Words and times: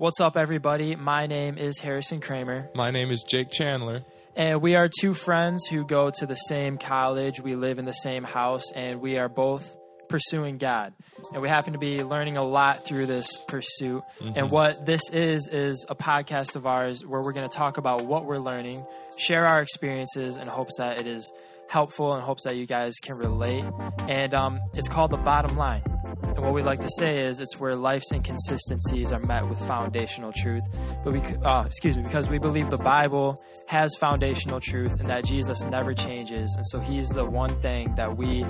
What's 0.00 0.18
up, 0.18 0.38
everybody? 0.38 0.96
My 0.96 1.26
name 1.26 1.58
is 1.58 1.78
Harrison 1.78 2.22
Kramer, 2.22 2.70
My 2.74 2.90
name 2.90 3.10
is 3.10 3.22
Jake 3.22 3.50
Chandler. 3.50 4.00
and 4.34 4.62
we 4.62 4.74
are 4.74 4.88
two 4.88 5.12
friends 5.12 5.66
who 5.66 5.84
go 5.84 6.08
to 6.08 6.24
the 6.24 6.36
same 6.36 6.78
college. 6.78 7.38
We 7.38 7.54
live 7.54 7.78
in 7.78 7.84
the 7.84 7.92
same 7.92 8.24
house, 8.24 8.72
and 8.74 9.02
we 9.02 9.18
are 9.18 9.28
both 9.28 9.76
pursuing 10.08 10.56
God. 10.56 10.94
And 11.34 11.42
we 11.42 11.50
happen 11.50 11.74
to 11.74 11.78
be 11.78 12.02
learning 12.02 12.38
a 12.38 12.42
lot 12.42 12.86
through 12.86 13.08
this 13.08 13.36
pursuit. 13.46 14.02
And 14.34 14.50
what 14.50 14.86
this 14.86 15.02
is, 15.10 15.46
is 15.48 15.84
a 15.90 15.94
podcast 15.94 16.56
of 16.56 16.64
ours 16.64 17.04
where 17.04 17.20
we're 17.20 17.32
going 17.32 17.50
to 17.50 17.54
talk 17.54 17.76
about 17.76 18.06
what 18.06 18.24
we're 18.24 18.38
learning, 18.38 18.82
share 19.18 19.46
our 19.46 19.60
experiences 19.60 20.38
in 20.38 20.48
hopes 20.48 20.78
that 20.78 20.98
it 20.98 21.06
is 21.06 21.30
helpful 21.68 22.14
and 22.14 22.22
hopes 22.22 22.44
that 22.44 22.56
you 22.56 22.66
guys 22.66 22.94
can 23.02 23.16
relate. 23.16 23.66
And 24.08 24.32
um, 24.32 24.60
it's 24.72 24.88
called 24.88 25.10
The 25.10 25.18
Bottom 25.18 25.58
Line. 25.58 25.82
And 26.22 26.38
what 26.38 26.54
we 26.54 26.62
like 26.62 26.80
to 26.80 26.88
say 26.98 27.18
is 27.20 27.40
it's 27.40 27.58
where 27.58 27.74
life's 27.74 28.12
inconsistencies 28.12 29.12
are 29.12 29.20
met 29.20 29.48
with 29.48 29.58
foundational 29.66 30.32
truth. 30.32 30.62
But 31.04 31.12
we, 31.14 31.20
uh, 31.20 31.64
excuse 31.64 31.96
me, 31.96 32.02
because 32.02 32.28
we 32.28 32.38
believe 32.38 32.70
the 32.70 32.78
Bible 32.78 33.36
has 33.66 33.94
foundational 33.96 34.60
truth 34.60 34.98
and 35.00 35.08
that 35.08 35.24
Jesus 35.24 35.62
never 35.64 35.94
changes, 35.94 36.52
and 36.56 36.66
so 36.66 36.80
He's 36.80 37.08
the 37.08 37.24
one 37.24 37.50
thing 37.60 37.94
that 37.94 38.16
we 38.16 38.44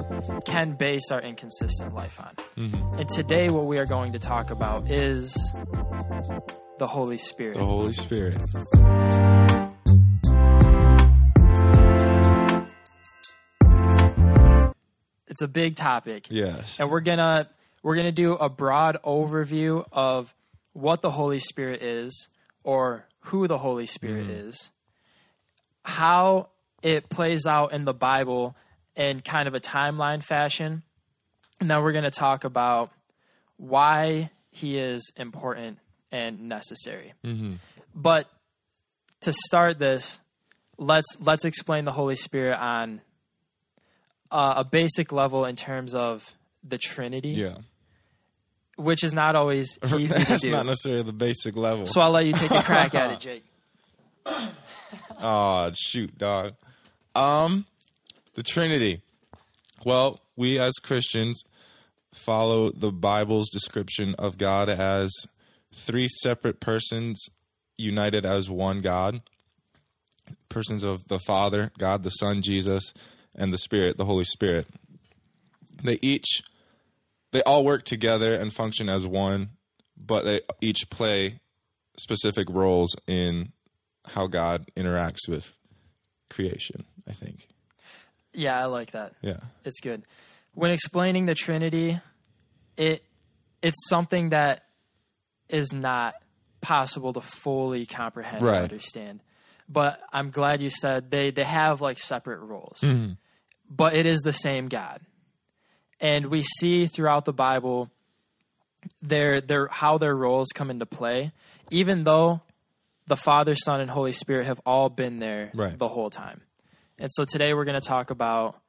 can 0.45 0.73
base 0.73 1.11
our 1.11 1.21
inconsistent 1.21 1.95
life 1.95 2.19
on. 2.21 2.35
And 2.99 3.09
today, 3.09 3.51
what 3.51 3.67
we 3.67 3.79
are 3.79 3.87
going 3.87 4.13
to 4.13 4.19
talk 4.19 4.51
about 4.51 4.91
is 4.91 5.35
the 6.79 6.87
Holy 6.87 7.19
Spirit. 7.19 7.59
The 7.59 7.67
Holy 7.67 7.93
Spirit. 7.93 8.39
It's 15.29 15.43
a 15.43 15.49
big 15.49 15.77
topic. 15.77 16.27
Yes. 16.31 16.77
and 16.81 16.91
we're 16.91 17.01
gonna 17.01 17.49
we're 17.83 17.97
gonna 17.97 18.13
do 18.13 18.33
a 18.35 18.49
broad 18.49 18.99
overview 19.05 19.85
of 19.93 20.35
what 20.73 21.03
the 21.03 21.11
Holy 21.11 21.39
Spirit 21.39 21.83
is, 21.83 22.29
or 22.63 23.07
who 23.25 23.47
the 23.49 23.59
Holy 23.59 23.87
Spirit 23.87 24.29
is, 24.29 24.71
how 25.85 26.49
it 26.83 27.09
plays 27.09 27.47
out 27.47 27.73
in 27.73 27.85
the 27.85 27.95
Bible 27.95 28.57
in 28.97 29.21
kind 29.21 29.49
of 29.49 29.55
a 29.55 29.61
timeline 29.61 30.23
fashion, 30.23 30.83
and 31.59 31.71
then 31.71 31.83
we're 31.83 31.93
gonna 31.93 32.11
talk 32.11 32.45
about 32.45 32.91
why 33.57 34.31
he 34.51 34.77
is 34.79 35.13
important 35.17 35.79
and 36.13 36.49
necessary. 36.49 37.13
But 37.95 38.29
to 39.21 39.33
start 39.33 39.79
this, 39.79 40.19
let's 40.79 41.09
let's 41.21 41.45
explain 41.45 41.85
the 41.85 41.93
Holy 41.93 42.17
Spirit 42.17 42.59
on 42.59 43.01
uh, 44.31 44.55
a 44.59 44.65
basic 44.65 45.13
level 45.13 45.45
in 45.45 45.57
terms 45.57 45.95
of 45.95 46.35
the 46.63 46.79
Trinity, 46.79 47.31
Yeah. 47.31 47.59
Which 48.81 49.05
is 49.05 49.13
not 49.15 49.37
always 49.37 49.79
easy 49.97 50.19
to 50.21 50.25
That's 50.25 50.43
do. 50.43 50.51
not 50.51 50.67
necessarily 50.67 51.03
the 51.03 51.13
basic 51.13 51.57
level. 51.57 51.87
so 51.87 52.01
I'll 52.01 52.11
let 52.11 52.27
you 52.27 52.33
take 52.33 52.51
a 52.51 52.63
crack 52.63 52.95
at 52.95 53.11
it, 53.13 53.21
Jake. 53.21 53.45
Oh, 55.21 55.71
shoot, 55.75 56.17
dog. 56.19 56.55
Um, 57.15 57.67
the 58.35 58.43
Trinity. 58.43 59.03
Well, 59.85 60.21
we 60.37 60.59
as 60.59 60.75
Christians 60.83 61.43
follow 62.15 62.71
the 62.71 62.91
Bible's 62.91 63.51
description 63.51 64.15
of 64.19 64.39
God 64.39 64.69
as 64.69 65.11
three 65.75 66.09
separate 66.09 66.61
persons 66.61 67.27
united 67.79 68.27
as 68.27 68.51
one 68.51 68.81
God. 68.81 69.23
Persons 70.49 70.83
of 70.83 71.07
the 71.09 71.19
Father, 71.21 71.71
God 71.79 72.03
the 72.03 72.11
Son, 72.11 72.43
Jesus, 72.43 72.93
and 73.35 73.53
the 73.53 73.59
Spirit, 73.59 73.97
the 73.97 74.05
Holy 74.05 74.25
Spirit. 74.25 74.67
They 75.83 75.99
each 76.03 76.43
they 77.33 77.43
all 77.43 77.65
work 77.65 77.85
together 77.85 78.35
and 78.35 78.53
function 78.53 78.89
as 78.89 79.07
one, 79.07 79.51
but 79.97 80.25
they 80.25 80.41
each 80.61 80.89
play 80.91 81.41
specific 81.99 82.49
roles 82.51 82.97
in 83.07 83.53
how 84.07 84.27
God 84.27 84.71
interacts 84.77 85.29
with 85.29 85.53
creation, 86.29 86.85
I 87.09 87.13
think. 87.13 87.47
Yeah, 88.33 88.61
I 88.61 88.67
like 88.67 88.93
that. 88.93 89.13
Yeah. 89.23 89.39
It's 89.65 89.81
good. 89.81 90.03
When 90.55 90.71
explaining 90.71 91.27
the 91.27 91.35
Trinity, 91.35 92.01
it 92.77 93.05
it's 93.63 93.89
something 93.89 94.31
that 94.31 94.65
is 95.49 95.73
not 95.73 96.15
possible 96.61 97.13
to 97.13 97.21
fully 97.21 97.87
comprehend 97.87 98.43
Right. 98.43 98.55
and 98.57 98.63
understand. 98.65 99.21
But 99.69 100.01
I'm 100.13 100.31
glad 100.31 100.61
you 100.61 100.71
said 100.71 101.11
they 101.11 101.31
they 101.31 101.45
have 101.45 101.81
like 101.81 101.99
separate 101.99 102.39
roles. 102.41 102.81
Mm-hmm. 102.83 103.13
But 103.69 103.95
it 103.95 104.07
is 104.07 104.21
the 104.21 104.33
same 104.33 104.69
God. 104.69 105.01
And 106.01 106.27
we 106.27 106.43
see 106.43 106.87
throughout 106.87 107.25
the 107.25 107.33
Bible 107.33 107.91
their 109.03 109.41
their 109.41 109.69
how 109.69 109.99
their 109.99 110.17
roles 110.17 110.49
come 110.55 110.71
into 110.71 110.87
play, 110.87 111.33
even 111.71 112.05
though 112.05 112.41
the 113.07 113.17
Father, 113.17 113.55
Son, 113.55 113.81
and 113.81 113.91
Holy 113.91 114.13
Spirit 114.13 114.47
have 114.47 114.61
all 114.65 114.89
been 114.89 115.19
there 115.19 115.51
Right. 115.55 115.77
the 115.79 115.89
whole 115.89 116.11
time. 116.11 116.41
And 116.99 117.11
so 117.13 117.25
today 117.25 117.53
we're 117.55 117.65
going 117.65 117.81
to 117.81 117.87
talk 117.87 118.11
about 118.11 118.61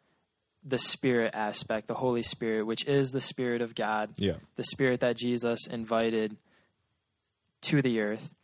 the 0.63 0.77
spirit 0.77 1.31
aspect, 1.33 1.87
the 1.87 1.93
Holy 1.95 2.23
Spirit, 2.23 2.65
which 2.65 2.85
is 2.85 3.09
the 3.11 3.21
Spirit 3.21 3.61
of 3.61 3.73
God, 3.75 4.13
Yeah. 4.17 4.35
the 4.57 4.63
Spirit 4.63 4.99
that 5.01 5.17
Jesus 5.17 5.67
invited 5.67 6.37
to 7.61 7.81
the 7.81 7.99
earth. 8.01 8.35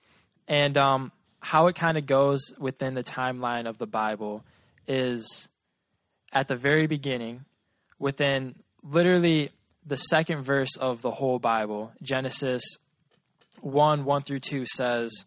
And 0.47 0.77
um, 0.77 1.11
how 1.41 1.67
it 1.67 1.75
kind 1.75 1.97
of 1.97 2.05
goes 2.05 2.41
within 2.59 2.93
the 2.95 3.03
timeline 3.03 3.67
of 3.67 3.77
the 3.77 3.87
Bible 3.87 4.43
is 4.87 5.47
at 6.31 6.47
the 6.47 6.55
very 6.55 6.87
beginning, 6.87 7.45
within 7.99 8.55
literally 8.89 9.51
the 9.85 9.97
second 9.97 10.43
verse 10.43 10.75
of 10.77 11.01
the 11.01 11.11
whole 11.11 11.39
Bible, 11.39 11.91
Genesis 12.01 12.61
1 13.61 14.05
1 14.05 14.21
through 14.23 14.39
2 14.39 14.65
says, 14.65 15.25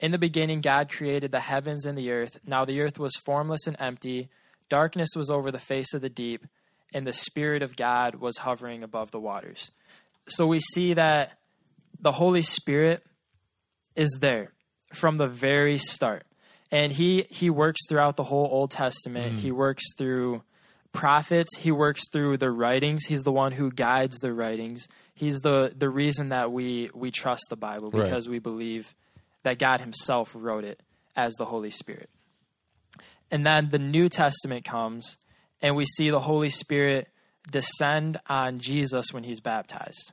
In 0.00 0.12
the 0.12 0.18
beginning, 0.18 0.60
God 0.60 0.88
created 0.90 1.32
the 1.32 1.40
heavens 1.40 1.84
and 1.84 1.96
the 1.96 2.10
earth. 2.10 2.38
Now 2.46 2.64
the 2.64 2.80
earth 2.80 2.98
was 2.98 3.16
formless 3.16 3.66
and 3.66 3.76
empty, 3.78 4.28
darkness 4.68 5.10
was 5.16 5.30
over 5.30 5.50
the 5.50 5.58
face 5.58 5.94
of 5.94 6.02
the 6.02 6.08
deep, 6.08 6.46
and 6.92 7.06
the 7.06 7.12
Spirit 7.12 7.62
of 7.62 7.76
God 7.76 8.16
was 8.16 8.38
hovering 8.38 8.82
above 8.82 9.10
the 9.10 9.20
waters. 9.20 9.70
So 10.28 10.46
we 10.46 10.60
see 10.60 10.94
that 10.94 11.38
the 12.00 12.12
Holy 12.12 12.42
Spirit 12.42 13.04
is 13.94 14.18
there 14.20 14.52
from 14.92 15.16
the 15.16 15.28
very 15.28 15.78
start. 15.78 16.24
And 16.70 16.92
he 16.92 17.26
he 17.30 17.48
works 17.48 17.80
throughout 17.88 18.16
the 18.16 18.24
whole 18.24 18.48
Old 18.50 18.72
Testament. 18.72 19.36
Mm. 19.36 19.38
He 19.38 19.52
works 19.52 19.94
through 19.96 20.42
prophets, 20.96 21.56
he 21.58 21.70
works 21.70 22.08
through 22.10 22.38
the 22.38 22.50
writings. 22.50 23.06
He's 23.06 23.22
the 23.22 23.32
one 23.32 23.52
who 23.52 23.70
guides 23.70 24.18
the 24.18 24.32
writings. 24.32 24.88
He's 25.14 25.40
the 25.40 25.72
the 25.76 25.88
reason 25.88 26.30
that 26.30 26.52
we 26.52 26.90
we 26.94 27.10
trust 27.10 27.44
the 27.50 27.56
Bible 27.56 27.90
Right. 27.90 28.04
because 28.04 28.28
we 28.28 28.38
believe 28.38 28.94
that 29.42 29.58
God 29.58 29.80
himself 29.80 30.32
wrote 30.34 30.64
it 30.64 30.82
as 31.14 31.34
the 31.34 31.44
Holy 31.46 31.70
Spirit. 31.70 32.10
And 33.30 33.46
then 33.46 33.70
the 33.70 33.78
New 33.78 34.08
Testament 34.08 34.64
comes 34.64 35.16
and 35.62 35.76
we 35.76 35.84
see 35.86 36.10
the 36.10 36.20
Holy 36.20 36.50
Spirit 36.50 37.08
descend 37.50 38.18
on 38.28 38.58
Jesus 38.58 39.12
when 39.12 39.24
he's 39.24 39.40
baptized 39.40 40.12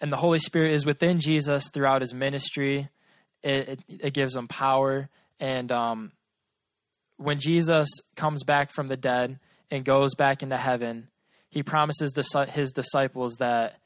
and 0.00 0.12
the 0.12 0.16
Holy 0.16 0.38
Spirit 0.38 0.72
is 0.72 0.86
within 0.86 1.20
Jesus 1.20 1.68
throughout 1.68 2.00
his 2.00 2.14
ministry. 2.14 2.88
It, 3.42 3.68
it, 3.68 3.84
it 3.88 4.14
gives 4.14 4.34
him 4.34 4.48
power. 4.48 5.08
And 5.38 5.70
um, 5.70 6.12
when 7.16 7.38
Jesus 7.38 7.88
comes 8.16 8.42
back 8.44 8.70
from 8.70 8.86
the 8.86 8.96
dead 8.96 9.38
and 9.70 9.84
goes 9.84 10.14
back 10.14 10.42
into 10.42 10.56
heaven, 10.56 11.08
he 11.48 11.62
promises 11.62 12.12
his 12.50 12.72
disciples 12.72 13.36
that 13.38 13.76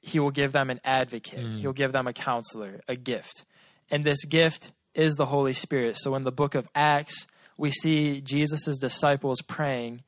he 0.00 0.20
will 0.20 0.30
give 0.30 0.52
them 0.52 0.70
an 0.70 0.80
advocate, 0.84 1.44
mm. 1.44 1.60
he'll 1.60 1.72
give 1.72 1.92
them 1.92 2.06
a 2.06 2.12
counselor, 2.12 2.80
a 2.88 2.96
gift. 2.96 3.44
And 3.90 4.04
this 4.04 4.24
gift 4.24 4.72
is 4.94 5.14
the 5.14 5.26
Holy 5.26 5.52
Spirit. 5.52 5.96
So 5.96 6.14
in 6.14 6.24
the 6.24 6.32
book 6.32 6.54
of 6.54 6.68
Acts, 6.74 7.26
we 7.56 7.70
see 7.70 8.20
Jesus' 8.20 8.78
disciples 8.78 9.42
praying. 9.42 10.02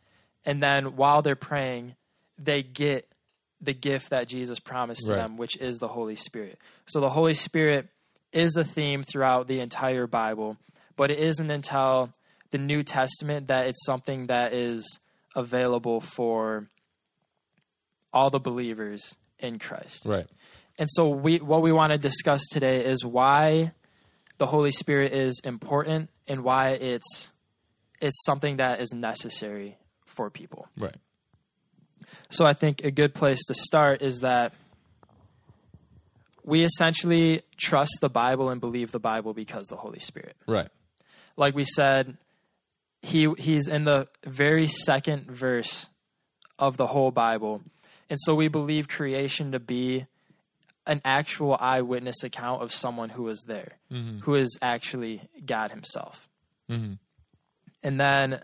And 0.44 0.62
then 0.62 0.96
while 0.96 1.22
they're 1.22 1.36
praying, 1.36 1.96
they 2.38 2.62
get 2.62 3.12
the 3.60 3.74
gift 3.74 4.10
that 4.10 4.28
Jesus 4.28 4.58
promised 4.58 5.06
to 5.06 5.12
them, 5.12 5.36
which 5.36 5.56
is 5.56 5.76
the 5.78 5.88
Holy 5.88 6.16
Spirit. 6.16 6.58
So 6.86 7.00
the 7.00 7.10
Holy 7.10 7.34
Spirit 7.34 7.88
is 8.32 8.56
a 8.56 8.64
theme 8.64 9.02
throughout 9.02 9.48
the 9.48 9.60
entire 9.60 10.06
Bible, 10.06 10.56
but 10.96 11.10
it 11.10 11.18
isn't 11.18 11.50
until 11.50 12.14
the 12.50 12.58
New 12.58 12.82
Testament 12.82 13.48
that 13.48 13.66
it's 13.66 13.84
something 13.84 14.26
that 14.26 14.52
is 14.52 14.98
available 15.34 16.00
for 16.00 16.68
all 18.12 18.30
the 18.30 18.40
believers 18.40 19.14
in 19.38 19.58
Christ. 19.58 20.06
Right. 20.06 20.26
And 20.78 20.88
so 20.90 21.08
we 21.08 21.38
what 21.38 21.62
we 21.62 21.72
want 21.72 21.92
to 21.92 21.98
discuss 21.98 22.46
today 22.48 22.84
is 22.84 23.04
why 23.04 23.72
the 24.38 24.46
Holy 24.46 24.70
Spirit 24.70 25.12
is 25.12 25.40
important 25.44 26.10
and 26.26 26.42
why 26.42 26.70
it's 26.70 27.30
it's 28.00 28.24
something 28.24 28.56
that 28.56 28.80
is 28.80 28.92
necessary 28.94 29.76
for 30.06 30.30
people. 30.30 30.68
Right. 30.78 30.96
So 32.30 32.46
I 32.46 32.54
think 32.54 32.82
a 32.82 32.90
good 32.90 33.14
place 33.14 33.44
to 33.46 33.54
start 33.54 34.02
is 34.02 34.20
that 34.20 34.54
we 36.42 36.62
essentially 36.62 37.42
trust 37.58 37.98
the 38.00 38.08
Bible 38.08 38.48
and 38.48 38.60
believe 38.60 38.90
the 38.90 38.98
Bible 38.98 39.34
because 39.34 39.66
the 39.66 39.76
Holy 39.76 40.00
Spirit. 40.00 40.36
Right. 40.46 40.68
Like 41.36 41.54
we 41.54 41.64
said, 41.64 42.16
he 43.02 43.32
he's 43.38 43.68
in 43.68 43.84
the 43.84 44.08
very 44.24 44.66
second 44.66 45.30
verse 45.30 45.86
of 46.58 46.76
the 46.76 46.88
whole 46.88 47.10
Bible. 47.10 47.62
And 48.08 48.18
so 48.20 48.34
we 48.34 48.48
believe 48.48 48.88
creation 48.88 49.52
to 49.52 49.60
be 49.60 50.06
an 50.86 51.00
actual 51.04 51.56
eyewitness 51.60 52.24
account 52.24 52.62
of 52.62 52.72
someone 52.72 53.10
who 53.10 53.22
was 53.22 53.44
there, 53.46 53.74
who 54.22 54.34
is 54.34 54.58
actually 54.60 55.28
God 55.44 55.70
Himself. 55.70 56.28
Mhm. 56.68 56.98
And 57.82 58.00
then 58.00 58.42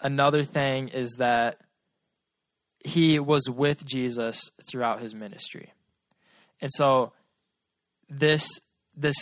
another 0.00 0.42
thing 0.42 0.88
is 0.88 1.16
that 1.18 1.60
he 2.84 3.18
was 3.18 3.48
with 3.48 3.84
Jesus 3.84 4.50
throughout 4.68 5.00
his 5.00 5.14
ministry. 5.14 5.72
And 6.60 6.70
so 6.74 7.12
this 8.08 8.48
this 8.96 9.16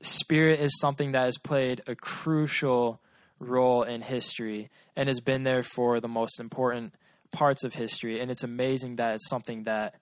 spirit 0.00 0.60
is 0.60 0.78
something 0.78 1.12
that 1.12 1.24
has 1.24 1.38
played 1.38 1.82
a 1.86 1.94
crucial 1.94 3.00
role 3.48 3.82
in 3.82 4.02
history 4.02 4.70
and 4.96 5.08
has 5.08 5.20
been 5.20 5.44
there 5.44 5.62
for 5.62 6.00
the 6.00 6.08
most 6.08 6.40
important 6.40 6.94
parts 7.32 7.64
of 7.64 7.74
history 7.74 8.20
and 8.20 8.30
it's 8.30 8.44
amazing 8.44 8.96
that 8.96 9.16
it's 9.16 9.28
something 9.28 9.64
that 9.64 9.96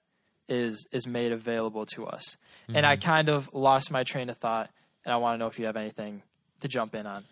is 0.49 0.87
is 0.93 1.06
made 1.06 1.33
available 1.33 1.87
to 1.87 2.06
us. 2.06 2.37
And 2.69 2.85
I 2.85 2.97
mm-hmm. 2.97 3.09
kind 3.09 3.29
of 3.29 3.49
lost 3.53 3.91
my 3.91 4.05
train 4.05 4.29
of 4.29 4.37
thought 4.37 4.71
and 5.05 5.12
I 5.12 5.17
want 5.17 5.35
to 5.35 5.39
know 5.39 5.47
if 5.47 5.59
you 5.59 5.67
have 5.67 5.77
anything 5.77 6.23
to 6.61 6.69
jump 6.69 6.94
in 6.94 7.06
on. 7.06 7.25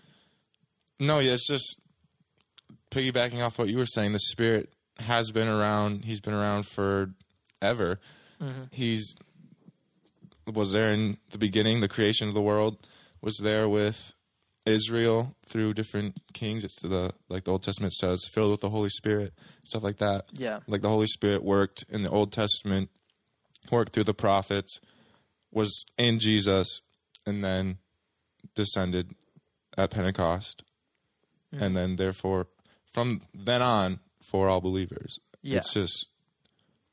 No, 0.99 1.19
yeah, 1.19 1.33
it's 1.33 1.47
just 1.47 1.79
piggybacking 2.91 3.45
off 3.45 3.59
what 3.59 3.69
you 3.69 3.79
were 3.79 3.87
saying. 3.87 4.13
The 4.13 4.19
spirit 4.19 4.73
has 4.99 5.31
been 5.31 5.49
around. 5.49 6.05
He's 6.05 6.21
been 6.21 6.35
around 6.35 6.67
forever. 6.67 8.01
Mm-hmm. 8.41 8.65
He's 8.71 9.17
was 10.47 10.73
there 10.73 10.93
in 10.93 11.17
the 11.31 11.39
beginning, 11.39 11.81
the 11.81 11.89
creation 11.89 12.29
of 12.29 12.35
the 12.35 12.43
world. 12.43 12.87
Was 13.23 13.39
there 13.43 13.69
with 13.69 14.13
Israel 14.67 15.35
through 15.47 15.75
different 15.75 16.19
kings. 16.33 16.65
It's 16.65 16.81
the 16.81 17.12
like 17.29 17.45
the 17.45 17.53
Old 17.53 17.62
Testament 17.62 17.95
says, 17.95 18.25
filled 18.33 18.53
with 18.53 18.61
the 18.61 18.71
Holy 18.71 18.91
Spirit, 18.91 19.33
stuff 19.65 19.83
like 19.83 19.99
that. 19.99 20.27
Yeah. 20.33 20.61
Like 20.67 20.83
the 20.83 20.89
Holy 20.89 21.07
Spirit 21.07 21.43
worked 21.43 21.85
in 21.89 22.03
the 22.03 22.11
Old 22.11 22.33
Testament, 22.33 22.91
worked 23.71 23.93
through 23.93 24.05
the 24.05 24.15
prophets, 24.15 24.81
was 25.51 25.85
in 25.99 26.19
Jesus, 26.19 26.81
and 27.27 27.43
then 27.43 27.79
descended 28.55 29.15
at 29.77 29.91
Pentecost, 29.91 30.63
hmm. 31.53 31.63
and 31.63 31.77
then 31.77 31.97
therefore 31.97 32.49
from 32.93 33.23
then 33.35 33.63
on 33.63 34.01
for 34.31 34.49
all 34.49 34.61
believers. 34.61 35.19
Yeah. 35.43 35.59
It's 35.59 35.73
just 35.73 36.06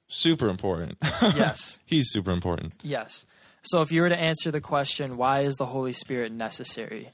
super 0.08 0.48
important. 0.50 0.98
yes. 1.22 1.80
He's 1.86 2.10
super 2.10 2.32
important. 2.32 2.74
Yes. 2.82 3.26
So 3.64 3.82
if 3.82 3.92
you 3.92 4.02
were 4.02 4.10
to 4.10 4.20
answer 4.20 4.52
the 4.52 4.62
question, 4.62 5.18
why 5.18 5.42
is 5.42 5.56
the 5.56 5.66
Holy 5.66 5.94
Spirit 5.94 6.32
necessary? 6.32 7.12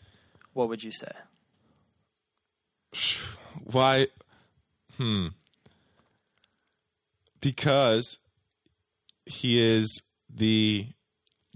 What 0.54 0.70
would 0.70 0.84
you 0.84 0.92
say? 0.92 1.12
Why? 3.64 4.08
Hmm. 4.98 5.28
Because 7.42 8.20
he 9.26 9.60
is 9.62 10.02
the 10.34 10.88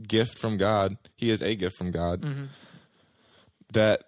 gift 0.05 0.37
from 0.37 0.57
God. 0.57 0.97
He 1.15 1.29
is 1.29 1.41
a 1.41 1.55
gift 1.55 1.77
from 1.77 1.91
God. 1.91 2.25
That 3.73 4.03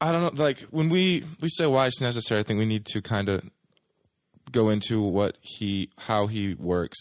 I 0.00 0.12
don't 0.12 0.22
know. 0.22 0.42
Like 0.42 0.60
when 0.70 0.88
we 0.88 1.24
we 1.40 1.48
say 1.48 1.66
why 1.66 1.86
it's 1.86 2.00
necessary, 2.00 2.40
I 2.40 2.44
think 2.44 2.58
we 2.58 2.66
need 2.66 2.86
to 2.86 3.02
kind 3.02 3.28
of 3.28 3.42
go 4.52 4.68
into 4.68 5.00
what 5.00 5.38
he 5.40 5.90
how 5.98 6.26
he 6.26 6.54
works 6.54 6.98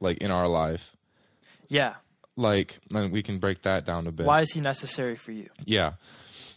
like 0.00 0.18
in 0.18 0.30
our 0.30 0.48
life. 0.48 0.96
Yeah. 1.68 1.94
Like, 2.36 2.78
and 2.92 3.12
we 3.12 3.22
can 3.22 3.38
break 3.38 3.62
that 3.62 3.84
down 3.84 4.06
a 4.06 4.12
bit. 4.12 4.26
Why 4.26 4.40
is 4.40 4.52
he 4.52 4.60
necessary 4.60 5.16
for 5.16 5.32
you? 5.32 5.48
Yeah. 5.64 5.92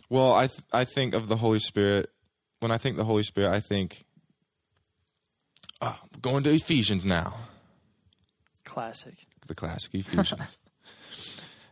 Well, 0.09 0.33
I 0.33 0.47
th- 0.47 0.61
I 0.71 0.85
think 0.85 1.13
of 1.13 1.27
the 1.27 1.37
Holy 1.37 1.59
Spirit. 1.59 2.09
When 2.59 2.71
I 2.71 2.77
think 2.77 2.97
the 2.97 3.03
Holy 3.03 3.23
Spirit, 3.23 3.51
I 3.51 3.59
think 3.59 4.05
oh, 5.81 5.99
going 6.21 6.43
to 6.43 6.51
Ephesians 6.51 7.05
now, 7.05 7.35
Classic. 8.63 9.13
the 9.47 9.53
classic 9.55 9.93
Ephesians. 9.93 10.57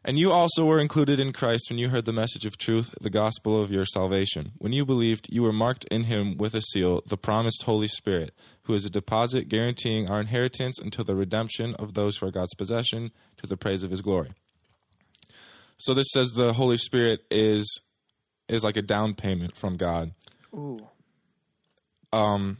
and 0.07 0.19
you 0.19 0.31
also 0.31 0.65
were 0.65 0.79
included 0.79 1.19
in 1.19 1.33
Christ 1.33 1.65
when 1.67 1.79
you 1.79 1.89
heard 1.89 2.05
the 2.05 2.13
message 2.13 2.45
of 2.45 2.59
truth, 2.59 2.93
the 3.01 3.09
gospel 3.09 3.59
of 3.59 3.71
your 3.71 3.85
salvation. 3.85 4.51
When 4.59 4.71
you 4.71 4.85
believed, 4.85 5.27
you 5.31 5.41
were 5.41 5.51
marked 5.51 5.83
in 5.85 6.03
him 6.03 6.37
with 6.37 6.53
a 6.53 6.61
seal, 6.61 7.01
the 7.07 7.17
promised 7.17 7.63
Holy 7.63 7.87
Spirit, 7.87 8.35
who 8.63 8.75
is 8.75 8.85
a 8.85 8.89
deposit 8.91 9.49
guaranteeing 9.49 10.07
our 10.07 10.21
inheritance 10.21 10.77
until 10.77 11.05
the 11.05 11.15
redemption 11.15 11.73
of 11.79 11.95
those 11.95 12.17
who 12.17 12.27
are 12.27 12.31
God's 12.31 12.53
possession 12.53 13.11
to 13.37 13.47
the 13.47 13.57
praise 13.57 13.81
of 13.81 13.89
his 13.89 14.01
glory. 14.01 14.31
So 15.77 15.95
this 15.95 16.07
says 16.13 16.29
the 16.29 16.53
Holy 16.53 16.77
Spirit 16.77 17.21
is 17.31 17.81
is 18.47 18.63
like 18.63 18.77
a 18.77 18.83
down 18.83 19.15
payment 19.15 19.55
from 19.55 19.75
God, 19.75 20.11
Ooh. 20.53 20.87
Um 22.13 22.59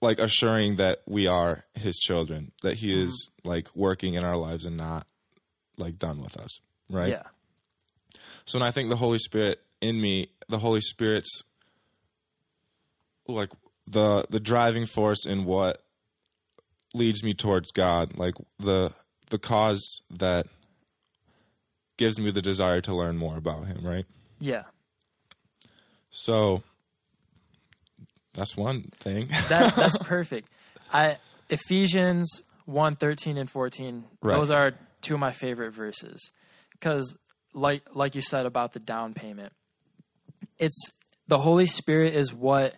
like 0.00 0.20
assuring 0.20 0.76
that 0.76 1.02
we 1.06 1.26
are 1.26 1.64
his 1.74 1.96
children, 1.96 2.52
that 2.62 2.74
he 2.74 3.02
is 3.02 3.30
like 3.42 3.68
working 3.74 4.14
in 4.14 4.22
our 4.22 4.36
lives 4.36 4.64
and 4.64 4.76
not 4.76 5.06
like 5.76 5.98
done 5.98 6.20
with 6.20 6.36
us, 6.36 6.60
right? 6.90 7.10
Yeah. 7.10 7.22
So 8.44 8.58
when 8.58 8.66
I 8.66 8.70
think 8.70 8.90
the 8.90 8.96
Holy 8.96 9.18
Spirit 9.18 9.60
in 9.80 10.00
me, 10.00 10.30
the 10.48 10.58
Holy 10.58 10.80
Spirit's 10.80 11.42
like 13.26 13.50
the 13.86 14.26
the 14.30 14.40
driving 14.40 14.86
force 14.86 15.26
in 15.26 15.44
what 15.44 15.82
leads 16.94 17.22
me 17.22 17.34
towards 17.34 17.72
God, 17.72 18.16
like 18.16 18.34
the 18.58 18.92
the 19.30 19.38
cause 19.38 20.00
that 20.10 20.46
gives 21.96 22.18
me 22.18 22.30
the 22.30 22.42
desire 22.42 22.80
to 22.82 22.94
learn 22.94 23.16
more 23.16 23.36
about 23.36 23.66
him, 23.66 23.80
right? 23.84 24.04
Yeah. 24.40 24.64
So 26.10 26.62
that's 28.34 28.56
one 28.56 28.90
thing. 29.00 29.28
That 29.48 29.74
that's 29.76 29.98
perfect. 30.02 30.48
I 30.92 31.18
Ephesians 31.50 32.42
1, 32.66 32.96
13 32.96 33.36
and 33.36 33.50
14, 33.50 34.04
Right. 34.22 34.36
those 34.36 34.50
are 34.50 34.72
two 35.04 35.14
of 35.14 35.20
my 35.20 35.32
favorite 35.32 35.72
verses. 35.72 36.30
Because 36.72 37.16
like 37.52 37.82
like 37.94 38.14
you 38.14 38.22
said 38.22 38.46
about 38.46 38.72
the 38.72 38.80
down 38.80 39.14
payment, 39.14 39.52
it's 40.58 40.90
the 41.28 41.38
Holy 41.38 41.66
Spirit 41.66 42.14
is 42.14 42.32
what 42.32 42.74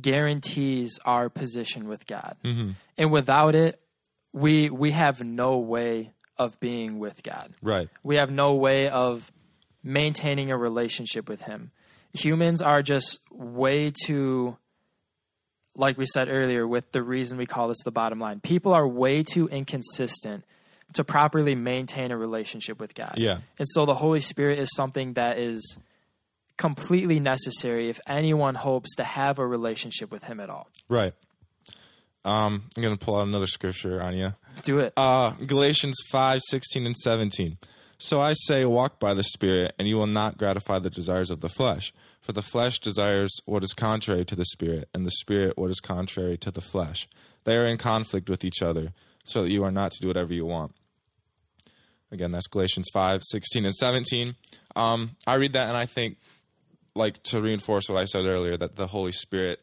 guarantees 0.00 0.98
our 1.04 1.28
position 1.28 1.88
with 1.88 2.06
God. 2.06 2.36
Mm-hmm. 2.44 2.70
And 2.96 3.12
without 3.12 3.54
it, 3.54 3.80
we 4.32 4.70
we 4.70 4.92
have 4.92 5.22
no 5.22 5.58
way 5.58 6.12
of 6.38 6.58
being 6.60 6.98
with 6.98 7.22
God. 7.22 7.52
right. 7.60 7.88
We 8.02 8.16
have 8.16 8.30
no 8.30 8.54
way 8.54 8.88
of 8.88 9.30
maintaining 9.84 10.50
a 10.50 10.56
relationship 10.56 11.28
with 11.28 11.42
him. 11.42 11.70
Humans 12.14 12.62
are 12.62 12.82
just 12.82 13.20
way 13.30 13.90
too 13.90 14.56
like 15.74 15.96
we 15.96 16.06
said 16.06 16.28
earlier 16.28 16.66
with 16.66 16.92
the 16.92 17.02
reason 17.02 17.38
we 17.38 17.46
call 17.46 17.68
this 17.68 17.82
the 17.84 17.90
bottom 17.90 18.18
line. 18.18 18.40
People 18.40 18.72
are 18.72 18.86
way 18.86 19.22
too 19.22 19.48
inconsistent 19.48 20.44
to 20.94 21.04
properly 21.04 21.54
maintain 21.54 22.10
a 22.10 22.16
relationship 22.16 22.80
with 22.80 22.94
God. 22.94 23.14
Yeah. 23.16 23.38
And 23.58 23.68
so 23.68 23.86
the 23.86 23.94
Holy 23.94 24.20
Spirit 24.20 24.58
is 24.58 24.70
something 24.74 25.14
that 25.14 25.38
is 25.38 25.76
completely 26.56 27.18
necessary 27.18 27.88
if 27.88 28.00
anyone 28.06 28.54
hopes 28.54 28.96
to 28.96 29.04
have 29.04 29.38
a 29.38 29.46
relationship 29.46 30.10
with 30.10 30.24
him 30.24 30.40
at 30.40 30.50
all. 30.50 30.68
Right. 30.88 31.14
Um, 32.24 32.70
I'm 32.76 32.82
gonna 32.82 32.96
pull 32.96 33.16
out 33.16 33.26
another 33.26 33.46
scripture 33.46 34.00
on 34.00 34.16
you. 34.16 34.34
Do 34.62 34.78
it. 34.78 34.92
Uh, 34.96 35.30
Galatians 35.30 35.96
5, 36.10 36.40
16 36.48 36.86
and 36.86 36.96
17. 36.96 37.58
So 37.98 38.20
I 38.20 38.32
say, 38.32 38.64
walk 38.64 38.98
by 38.98 39.14
the 39.14 39.22
Spirit, 39.22 39.74
and 39.78 39.86
you 39.86 39.96
will 39.96 40.08
not 40.08 40.36
gratify 40.36 40.80
the 40.80 40.90
desires 40.90 41.30
of 41.30 41.40
the 41.40 41.48
flesh. 41.48 41.92
For 42.20 42.32
the 42.32 42.42
flesh 42.42 42.80
desires 42.80 43.32
what 43.44 43.62
is 43.62 43.74
contrary 43.74 44.24
to 44.24 44.36
the 44.36 44.44
Spirit, 44.44 44.88
and 44.92 45.06
the 45.06 45.12
Spirit 45.12 45.56
what 45.56 45.70
is 45.70 45.80
contrary 45.80 46.36
to 46.38 46.50
the 46.50 46.60
flesh. 46.60 47.08
They 47.44 47.56
are 47.56 47.66
in 47.66 47.78
conflict 47.78 48.28
with 48.28 48.44
each 48.44 48.62
other, 48.62 48.92
so 49.24 49.42
that 49.42 49.50
you 49.50 49.64
are 49.64 49.70
not 49.70 49.92
to 49.92 50.00
do 50.00 50.08
whatever 50.08 50.32
you 50.32 50.46
want. 50.46 50.74
Again, 52.12 52.30
that's 52.30 52.46
Galatians 52.46 52.88
5, 52.92 53.22
16 53.24 53.64
and 53.64 53.74
17. 53.74 54.36
Um, 54.76 55.16
I 55.26 55.34
read 55.34 55.54
that 55.54 55.68
and 55.68 55.76
I 55.76 55.86
think, 55.86 56.18
like, 56.94 57.22
to 57.24 57.40
reinforce 57.40 57.88
what 57.88 57.98
I 57.98 58.04
said 58.04 58.26
earlier, 58.26 58.56
that 58.56 58.76
the 58.76 58.86
Holy 58.86 59.12
Spirit, 59.12 59.60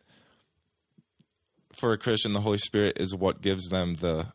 for 1.76 1.94
a 1.94 1.98
Christian, 1.98 2.34
the 2.34 2.42
Holy 2.42 2.58
Spirit 2.58 2.98
is 3.00 3.16
what 3.16 3.42
gives 3.42 3.70
them 3.70 3.96
the 3.96 4.34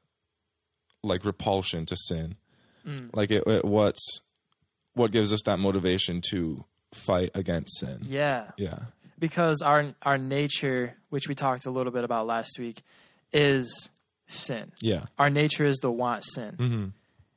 like 1.02 1.24
repulsion 1.24 1.84
to 1.86 1.96
sin. 1.96 2.36
Like 3.14 3.30
it, 3.30 3.44
it 3.46 3.64
what's 3.64 4.20
what 4.94 5.10
gives 5.10 5.32
us 5.32 5.42
that 5.46 5.58
motivation 5.58 6.20
to 6.30 6.64
fight 6.92 7.30
against 7.34 7.78
sin. 7.80 8.00
yeah. 8.06 8.50
Yeah. 8.58 8.78
because 9.18 9.62
our 9.62 9.94
our 10.02 10.18
nature, 10.18 10.94
which 11.08 11.26
we 11.28 11.34
talked 11.34 11.66
a 11.66 11.70
little 11.70 11.92
bit 11.92 12.04
about 12.04 12.26
last 12.26 12.58
week, 12.58 12.82
is 13.32 13.88
sin. 14.26 14.72
Yeah. 14.80 15.06
Our 15.18 15.30
nature 15.30 15.64
is 15.66 15.78
to 15.78 15.90
want 15.90 16.24
sin. 16.24 16.92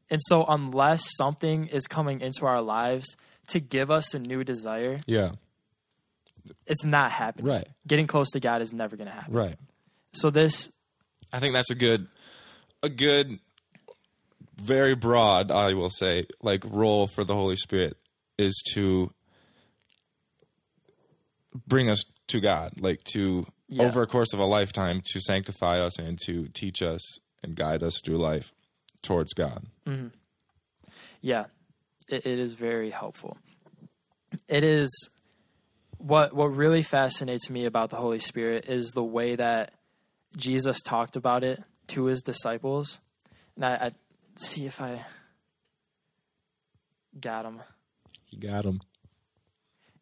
And 0.10 0.20
so 0.28 0.46
unless 0.48 1.16
something 1.18 1.68
is 1.68 1.86
coming 1.88 2.22
into 2.22 2.46
our 2.46 2.62
lives 2.62 3.16
to 3.50 3.60
give 3.60 3.92
us 3.92 4.14
a 4.14 4.20
new 4.20 4.44
desire, 4.44 5.00
Yeah. 5.06 5.32
it's 6.66 6.86
not 6.86 7.12
happening. 7.12 7.48
Right. 7.48 7.68
Getting 7.86 8.08
close 8.08 8.30
to 8.32 8.40
God 8.40 8.62
is 8.62 8.72
never 8.74 8.96
going 8.96 9.08
to 9.10 9.14
happen. 9.14 9.34
Right. 9.34 9.58
So 10.14 10.30
this 10.30 10.72
I 11.34 11.40
think 11.40 11.54
that's 11.54 11.70
a 11.72 11.76
good 11.76 12.08
a 12.82 12.90
good 12.90 13.40
very 14.56 14.96
broad, 14.96 15.52
I 15.52 15.74
will 15.74 15.90
say, 15.90 16.28
like 16.42 16.64
role 16.66 17.08
for 17.08 17.24
the 17.24 17.34
Holy 17.36 17.56
Spirit 17.58 17.98
is 18.38 18.56
to 18.74 19.12
bring 21.68 21.90
us 21.90 22.04
to 22.28 22.40
God, 22.40 22.74
like 22.80 23.04
to 23.14 23.48
Yeah. 23.68 23.84
over 23.84 24.02
a 24.04 24.08
course 24.08 24.34
of 24.34 24.40
a 24.40 24.46
lifetime 24.46 25.02
to 25.12 25.20
sanctify 25.20 25.80
us 25.80 26.00
and 26.00 26.18
to 26.26 26.48
teach 26.50 26.82
us 26.82 27.02
and 27.44 27.56
guide 27.56 27.84
us 27.84 28.00
through 28.04 28.18
life 28.18 28.54
towards 29.02 29.34
God. 29.34 29.66
Mm-hmm. 29.86 30.08
Yeah, 31.22 31.46
it, 32.08 32.26
it 32.26 32.40
is 32.40 32.54
very 32.54 32.90
helpful. 32.90 33.38
It 34.48 34.64
is 34.64 35.10
what 35.98 36.34
what 36.34 36.56
really 36.56 36.82
fascinates 36.82 37.50
me 37.50 37.66
about 37.66 37.90
the 37.90 37.96
Holy 37.96 38.20
Spirit 38.20 38.66
is 38.68 38.92
the 38.92 39.04
way 39.04 39.36
that 39.36 39.74
Jesus 40.36 40.82
talked 40.82 41.16
about 41.16 41.44
it 41.44 41.64
to 41.88 42.06
his 42.06 42.22
disciples. 42.22 43.00
And 43.56 43.66
I, 43.66 43.74
I 43.74 43.92
see 44.38 44.66
if 44.66 44.82
I 44.82 45.06
got 47.20 47.46
him. 47.46 47.62
You 48.30 48.40
got 48.40 48.66
him. 48.66 48.82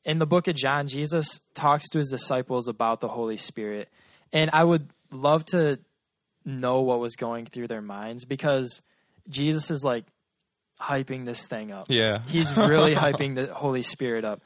in 0.04 0.20
the 0.20 0.25
book 0.28 0.48
of 0.48 0.56
John, 0.56 0.88
Jesus 0.88 1.40
talks 1.54 1.90
to 1.90 1.98
his 1.98 2.10
disciples 2.10 2.68
about 2.68 3.02
the 3.02 3.08
Holy 3.08 3.38
Spirit. 3.38 3.90
And 4.34 4.50
I 4.54 4.64
would 4.64 4.90
love 5.12 5.46
to 5.46 5.80
know 6.46 6.82
what 6.82 7.00
was 7.00 7.16
going 7.16 7.46
through 7.46 7.68
their 7.68 7.82
minds 7.82 8.25
because 8.25 8.82
Jesus 9.30 9.72
is 9.72 9.84
like 9.84 10.06
hyping 10.80 11.25
this 11.25 11.48
thing 11.48 11.72
up. 11.72 11.88
Yeah. 11.90 12.20
He's 12.28 12.56
really 12.56 12.96
hyping 12.96 13.36
the 13.36 13.54
Holy 13.54 13.82
Spirit 13.82 14.25
up. 14.25 14.42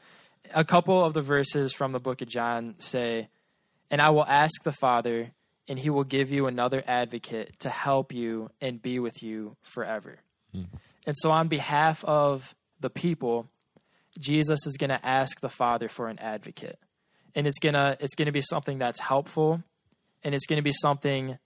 A 0.54 0.64
couple 0.64 1.04
of 1.04 1.14
the 1.14 1.22
verses 1.22 1.74
from 1.74 1.92
the 1.92 2.00
book 2.00 2.22
of 2.22 2.28
John 2.28 2.76
say, 2.80 3.30
And 3.92 4.02
I 4.02 4.10
will 4.10 4.26
ask 4.26 4.64
the 4.64 4.72
Father, 4.72 5.32
and 5.68 5.78
he 5.78 5.90
will 5.90 6.04
give 6.04 6.32
you 6.32 6.48
another 6.48 6.84
advocate 6.88 7.60
to 7.60 7.70
help 7.70 8.14
you 8.14 8.50
and 8.62 8.82
be 8.82 9.00
with 9.00 9.22
you 9.22 9.58
forever. 9.62 10.20
Hmm. 10.54 10.64
And 11.06 11.16
so, 11.18 11.32
on 11.32 11.48
behalf 11.48 12.04
of 12.06 12.56
the 12.80 12.90
people, 12.90 13.50
Jesus 14.18 14.66
is 14.66 14.78
going 14.78 14.90
to 14.90 15.06
ask 15.06 15.40
the 15.40 15.50
Father 15.50 15.90
for 15.90 16.08
an 16.08 16.20
advocate. 16.20 16.80
And 17.36 17.46
it's 17.46 17.60
going 17.60 17.76
to 17.76 17.98
it's 18.00 18.16
going 18.16 18.26
to 18.26 18.32
be 18.32 18.42
something 18.42 18.80
that's 18.80 19.00
helpful 19.00 19.64
and 20.24 20.34
it's 20.34 20.46
going 20.46 20.58
to 20.58 20.64
be 20.64 20.72
something 20.72 21.38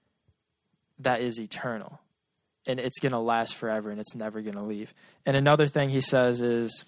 that 1.03 1.21
is 1.21 1.39
eternal. 1.39 1.99
And 2.65 2.79
it's 2.79 2.99
going 2.99 3.11
to 3.11 3.19
last 3.19 3.55
forever 3.55 3.89
and 3.89 3.99
it's 3.99 4.15
never 4.15 4.41
going 4.41 4.55
to 4.55 4.63
leave. 4.63 4.93
And 5.25 5.35
another 5.35 5.67
thing 5.67 5.89
he 5.89 6.01
says 6.01 6.41
is 6.41 6.85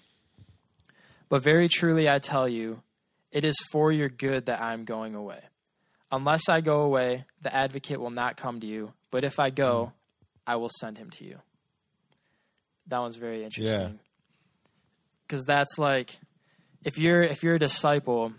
But 1.28 1.42
very 1.42 1.68
truly 1.68 2.08
I 2.08 2.18
tell 2.18 2.48
you, 2.48 2.82
it 3.30 3.44
is 3.44 3.56
for 3.70 3.92
your 3.92 4.08
good 4.08 4.46
that 4.46 4.62
I'm 4.62 4.84
going 4.84 5.14
away. 5.14 5.40
Unless 6.10 6.48
I 6.48 6.60
go 6.60 6.82
away, 6.82 7.24
the 7.42 7.54
advocate 7.54 8.00
will 8.00 8.10
not 8.10 8.36
come 8.36 8.60
to 8.60 8.66
you, 8.66 8.92
but 9.10 9.24
if 9.24 9.38
I 9.38 9.50
go, 9.50 9.86
hmm. 9.86 9.90
I 10.46 10.56
will 10.56 10.70
send 10.80 10.96
him 10.96 11.10
to 11.10 11.24
you. 11.24 11.38
That 12.86 13.00
one's 13.00 13.16
very 13.16 13.42
interesting 13.42 13.98
because 15.26 15.44
that's 15.44 15.78
like 15.78 16.18
if 16.84 16.98
you're 16.98 17.22
if 17.22 17.42
you're 17.42 17.56
a 17.56 17.58
disciple 17.58 18.32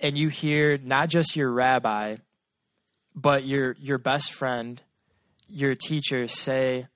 and 0.00 0.16
you 0.16 0.28
hear 0.28 0.78
not 0.78 1.08
just 1.08 1.36
your 1.36 1.50
rabbi 1.50 2.16
but 3.14 3.44
your 3.44 3.76
your 3.78 3.98
best 3.98 4.32
friend 4.32 4.82
your 5.48 5.74
teacher 5.74 6.26
say 6.28 6.86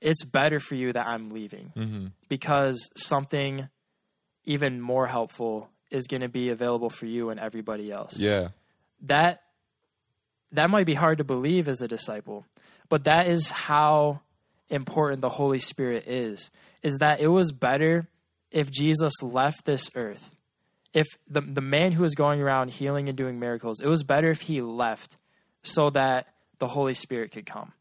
it's 0.00 0.24
better 0.24 0.58
for 0.60 0.74
you 0.74 0.92
that 0.92 1.06
i'm 1.06 1.24
leaving 1.26 1.72
Mm-hmm. 1.76 2.06
because 2.28 2.90
something 2.96 3.68
even 4.44 4.80
more 4.80 5.06
helpful 5.06 5.68
is 5.90 6.06
going 6.06 6.22
to 6.22 6.28
be 6.28 6.48
available 6.48 6.90
for 6.90 7.06
you 7.06 7.30
and 7.30 7.38
everybody 7.38 7.90
else 7.92 8.18
Yeah. 8.18 8.48
that 9.02 9.42
that 10.52 10.68
might 10.70 10.86
be 10.86 10.94
hard 10.94 11.18
to 11.18 11.24
believe 11.24 11.68
as 11.68 11.80
a 11.82 11.88
disciple 11.88 12.46
but 12.88 13.04
that 13.04 13.26
is 13.26 13.50
how 13.50 14.20
important 14.68 15.20
the 15.20 15.28
holy 15.28 15.58
spirit 15.58 16.06
is 16.08 16.50
is 16.82 16.98
that 16.98 17.20
it 17.20 17.28
was 17.28 17.52
better 17.52 18.08
if 18.50 18.70
jesus 18.70 19.12
left 19.22 19.64
this 19.64 19.90
earth 19.94 20.34
if 20.94 21.06
the 21.28 21.40
the 21.42 21.60
man 21.60 21.92
who 21.92 22.02
was 22.02 22.14
going 22.14 22.40
around 22.40 22.70
healing 22.70 23.08
and 23.08 23.16
doing 23.18 23.38
miracles 23.38 23.80
it 23.80 23.88
was 23.88 24.02
better 24.02 24.30
if 24.30 24.42
he 24.42 24.60
left 24.62 25.16
so 25.62 25.90
that 25.90 26.26
the 26.58 26.68
holy 26.68 26.94
spirit 26.94 27.30
could 27.32 27.46
come 27.46 27.72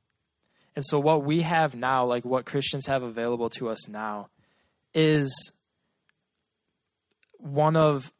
and 0.75 0.85
so 0.85 0.99
what 0.99 1.23
we 1.23 1.41
have 1.41 1.75
now 1.75 2.05
like 2.05 2.23
what 2.25 2.45
christians 2.45 2.85
have 2.87 3.03
available 3.03 3.49
to 3.49 3.69
us 3.69 3.87
now 3.89 4.27
is 4.93 5.51
one 7.37 7.75
of 7.75 8.11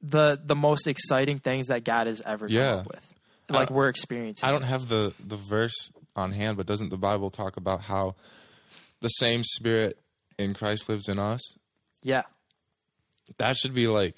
the 0.00 0.40
the 0.44 0.54
most 0.56 0.86
exciting 0.86 1.38
things 1.38 1.66
that 1.66 1.84
God 1.84 2.06
has 2.06 2.20
ever 2.24 2.46
come 2.46 2.56
Yeah. 2.56 2.74
up 2.76 2.86
with. 2.86 3.14
Like 3.50 3.70
we're 3.70 3.88
experiencing. 3.88 4.46
I 4.46 4.52
don't 4.52 4.62
have 4.62 4.88
the 4.88 5.12
the 5.26 5.36
verse 5.36 5.90
on 6.14 6.32
hand, 6.32 6.56
but 6.56 6.66
doesn't 6.66 6.90
the 6.90 6.96
Bible 6.98 7.30
talk 7.30 7.56
about 7.56 7.80
how 7.82 8.14
the 9.00 9.08
same 9.08 9.42
Spirit 9.42 9.98
in 10.38 10.54
Christ 10.54 10.88
lives 10.88 11.08
in 11.08 11.18
us? 11.18 11.40
Yeah. 12.02 12.22
That 13.38 13.56
should 13.56 13.74
be 13.74 13.88
like 13.88 14.14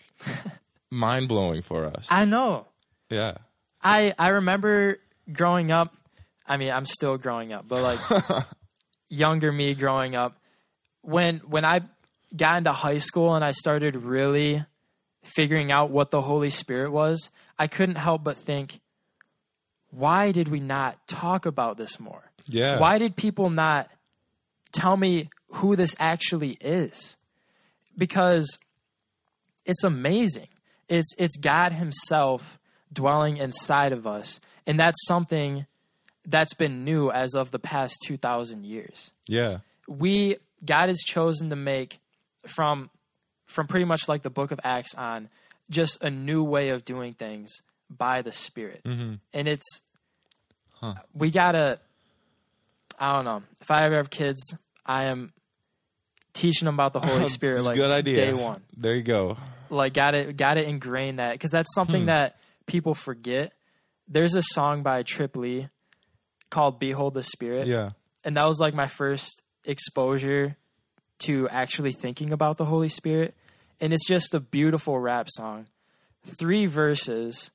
mind 0.91 1.29
blowing 1.29 1.63
for 1.63 1.87
us. 1.87 2.07
I 2.11 2.25
know. 2.25 2.67
yeah. 3.09 3.39
I 3.83 4.15
I 4.19 4.29
remember 4.29 4.99
growing 5.33 5.71
up. 5.71 5.95
I 6.47 6.57
mean, 6.57 6.71
I'm 6.71 6.87
still 6.87 7.17
growing 7.17 7.53
up, 7.53 7.67
but 7.69 7.83
like 7.83 8.45
younger 9.09 9.53
me 9.53 9.75
growing 9.75 10.15
up 10.17 10.39
when 11.03 11.39
when 11.39 11.65
I 11.65 11.81
got 12.37 12.59
into 12.59 12.73
high 12.73 12.99
school 12.99 13.35
and 13.35 13.45
I 13.45 13.53
started 13.53 13.97
really 13.97 14.65
figuring 15.25 15.71
out 15.73 15.91
what 15.91 16.11
the 16.11 16.23
Holy 16.23 16.51
Spirit 16.51 16.93
was, 16.93 17.31
I 17.59 17.67
couldn't 17.67 17.97
help 17.97 18.25
but 18.25 18.37
think 18.37 18.81
why 19.91 20.31
did 20.33 20.49
we 20.49 20.61
not 20.61 21.07
talk 21.09 21.47
about 21.47 21.77
this 21.77 21.99
more? 21.99 22.31
Yeah. 22.47 22.79
Why 22.79 22.99
did 22.99 23.17
people 23.17 23.51
not 23.51 23.91
tell 24.73 24.97
me 24.97 25.31
who 25.55 25.75
this 25.75 25.97
actually 25.99 26.53
is? 26.61 27.17
Because 27.99 28.59
it's 29.65 29.83
amazing. 29.83 30.49
It's 30.89 31.13
it's 31.19 31.37
God 31.37 31.73
himself 31.73 32.60
dwelling 32.93 33.37
inside 33.37 33.93
of 33.93 34.07
us. 34.07 34.41
And 34.67 34.79
that's 34.79 34.99
something 35.07 35.67
that's 36.27 36.55
been 36.55 36.85
new 36.85 37.11
as 37.11 37.35
of 37.35 37.51
the 37.51 37.59
past 37.59 38.03
2000 38.07 38.65
years. 38.65 39.11
Yeah. 39.27 39.59
We 39.89 40.37
God 40.65 40.89
has 40.89 41.01
chosen 41.01 41.51
to 41.51 41.57
make 41.57 41.99
from 42.47 42.91
from 43.47 43.67
pretty 43.67 43.85
much 43.87 44.09
like 44.09 44.23
the 44.23 44.31
book 44.31 44.51
of 44.53 44.61
Acts 44.63 44.95
on 44.95 45.29
just 45.71 46.03
a 46.03 46.11
new 46.11 46.45
way 46.45 46.69
of 46.71 46.85
doing 46.85 47.15
things 47.15 47.51
by 47.89 48.23
the 48.23 48.33
Spirit. 48.33 48.83
Mm-hmm. 48.85 49.15
And 49.33 49.49
it's 49.49 49.83
Huh. 50.73 50.95
we 51.15 51.31
gotta 51.31 51.79
I 52.99 53.15
don't 53.15 53.25
know. 53.25 53.43
If 53.61 53.71
I 53.71 53.85
ever 53.85 53.97
have 53.97 54.11
kids, 54.11 54.55
I 54.87 55.05
am 55.05 55.33
teaching 56.33 56.67
them 56.67 56.75
about 56.75 56.93
the 56.93 57.01
Holy 57.01 57.27
Spirit 57.29 57.63
like 57.65 57.77
good 57.77 57.91
idea. 57.91 58.17
day 58.17 58.33
one 58.33 58.63
There 58.77 58.95
you 58.95 59.03
go. 59.03 59.37
like 59.69 59.95
got 59.95 60.13
to 60.13 60.33
got 60.33 60.55
to 60.55 60.67
ingrain 60.67 61.17
that 61.17 61.33
because 61.33 61.51
that's 61.51 61.75
something 61.75 62.07
that 62.07 62.37
people 62.71 62.95
forget. 62.95 63.53
There's 64.09 64.35
a 64.35 64.43
song 64.43 64.83
by 64.83 65.03
Trip 65.03 65.37
Lee 65.37 65.69
called 66.51 66.79
"Behold 66.79 67.15
the 67.15 67.23
Spirit," 67.23 67.67
Yeah. 67.67 67.91
and 68.25 68.37
that 68.37 68.47
was 68.47 68.61
like 68.61 68.75
my 68.75 68.87
first 68.87 69.43
exposure 69.65 70.57
to 71.21 71.49
actually 71.51 71.93
thinking 71.93 72.33
about 72.33 72.57
the 72.57 72.65
Holy 72.65 72.89
Spirit. 72.89 73.35
And 73.81 73.93
it's 73.93 74.07
just 74.07 74.35
a 74.35 74.41
beautiful 74.41 74.99
rap 74.99 75.29
song, 75.31 75.67
three 76.25 76.67
verses, 76.67 77.51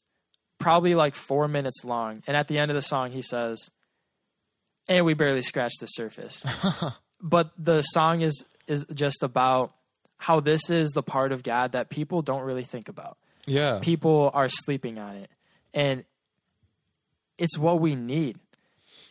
probably 0.60 0.96
like 0.96 1.16
four 1.16 1.48
minutes 1.48 1.84
long. 1.84 2.24
And 2.28 2.36
at 2.36 2.48
the 2.48 2.58
end 2.58 2.72
of 2.72 2.76
the 2.76 2.82
song, 2.82 3.12
he 3.12 3.22
says, 3.22 3.70
"And 4.88 5.06
we 5.06 5.14
barely 5.14 5.42
scratched 5.42 5.80
the 5.80 5.88
surface." 5.88 6.44
but 7.22 7.52
the 7.58 7.82
song 7.82 8.22
is 8.22 8.44
is 8.68 8.86
just 8.94 9.24
about 9.24 9.74
how 10.18 10.40
this 10.40 10.70
is 10.70 10.92
the 10.92 11.04
part 11.04 11.32
of 11.32 11.44
God 11.44 11.74
that 11.74 11.90
people 11.90 12.22
don't 12.22 12.42
really 12.44 12.64
think 12.64 12.90
about. 12.90 13.18
Yeah. 13.48 13.80
People 13.82 14.32
are 14.34 14.50
sleeping 14.50 15.00
on 15.00 15.16
it, 15.16 15.30
and 15.74 16.04
it's 17.38 17.58
what 17.58 17.80
we 17.80 17.96
need. 17.96 18.38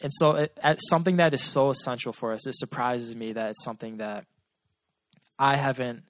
And 0.03 0.13
so, 0.13 0.33
it, 0.33 0.59
at 0.63 0.79
something 0.83 1.17
that 1.17 1.33
is 1.35 1.43
so 1.43 1.71
essential 1.71 2.13
for 2.13 2.33
us, 2.33 2.47
it 2.47 2.55
surprises 2.57 3.15
me 3.15 3.33
that 3.33 3.51
it's 3.51 3.65
something 3.65 3.99
that 3.99 4.27
I 5.39 5.57
haven't 5.57 6.03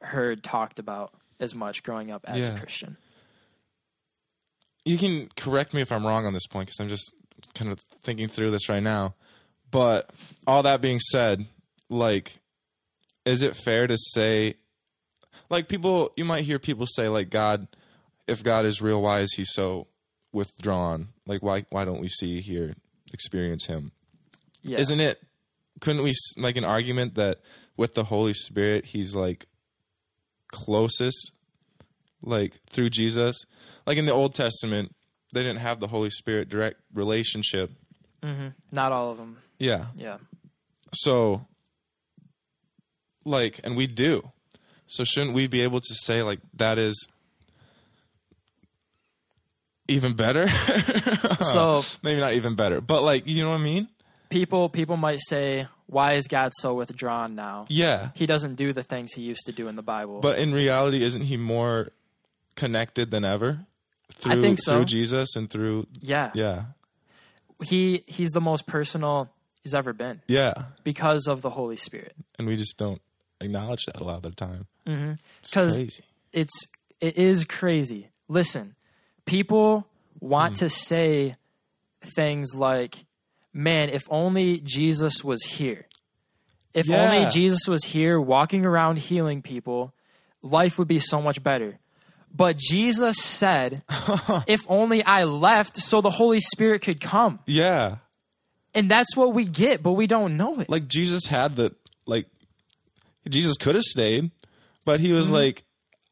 heard 0.00 0.42
talked 0.42 0.78
about 0.78 1.12
as 1.40 1.54
much 1.54 1.82
growing 1.82 2.10
up 2.10 2.24
as 2.26 2.46
Yeah. 2.46 2.54
a 2.54 2.58
Christian. 2.58 2.96
you 4.86 4.98
can 4.98 5.30
correct 5.34 5.72
me 5.72 5.80
if 5.80 5.90
I'm 5.90 6.06
wrong 6.06 6.26
on 6.26 6.34
this 6.34 6.46
point 6.46 6.66
because 6.68 6.78
I'm 6.78 6.88
just 6.90 7.10
kind 7.54 7.72
of 7.72 7.80
thinking 8.02 8.28
through 8.28 8.50
this 8.50 8.68
right 8.68 8.82
now. 8.82 9.14
But 9.70 10.10
all 10.46 10.62
that 10.64 10.82
being 10.82 11.00
said, 11.00 11.46
like, 11.88 12.38
is 13.24 13.40
it 13.40 13.56
fair 13.56 13.86
to 13.86 13.96
say, 13.96 14.56
like, 15.54 15.68
people, 15.68 16.12
you 16.16 16.24
might 16.24 16.44
hear 16.44 16.58
people 16.58 16.86
say, 16.86 17.08
like, 17.08 17.30
God, 17.30 17.66
if 18.26 18.42
God 18.42 18.66
is 18.66 18.82
real, 18.82 19.00
why 19.00 19.20
is 19.20 19.32
he 19.34 19.44
so 19.44 19.86
withdrawn? 20.32 21.08
Like, 21.26 21.42
why, 21.42 21.64
why 21.70 21.84
don't 21.84 22.00
we 22.00 22.08
see, 22.08 22.40
here 22.40 22.74
experience 23.12 23.66
him? 23.66 23.92
Yeah. 24.62 24.78
Isn't 24.78 25.00
it, 25.00 25.22
couldn't 25.80 26.02
we 26.02 26.12
make 26.36 26.56
an 26.56 26.64
argument 26.64 27.14
that 27.14 27.40
with 27.76 27.94
the 27.94 28.04
Holy 28.04 28.34
Spirit, 28.34 28.86
he's 28.86 29.14
like 29.14 29.46
closest, 30.48 31.32
like 32.22 32.60
through 32.70 32.90
Jesus? 32.90 33.36
Like 33.86 33.98
in 33.98 34.06
the 34.06 34.12
Old 34.12 34.34
Testament, 34.34 34.94
they 35.32 35.42
didn't 35.42 35.60
have 35.60 35.80
the 35.80 35.88
Holy 35.88 36.10
Spirit 36.10 36.48
direct 36.48 36.80
relationship. 36.92 37.70
hmm 38.22 38.48
Not 38.72 38.92
all 38.92 39.10
of 39.10 39.18
them. 39.18 39.38
Yeah. 39.58 39.86
Yeah. 39.96 40.18
So, 40.94 41.46
like, 43.24 43.60
and 43.64 43.76
we 43.76 43.86
do. 43.86 44.30
So, 44.86 45.04
shouldn't 45.04 45.34
we 45.34 45.46
be 45.46 45.62
able 45.62 45.80
to 45.80 45.94
say, 45.94 46.22
like, 46.22 46.40
that 46.54 46.78
is 46.78 47.08
even 49.88 50.14
better. 50.14 50.48
So 51.40 51.84
maybe 52.02 52.20
not 52.20 52.32
even 52.34 52.54
better, 52.54 52.80
but 52.80 53.02
like 53.02 53.26
you 53.26 53.42
know 53.42 53.50
what 53.50 53.60
I 53.60 53.62
mean? 53.62 53.88
people 54.34 54.68
people 54.68 54.96
might 54.96 55.20
say, 55.20 55.68
why 55.86 56.14
is 56.14 56.26
God 56.26 56.52
so 56.54 56.74
withdrawn 56.74 57.34
now? 57.34 57.66
Yeah. 57.68 58.10
He 58.14 58.26
doesn't 58.26 58.56
do 58.56 58.72
the 58.72 58.82
things 58.82 59.12
he 59.12 59.22
used 59.22 59.46
to 59.46 59.52
do 59.52 59.68
in 59.68 59.76
the 59.76 59.82
Bible. 59.82 60.20
But 60.20 60.38
in 60.38 60.52
reality, 60.52 61.02
isn't 61.02 61.22
he 61.22 61.36
more 61.36 61.90
connected 62.56 63.10
than 63.10 63.24
ever? 63.24 63.60
Through, 64.14 64.32
I 64.32 64.40
think 64.40 64.58
so. 64.58 64.76
Through 64.76 64.84
Jesus 64.86 65.36
and 65.36 65.48
through 65.48 65.86
yeah, 66.00 66.30
yeah, 66.34 66.64
he 67.62 68.04
he's 68.06 68.30
the 68.30 68.40
most 68.40 68.66
personal 68.66 69.30
he's 69.62 69.74
ever 69.74 69.92
been 69.92 70.20
yeah, 70.26 70.52
because 70.82 71.26
of 71.26 71.42
the 71.42 71.50
Holy 71.50 71.76
Spirit. 71.76 72.14
and 72.38 72.46
we 72.46 72.56
just 72.56 72.76
don't 72.76 73.00
acknowledge 73.40 73.84
that 73.86 74.00
a 74.00 74.04
lot 74.04 74.16
of 74.16 74.22
the 74.22 74.30
time. 74.32 74.66
Mm-hmm. 74.86 75.12
It's 75.40 75.50
'Cause- 75.52 75.76
crazy. 75.76 76.04
it's 76.32 76.52
it 77.00 77.16
is 77.16 77.44
crazy. 77.44 78.08
Listen, 78.28 78.74
people 79.26 79.86
want 80.20 80.58
Hmm. 80.58 80.64
to 80.66 80.68
say 80.68 81.36
things 82.00 82.54
like, 82.54 83.04
"Man, 83.52 83.88
if 83.90 84.02
only 84.10 84.60
Jesus 84.60 85.22
was 85.24 85.42
here. 85.42 85.86
If 86.72 86.88
Yeah. 86.88 87.02
only 87.10 87.30
Jesus 87.30 87.66
was 87.68 87.84
here 87.84 88.20
walking 88.20 88.64
around 88.64 88.98
healing 88.98 89.42
people, 89.42 89.92
life 90.42 90.78
would 90.78 90.88
be 90.88 90.98
so 90.98 91.20
much 91.20 91.42
better." 91.42 91.78
But 92.36 92.56
Jesus 92.56 93.16
said, 93.22 93.82
"If 94.48 94.62
only 94.68 95.04
I 95.04 95.24
left 95.24 95.76
so 95.76 96.00
the 96.00 96.10
Holy 96.10 96.40
Spirit 96.40 96.82
could 96.82 97.00
come." 97.00 97.38
Yeah, 97.46 97.98
And 98.74 98.90
that's 98.90 99.14
what 99.16 99.32
we 99.34 99.44
get, 99.44 99.82
but 99.84 99.92
we 99.92 100.06
don't 100.08 100.36
know 100.36 100.58
it. 100.60 100.68
like 100.68 100.88
Jesus 100.88 101.26
had 101.26 101.54
the 101.56 101.74
like 102.06 102.26
Jesus 103.28 103.56
could 103.56 103.74
have 103.74 103.84
stayed, 103.84 104.30
but 104.84 105.00
he 105.00 105.12
was 105.12 105.26
mm-hmm. 105.26 105.34
like, 105.36 105.64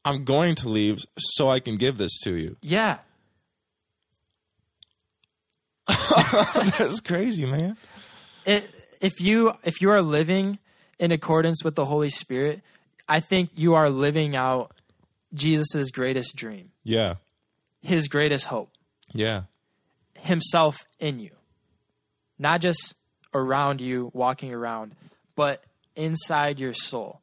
"I'm 0.05 0.25
going 0.25 0.55
to 0.57 0.69
leave 0.69 1.05
so 1.19 1.51
I 1.51 1.61
can 1.61 1.77
give 1.77 1.99
this 1.99 2.19
to 2.25 2.35
you." 2.35 2.57
yeah. 2.63 2.99
That's 6.79 7.01
crazy, 7.01 7.45
man. 7.45 7.77
it, 8.47 8.71
if 9.01 9.21
you 9.21 9.53
if 9.65 9.81
you 9.81 9.91
are 9.91 10.01
living 10.01 10.59
in 10.99 11.11
accordance 11.11 11.65
with 11.65 11.75
the 11.75 11.85
Holy 11.85 12.11
Spirit, 12.11 12.63
I 13.09 13.21
think 13.21 13.51
you 13.55 13.75
are 13.75 13.91
living 13.91 14.37
out 14.37 14.73
Jesus' 15.35 15.91
greatest 15.91 16.37
dream, 16.37 16.71
Yeah, 16.85 17.17
his 17.81 18.09
greatest 18.09 18.47
hope, 18.47 18.71
yeah, 19.13 19.43
himself 20.19 20.87
in 20.99 21.19
you. 21.19 21.31
Not 22.39 22.61
just 22.61 22.95
around 23.35 23.81
you, 23.81 24.11
walking 24.15 24.53
around, 24.53 24.95
but 25.35 25.65
inside 25.97 26.59
your 26.61 26.75
soul. 26.75 27.21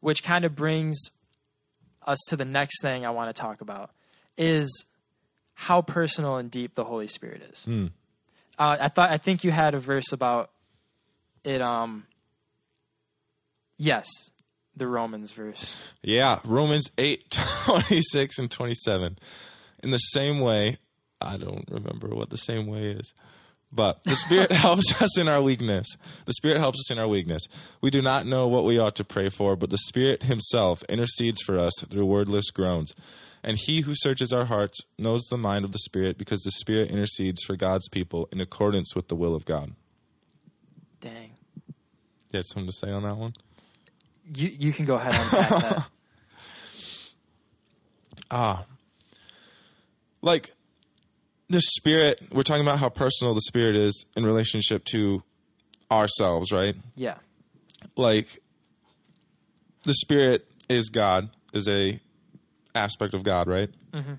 Which 0.00 0.22
kind 0.22 0.44
of 0.44 0.56
brings 0.56 1.10
us 2.06 2.18
to 2.28 2.36
the 2.36 2.44
next 2.46 2.80
thing 2.80 3.04
I 3.04 3.10
want 3.10 3.34
to 3.34 3.38
talk 3.40 3.60
about 3.60 3.90
is 4.38 4.86
how 5.54 5.82
personal 5.82 6.36
and 6.36 6.50
deep 6.50 6.74
the 6.74 6.84
Holy 6.84 7.06
Spirit 7.08 7.42
is. 7.52 7.64
Hmm. 7.66 7.86
Uh, 8.58 8.76
I 8.80 8.88
thought 8.88 9.10
I 9.10 9.18
think 9.18 9.44
you 9.44 9.50
had 9.50 9.74
a 9.74 9.78
verse 9.78 10.12
about 10.12 10.50
it. 11.44 11.60
Um, 11.60 12.06
yes, 13.76 14.06
the 14.76 14.86
Romans 14.86 15.30
verse. 15.32 15.76
yeah. 16.02 16.40
Romans 16.44 16.90
8, 16.96 17.30
26 17.64 18.38
and 18.38 18.50
twenty 18.50 18.74
seven. 18.74 19.18
In 19.82 19.90
the 19.90 19.98
same 19.98 20.40
way, 20.40 20.78
I 21.20 21.36
don't 21.36 21.64
remember 21.70 22.08
what 22.08 22.30
the 22.30 22.38
same 22.38 22.66
way 22.66 22.92
is. 22.92 23.12
But 23.72 24.02
the 24.04 24.16
Spirit 24.16 24.50
helps 24.66 25.00
us 25.00 25.16
in 25.16 25.28
our 25.28 25.40
weakness. 25.40 25.86
The 26.26 26.32
Spirit 26.32 26.58
helps 26.58 26.80
us 26.80 26.90
in 26.90 26.98
our 26.98 27.06
weakness. 27.08 27.46
We 27.80 27.90
do 27.90 28.02
not 28.02 28.26
know 28.26 28.48
what 28.48 28.64
we 28.64 28.78
ought 28.78 28.96
to 28.96 29.04
pray 29.04 29.28
for, 29.28 29.54
but 29.56 29.70
the 29.70 29.78
Spirit 29.78 30.24
Himself 30.24 30.82
intercedes 30.88 31.40
for 31.42 31.58
us 31.58 31.72
through 31.88 32.06
wordless 32.06 32.50
groans. 32.50 32.92
And 33.44 33.56
He 33.56 33.82
who 33.82 33.92
searches 33.94 34.32
our 34.32 34.46
hearts 34.46 34.78
knows 34.98 35.22
the 35.30 35.38
mind 35.38 35.64
of 35.64 35.70
the 35.72 35.78
Spirit, 35.78 36.18
because 36.18 36.40
the 36.40 36.50
Spirit 36.50 36.90
intercedes 36.90 37.42
for 37.44 37.54
God's 37.56 37.88
people 37.88 38.28
in 38.32 38.40
accordance 38.40 38.94
with 38.96 39.06
the 39.08 39.14
will 39.16 39.34
of 39.36 39.44
God. 39.44 39.72
Dang, 41.00 41.30
You 42.32 42.38
had 42.38 42.46
something 42.46 42.66
to 42.70 42.76
say 42.76 42.90
on 42.90 43.04
that 43.04 43.16
one? 43.16 43.34
you 44.34 44.48
you 44.48 44.72
can 44.72 44.84
go 44.84 44.94
ahead 44.96 45.14
and 45.14 45.22
unpack 45.24 45.48
that. 45.62 45.86
Ah. 48.32 48.64
Like 50.22 50.54
the 51.50 51.60
spirit, 51.60 52.22
we're 52.32 52.42
talking 52.42 52.62
about 52.62 52.78
how 52.78 52.88
personal 52.88 53.34
the 53.34 53.42
spirit 53.42 53.76
is 53.76 54.06
in 54.16 54.24
relationship 54.24 54.84
to 54.86 55.22
ourselves, 55.90 56.52
right? 56.52 56.76
Yeah, 56.94 57.16
Like 57.96 58.40
the 59.82 59.94
spirit 59.94 60.46
is 60.68 60.88
God, 60.88 61.30
is 61.52 61.68
a 61.68 62.00
aspect 62.74 63.12
of 63.14 63.24
God, 63.24 63.48
right? 63.48 63.70
Mm-hmm. 63.92 64.14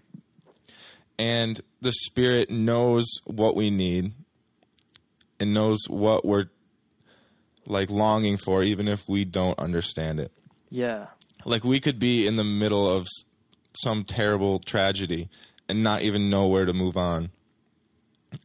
And 1.17 1.62
the 1.82 1.91
spirit 1.91 2.50
knows 2.50 3.06
what 3.26 3.56
we 3.56 3.70
need 3.70 4.13
and 5.39 5.54
knows 5.54 5.86
what 5.88 6.26
we're 6.26 6.50
like 7.65 7.89
longing 7.89 8.38
for 8.38 8.63
even 8.63 8.88
if 8.88 9.08
we 9.08 9.24
don't 9.24 9.58
understand 9.60 10.20
it 10.20 10.32
yeah, 10.72 11.08
like 11.46 11.63
we 11.63 11.80
could 11.80 12.00
be 12.00 12.26
in 12.26 12.38
the 12.38 12.44
middle 12.44 12.89
of 12.89 13.08
some 13.74 14.04
terrible 14.04 14.60
tragedy 14.60 15.30
and 15.71 15.84
not 15.84 16.03
even 16.03 16.29
know 16.29 16.47
where 16.47 16.65
to 16.65 16.73
move 16.73 16.97
on. 16.97 17.31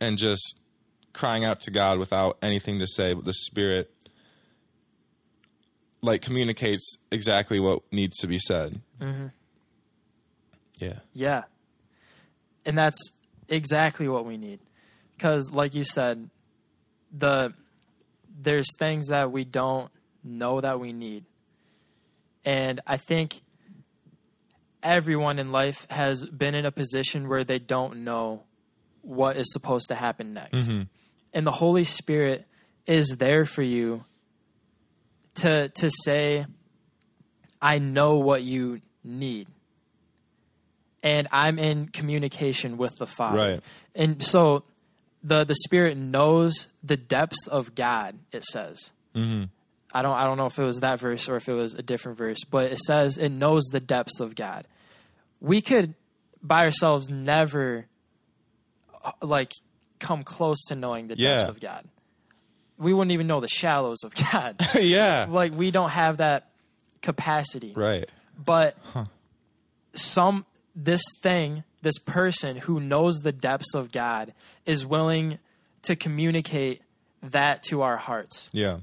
And 0.00 0.18
just 0.18 0.56
crying 1.12 1.44
out 1.44 1.60
to 1.60 1.70
God 1.70 1.98
without 1.98 2.38
anything 2.42 2.78
to 2.80 2.86
say 2.86 3.14
but 3.14 3.24
the 3.24 3.32
spirit 3.32 3.90
like 6.02 6.22
communicates 6.22 6.96
exactly 7.10 7.60
what 7.60 7.82
needs 7.92 8.16
to 8.18 8.26
be 8.26 8.38
said. 8.38 8.80
Mm-hmm. 9.00 9.26
yeah. 10.76 11.00
Yeah, 11.12 11.44
and 12.64 12.76
that's 12.78 13.12
exactly 13.48 14.08
what 14.08 14.24
we 14.24 14.36
need. 14.36 14.60
Because, 15.16 15.50
like 15.52 15.74
you 15.74 15.84
said, 15.84 16.30
the 17.16 17.52
there's 18.38 18.68
things 18.78 19.08
that 19.08 19.32
we 19.32 19.44
don't 19.44 19.90
know 20.22 20.60
that 20.60 20.78
we 20.78 20.92
need, 20.92 21.24
and 22.44 22.80
I 22.86 22.98
think 22.98 23.40
everyone 24.86 25.38
in 25.38 25.50
life 25.50 25.86
has 25.90 26.24
been 26.24 26.54
in 26.54 26.64
a 26.64 26.70
position 26.70 27.28
where 27.28 27.44
they 27.44 27.58
don't 27.58 28.04
know 28.04 28.44
what 29.02 29.36
is 29.36 29.52
supposed 29.52 29.88
to 29.88 29.94
happen 29.94 30.32
next. 30.32 30.68
Mm-hmm. 30.68 30.82
And 31.32 31.46
the 31.46 31.52
Holy 31.52 31.84
Spirit 31.84 32.46
is 32.86 33.16
there 33.18 33.44
for 33.44 33.62
you 33.62 34.04
to 35.36 35.68
to 35.70 35.90
say 35.90 36.46
I 37.60 37.78
know 37.78 38.16
what 38.16 38.42
you 38.42 38.80
need. 39.04 39.48
And 41.02 41.28
I'm 41.30 41.58
in 41.58 41.88
communication 41.88 42.78
with 42.78 42.96
the 42.96 43.06
Father. 43.06 43.38
Right. 43.38 43.60
And 43.94 44.22
so 44.22 44.64
the 45.22 45.44
the 45.44 45.54
Spirit 45.54 45.96
knows 45.96 46.68
the 46.82 46.96
depths 46.96 47.46
of 47.48 47.74
God, 47.74 48.18
it 48.32 48.44
says. 48.44 48.92
Mm-hmm. 49.14 49.44
I 49.92 50.02
don't 50.02 50.16
I 50.16 50.24
don't 50.24 50.36
know 50.36 50.46
if 50.46 50.58
it 50.58 50.64
was 50.64 50.80
that 50.80 51.00
verse 51.00 51.28
or 51.28 51.36
if 51.36 51.48
it 51.48 51.54
was 51.54 51.74
a 51.74 51.82
different 51.82 52.18
verse, 52.18 52.44
but 52.44 52.70
it 52.70 52.78
says 52.78 53.18
it 53.18 53.30
knows 53.30 53.64
the 53.72 53.80
depths 53.80 54.20
of 54.20 54.34
God. 54.34 54.66
We 55.40 55.60
could 55.60 55.94
by 56.42 56.64
ourselves 56.64 57.08
never 57.10 57.86
uh, 59.04 59.12
like 59.22 59.52
come 59.98 60.22
close 60.22 60.62
to 60.68 60.74
knowing 60.74 61.08
the 61.08 61.16
depths 61.16 61.44
Yeah. 61.44 61.48
of 61.50 61.60
God. 61.60 61.84
We 62.78 62.92
wouldn't 62.92 63.12
even 63.12 63.26
know 63.26 63.40
the 63.40 63.48
shallows 63.48 64.04
of 64.04 64.14
God. 64.32 64.56
yeah 64.80 65.26
like 65.28 65.54
we 65.54 65.70
don't 65.70 65.90
have 65.90 66.18
that 66.18 66.50
capacity. 67.02 67.72
right 67.76 68.08
But 68.42 68.76
some 69.94 70.44
this 70.74 71.02
thing, 71.22 71.64
this 71.82 71.98
person 71.98 72.56
who 72.56 72.80
knows 72.80 73.20
the 73.20 73.32
depths 73.32 73.74
of 73.74 73.92
God 73.92 74.34
is 74.66 74.84
willing 74.84 75.38
to 75.82 75.96
communicate 75.96 76.82
that 77.22 77.62
to 77.62 77.80
our 77.82 77.96
hearts 77.96 78.50
yeah 78.52 78.78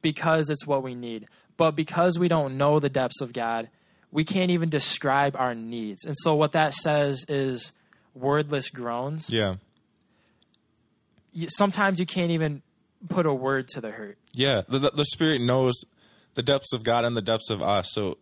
because 0.00 0.50
it's 0.50 0.66
what 0.66 0.82
we 0.82 0.94
need. 0.94 1.26
But 1.56 1.72
because 1.72 2.18
we 2.18 2.26
don't 2.26 2.56
know 2.56 2.80
the 2.80 2.88
depths 2.88 3.20
of 3.20 3.32
God, 3.32 3.68
we 4.12 4.22
can't 4.24 4.50
even 4.52 4.68
describe 4.68 5.34
our 5.36 5.54
needs. 5.54 6.04
And 6.04 6.14
so 6.18 6.34
what 6.34 6.52
that 6.52 6.74
says 6.74 7.24
is 7.28 7.72
wordless 8.14 8.68
groans. 8.70 9.30
yeah 9.32 9.54
Sometimes 11.48 11.98
you 11.98 12.04
can't 12.06 12.30
even 12.30 12.60
put 13.08 13.24
a 13.26 13.32
word 13.32 13.68
to 13.68 13.80
the 13.80 13.90
hurt. 13.90 14.18
yeah 14.32 14.62
the, 14.68 14.78
the, 14.78 14.90
the 14.90 15.04
spirit 15.06 15.40
knows 15.40 15.74
the 16.34 16.42
depths 16.42 16.72
of 16.72 16.82
god 16.84 17.04
and 17.04 17.16
the 17.16 17.22
depths 17.22 17.50
of 17.50 17.60
us 17.60 17.88
so 17.90 18.16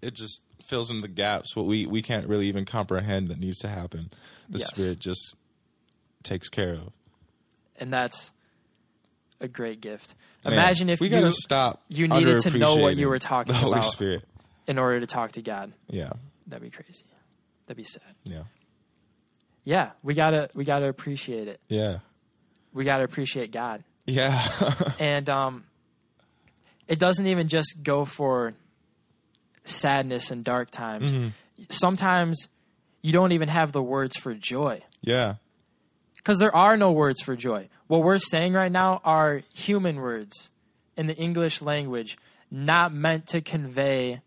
it 0.00 0.14
just 0.14 0.40
fills 0.66 0.90
in 0.90 1.00
the 1.02 1.08
gaps 1.08 1.54
what 1.54 1.66
we 1.66 1.84
we 1.84 2.00
can't 2.00 2.26
really 2.26 2.46
even 2.46 2.64
comprehend 2.64 3.28
that 3.28 3.38
needs 3.38 3.58
to 3.58 3.68
happen 3.68 4.08
the 4.48 4.60
Yes. 4.60 4.68
spirit 4.68 4.98
just 4.98 5.34
takes 6.22 6.48
care 6.48 6.72
of 6.72 6.92
And 7.78 7.92
that's 7.92 8.32
a 9.40 9.48
great 9.48 9.80
gift. 9.82 10.14
Man, 10.44 10.54
Imagine 10.54 10.88
if 10.88 11.00
we 11.00 11.08
you 11.08 11.10
gotta 11.10 11.30
stop 11.30 11.82
you 11.88 12.08
needed 12.08 12.38
to 12.42 12.50
know 12.58 12.76
what 12.76 12.96
you 12.96 13.08
were 13.08 13.18
talking 13.18 13.52
the 13.52 13.58
Holy 13.58 13.72
about. 13.78 13.84
Spirit. 13.92 14.24
In 14.68 14.78
order 14.78 15.00
to 15.00 15.06
talk 15.06 15.32
to 15.32 15.42
God. 15.42 15.72
Yeah, 15.88 16.12
That'd 16.46 16.62
be 16.62 16.70
crazy. 16.70 17.04
That'd 17.66 17.76
be 17.76 17.84
sad. 17.84 18.14
yeah, 18.24 18.44
Yeah, 19.64 19.90
we 20.04 20.14
gotta 20.14 20.48
we 20.54 20.64
gotta 20.64 20.86
appreciate 20.88 21.48
it. 21.48 21.60
yeah, 21.68 21.98
We 22.72 22.84
gotta 22.84 23.02
appreciate 23.04 23.50
God. 23.50 23.82
yeah, 24.06 24.74
And 25.00 25.28
um 25.28 25.64
it 26.86 26.98
doesn't 26.98 27.26
even 27.26 27.48
just 27.48 27.82
go 27.82 28.04
for 28.06 28.54
sadness 29.64 30.30
and 30.30 30.42
dark 30.44 30.70
times. 30.70 31.14
Mm-hmm. 31.14 31.28
Sometimes 31.68 32.48
you 33.02 33.12
don't 33.12 33.32
even 33.32 33.48
have 33.48 33.72
the 33.72 33.82
words 33.82 34.16
for 34.16 34.32
joy. 34.34 34.80
Yeah. 35.02 35.34
Because 36.16 36.38
there 36.38 36.54
are 36.54 36.76
no 36.76 36.92
words 36.92 37.20
for 37.20 37.36
joy. 37.36 37.68
What 37.86 38.02
we're 38.02 38.18
saying 38.18 38.54
right 38.54 38.72
now 38.72 39.00
are 39.04 39.42
human 39.54 39.96
words 39.96 40.50
in 40.96 41.06
the 41.06 41.16
English 41.16 41.60
language, 41.62 42.16
not 42.50 42.92
meant 42.92 43.26
to 43.28 43.40
convey 43.42 44.20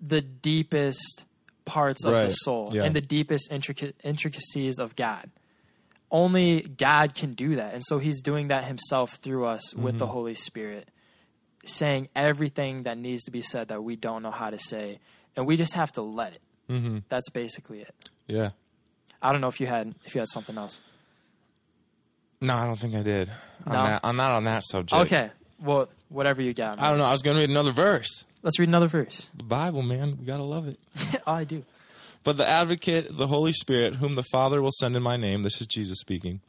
the 0.00 0.20
deepest 0.20 1.24
parts 1.64 2.04
of 2.04 2.12
the 2.12 2.16
Right. 2.18 2.32
soul 2.32 2.70
Yeah. 2.72 2.84
and 2.84 2.94
the 2.96 3.00
deepest 3.00 3.50
intric- 3.50 3.92
intricacies 4.02 4.78
of 4.78 4.96
God. 4.96 5.30
Only 6.10 6.62
God 6.62 7.14
can 7.14 7.34
do 7.34 7.56
that. 7.56 7.74
And 7.74 7.84
so 7.84 7.98
he's 7.98 8.22
doing 8.22 8.48
that 8.48 8.64
himself 8.64 9.16
through 9.16 9.44
us 9.46 9.74
with 9.74 9.94
Mm-hmm. 9.94 9.98
the 9.98 10.06
Holy 10.06 10.34
Spirit, 10.34 10.88
saying 11.64 12.08
everything 12.16 12.84
that 12.84 12.96
needs 12.96 13.22
to 13.24 13.30
be 13.30 13.42
said 13.42 13.68
that 13.68 13.82
we 13.84 13.96
don't 13.96 14.22
know 14.22 14.30
how 14.30 14.48
to 14.48 14.58
say. 14.58 15.00
And 15.36 15.46
we 15.46 15.56
just 15.56 15.74
have 15.74 15.92
to 15.92 16.02
let 16.02 16.32
it. 16.32 16.42
Mm-hmm. 16.70 16.98
That's 17.10 17.28
basically 17.30 17.80
it. 17.82 18.10
Yeah. 18.26 18.50
I 19.20 19.32
don't 19.32 19.40
know 19.40 19.48
if 19.48 19.60
you 19.60 19.66
had 19.66 19.94
if 20.04 20.14
you 20.14 20.20
had 20.20 20.28
something 20.30 20.56
else. 20.56 20.80
No, 22.40 22.54
I 22.54 22.64
don't 22.66 22.78
think 22.78 22.94
I 22.94 23.02
did. 23.02 23.28
No? 23.66 23.72
that, 23.72 24.00
I'm 24.04 24.16
not 24.16 24.30
on 24.32 24.44
that 24.44 24.62
subject. 24.64 25.02
Okay. 25.02 25.30
Well, 25.60 25.88
whatever 26.08 26.40
you 26.40 26.54
got. 26.54 26.80
I 26.80 26.88
don't 26.88 26.98
know. 26.98 27.04
I 27.04 27.10
was 27.10 27.22
going 27.22 27.34
to 27.36 27.40
read 27.40 27.50
another 27.50 27.72
verse. 27.72 28.24
Let's 28.42 28.58
read 28.58 28.68
another 28.68 28.86
verse. 28.86 29.30
The 29.36 29.42
Bible, 29.42 29.82
man. 29.82 30.16
We 30.18 30.26
got 30.26 30.36
to 30.36 30.44
love 30.44 30.68
it. 30.68 30.78
oh, 31.26 31.32
I 31.32 31.44
do. 31.44 31.64
But 32.24 32.36
the 32.36 32.46
advocate, 32.46 33.16
the 33.16 33.26
Holy 33.26 33.52
Spirit, 33.52 33.96
whom 33.96 34.14
the 34.14 34.24
Father 34.24 34.60
will 34.60 34.72
send 34.72 34.96
in 34.96 35.02
my 35.02 35.16
name, 35.16 35.42
this 35.42 35.60
is 35.60 35.66
Jesus 35.66 35.98
speaking, 35.98 36.40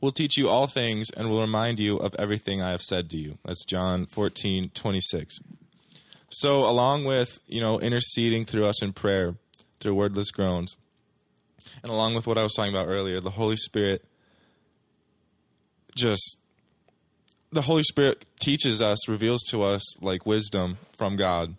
will 0.00 0.12
teach 0.12 0.36
you 0.36 0.48
all 0.48 0.66
things 0.66 1.10
and 1.10 1.28
will 1.28 1.40
remind 1.40 1.78
you 1.78 1.96
of 1.96 2.14
everything 2.18 2.62
I 2.62 2.70
have 2.70 2.82
said 2.82 3.10
to 3.10 3.16
you. 3.16 3.38
That's 3.44 3.64
John 3.64 4.06
14, 4.06 4.70
26. 4.74 5.38
So, 6.30 6.64
along 6.64 7.04
with, 7.04 7.40
you 7.46 7.60
know, 7.60 7.80
interceding 7.80 8.44
through 8.44 8.66
us 8.66 8.82
in 8.82 8.92
prayer, 8.92 9.34
through 9.80 9.94
wordless 9.94 10.30
groans, 10.30 10.76
and 11.82 11.90
along 11.90 12.14
with 12.14 12.26
what 12.26 12.38
I 12.38 12.42
was 12.42 12.54
talking 12.54 12.74
about 12.74 12.88
earlier, 12.88 13.20
the 13.20 13.30
Holy 13.30 13.56
Spirit 13.56 14.04
just 15.94 16.38
the 17.50 17.62
Holy 17.62 17.82
Spirit 17.82 18.24
teaches 18.40 18.80
us, 18.80 19.08
reveals 19.08 19.42
to 19.50 19.62
us 19.62 20.00
like 20.02 20.26
wisdom 20.26 20.78
from 20.96 21.16
God 21.16 21.54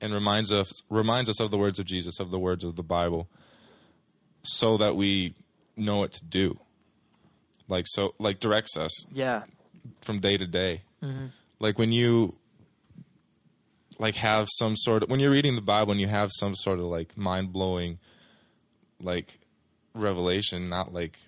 and 0.00 0.12
reminds 0.12 0.52
us 0.52 0.70
reminds 0.88 1.28
us 1.30 1.40
of 1.40 1.50
the 1.50 1.58
words 1.58 1.78
of 1.78 1.86
Jesus, 1.86 2.18
of 2.20 2.30
the 2.30 2.38
words 2.38 2.64
of 2.64 2.74
the 2.76 2.82
Bible, 2.82 3.28
so 4.42 4.76
that 4.78 4.96
we 4.96 5.34
know 5.76 5.98
what 5.98 6.12
to 6.14 6.24
do. 6.24 6.58
Like 7.68 7.86
so, 7.88 8.14
like 8.18 8.40
directs 8.40 8.76
us 8.76 8.90
Yeah. 9.12 9.42
from 10.00 10.20
day 10.20 10.36
to 10.36 10.46
day. 10.46 10.82
Mm-hmm. 11.02 11.26
Like 11.60 11.78
when 11.78 11.92
you 11.92 12.34
like 13.98 14.14
have 14.16 14.48
some 14.58 14.76
sort 14.76 15.02
of 15.02 15.10
when 15.10 15.20
you're 15.20 15.30
reading 15.30 15.54
the 15.56 15.62
Bible 15.62 15.92
and 15.92 16.00
you 16.00 16.08
have 16.08 16.30
some 16.32 16.54
sort 16.54 16.78
of 16.78 16.86
like 16.86 17.16
mind 17.16 17.52
blowing 17.52 17.98
like 19.00 19.38
revelation, 19.94 20.68
not 20.68 20.92
like 20.92 21.18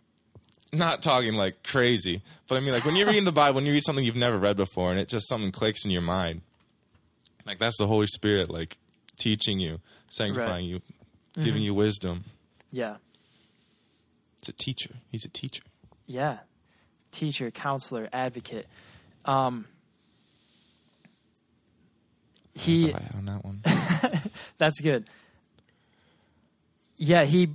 not 0.73 1.03
talking 1.03 1.35
like 1.35 1.63
crazy, 1.63 2.23
but 2.49 2.57
I 2.57 2.61
mean 2.61 2.73
like 2.73 2.85
when 2.85 2.97
you're 2.97 3.07
reading 3.07 3.25
the 3.25 3.33
Bible, 3.33 3.57
when 3.57 3.67
you 3.67 3.73
read 3.73 3.85
something 3.85 4.05
you've 4.05 4.17
never 4.17 4.39
read 4.39 4.57
before 4.57 4.91
and 4.91 4.99
it 4.99 5.09
just 5.09 5.29
something 5.29 5.53
clicks 5.53 5.85
in 5.85 5.91
your 5.91 6.03
mind. 6.03 6.43
Like 7.45 7.59
that's 7.59 7.77
the 7.79 7.87
Holy 7.87 8.07
Spirit 8.07 8.51
like 8.51 8.79
teaching 9.19 9.61
you, 9.61 9.81
sanctifying 10.09 10.65
you, 10.65 10.81
giving 11.35 11.63
you 11.63 11.75
wisdom. 11.75 12.25
Yeah. 12.71 12.97
It's 14.41 14.49
a 14.49 14.53
teacher. 14.53 14.95
He's 15.11 15.25
a 15.25 15.29
teacher. 15.29 15.63
Yeah. 16.07 16.39
Teacher, 17.11 17.51
counselor, 17.51 18.09
advocate. 18.13 18.67
Um 19.25 19.67
he 22.55 22.93
on 22.93 23.25
that 23.27 23.45
one. 23.45 23.63
that's 24.59 24.81
good. 24.81 25.09
Yeah, 26.97 27.25
he 27.25 27.51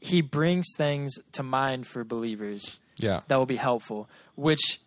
he 0.00 0.20
brings 0.20 0.66
things 0.76 1.18
to 1.32 1.42
mind 1.42 1.86
for 1.86 2.04
believers 2.04 2.78
Yeah. 2.96 3.20
that 3.28 3.36
will 3.36 3.46
be 3.46 3.56
helpful, 3.56 4.08
which 4.34 4.80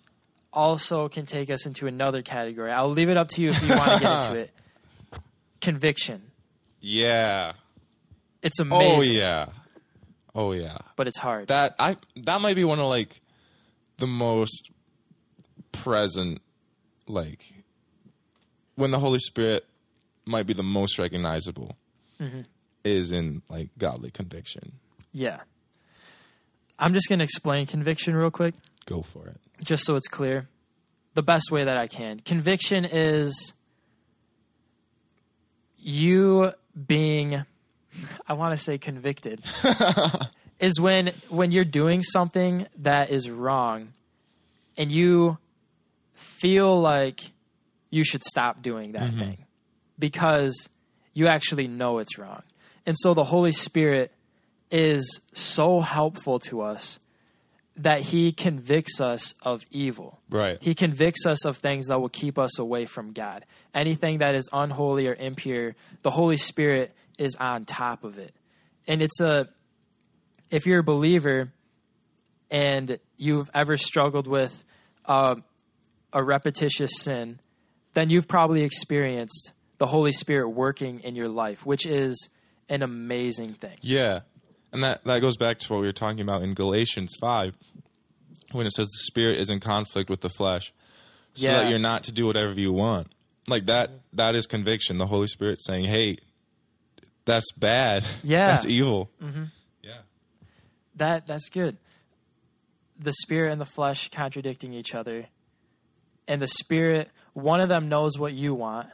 also 0.54 1.10
can 1.10 1.26
take 1.26 1.50
us 1.50 1.66
into 1.66 1.88
another 1.88 2.22
category. 2.22 2.72
I'll 2.72 2.90
leave 2.90 3.10
it 3.10 3.18
up 3.18 3.30
to 3.30 3.42
you 3.42 3.50
if 3.50 3.62
you 3.62 3.70
want 3.70 3.92
to 3.94 4.00
get 4.00 4.24
into 4.24 4.40
it. 4.40 4.52
Conviction. 5.62 6.32
Yeah. 6.80 7.54
It's 8.42 8.60
oh, 8.60 8.64
amazing. 8.64 9.18
Oh 9.18 9.20
yeah. 9.20 9.46
Oh 10.34 10.52
yeah. 10.54 10.78
but 10.96 11.08
it's 11.08 11.18
hard. 11.18 11.48
That 11.48 11.76
I 11.78 11.98
that 12.24 12.42
might 12.42 12.56
be 12.56 12.64
one 12.64 12.80
of 12.80 12.88
like 12.88 13.22
the 13.98 14.08
most 14.08 14.70
present 15.72 16.42
like 17.08 17.44
when 18.76 18.92
the 18.92 19.00
Holy 19.00 19.20
Spirit 19.20 19.66
might 20.26 20.48
be 20.48 20.54
the 20.54 20.64
most 20.64 20.98
recognizable 20.98 21.76
mm-hmm. 22.20 22.42
is 22.84 23.12
in 23.12 23.42
like 23.50 23.70
godly 23.78 24.10
conviction. 24.12 24.74
Yeah. 25.12 25.42
I'm 26.80 26.94
just 26.94 27.10
going 27.10 27.20
to 27.20 27.26
explain 27.26 27.66
conviction 27.66 28.16
real 28.16 28.32
quick. 28.32 28.56
Go 28.86 29.02
for 29.02 29.28
it. 29.28 29.38
just 29.64 29.86
so 29.86 29.96
it's 29.96 30.08
clear, 30.08 30.48
the 31.14 31.22
best 31.22 31.52
way 31.52 31.64
that 31.64 31.78
I 31.78 31.88
can. 31.88 32.20
Conviction 32.20 32.86
is 32.86 33.54
you 35.78 36.54
being 36.88 37.46
I 38.28 38.34
want 38.34 38.58
to 38.58 38.64
say 38.64 38.78
convicted 38.78 39.42
is 40.60 40.80
when 40.80 41.08
when 41.30 41.52
you're 41.52 41.66
doing 41.66 42.04
something 42.04 42.68
that 42.80 43.10
is 43.10 43.30
wrong 43.30 43.94
and 44.78 44.92
you 44.92 45.38
feel 46.14 46.80
like 46.80 47.32
you 47.90 48.04
should 48.04 48.24
stop 48.24 48.62
doing 48.62 48.94
that 48.94 49.10
mm-hmm. 49.10 49.20
thing 49.20 49.46
because 50.00 50.70
you 51.14 51.28
actually 51.28 51.68
know 51.68 52.00
it's 52.00 52.18
wrong. 52.18 52.42
And 52.86 52.96
so 52.98 53.14
the 53.14 53.26
Holy 53.26 53.52
Spirit 53.52 54.12
is 54.72 55.20
so 55.34 55.82
helpful 55.82 56.40
to 56.40 56.62
us 56.62 57.00
that 57.78 58.02
he 58.02 58.32
convicts 58.32 59.00
us 59.00 59.34
of 59.42 59.64
evil. 59.72 60.20
Right. 60.30 60.58
He 60.62 60.74
convicts 60.74 61.26
us 61.26 61.46
of 61.46 61.58
things 61.58 61.88
that 61.88 62.00
will 62.00 62.10
keep 62.10 62.38
us 62.38 62.60
away 62.60 62.86
from 62.86 63.12
God. 63.12 63.46
Anything 63.74 64.20
that 64.20 64.36
is 64.36 64.50
unholy 64.52 65.08
or 65.08 65.14
impure, 65.14 65.76
the 66.02 66.12
Holy 66.12 66.38
Spirit 66.38 66.94
is 67.18 67.36
on 67.38 67.66
top 67.66 68.04
of 68.04 68.18
it. 68.18 68.34
And 68.88 69.02
it's 69.02 69.20
a, 69.22 69.48
if 70.50 70.66
you're 70.66 70.80
a 70.80 70.84
believer 70.84 71.52
and 72.50 73.00
you've 73.18 73.50
ever 73.54 73.78
struggled 73.78 74.28
with 74.28 74.64
um, 75.06 75.44
a 76.12 76.24
repetitious 76.24 76.92
sin, 77.00 77.40
then 77.94 78.10
you've 78.10 78.28
probably 78.28 78.64
experienced 78.64 79.54
the 79.78 79.88
Holy 79.88 80.12
Spirit 80.12 80.50
working 80.50 81.00
in 81.00 81.16
your 81.16 81.30
life, 81.30 81.66
which 81.66 81.86
is 81.86 82.30
an 82.70 82.84
amazing 82.84 83.54
thing. 83.54 83.78
Yeah. 83.82 84.22
And 84.74 84.84
that, 84.84 85.04
that 85.04 85.20
goes 85.20 85.38
back 85.38 85.60
to 85.60 85.74
what 85.74 85.82
we 85.82 85.88
were 85.88 85.94
talking 85.94 86.22
about 86.22 86.44
in 86.44 86.54
Galatians 86.54 87.14
5 87.20 87.56
when 88.54 88.66
it 88.66 88.72
says 88.72 88.88
the 88.88 88.98
spirit 89.04 89.40
is 89.40 89.50
in 89.50 89.60
conflict 89.60 90.10
with 90.10 90.22
the 90.22 90.30
flesh. 90.30 90.74
So 91.34 91.46
Yeah. 91.46 91.54
that 91.64 91.70
you're 91.70 91.80
not 91.80 92.04
to 92.06 92.12
do 92.12 92.26
whatever 92.26 92.54
you 92.60 92.72
want. 92.74 93.08
Like 93.48 93.66
that 93.68 93.92
that 94.14 94.36
is 94.36 94.46
conviction. 94.46 94.98
The 94.98 95.08
Holy 95.08 95.28
Spirit 95.28 95.62
saying, 95.64 95.86
Hey, 95.86 96.18
that's 97.26 97.52
bad. 97.54 98.06
Yeah. 98.24 98.48
That's 98.48 98.66
evil. 98.66 99.10
Mm-hmm. 99.22 99.46
Yeah. 99.84 99.98
That 100.96 101.28
that's 101.28 101.50
good. 101.50 101.78
The 103.00 103.14
spirit 103.14 103.52
and 103.52 103.60
the 103.60 103.66
flesh 103.66 104.10
contradicting 104.10 104.74
each 104.74 104.94
other. 104.94 105.28
And 106.28 106.42
the 106.42 106.48
spirit, 106.48 107.10
one 107.34 107.60
of 107.62 107.68
them 107.70 107.90
knows 107.90 108.18
what 108.20 108.34
you 108.34 108.54
want. 108.54 108.88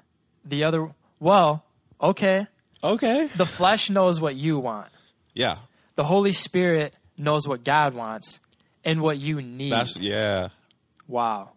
The 0.46 0.64
other, 0.64 0.92
well, 1.20 1.66
okay. 2.02 2.48
Okay. 2.84 3.30
The 3.36 3.46
flesh 3.46 3.90
knows 3.90 4.22
what 4.22 4.36
you 4.36 4.60
want. 4.60 4.88
Yeah. 5.34 5.58
The 5.98 6.06
Holy 6.06 6.32
Spirit 6.32 6.94
knows 7.18 7.48
what 7.48 7.64
God 7.66 7.94
wants 7.96 8.40
and 8.86 9.02
what 9.02 9.20
you 9.20 9.42
need. 9.42 9.74
That's 9.74 9.98
yeah. 10.00 10.50
wow. 11.08 11.50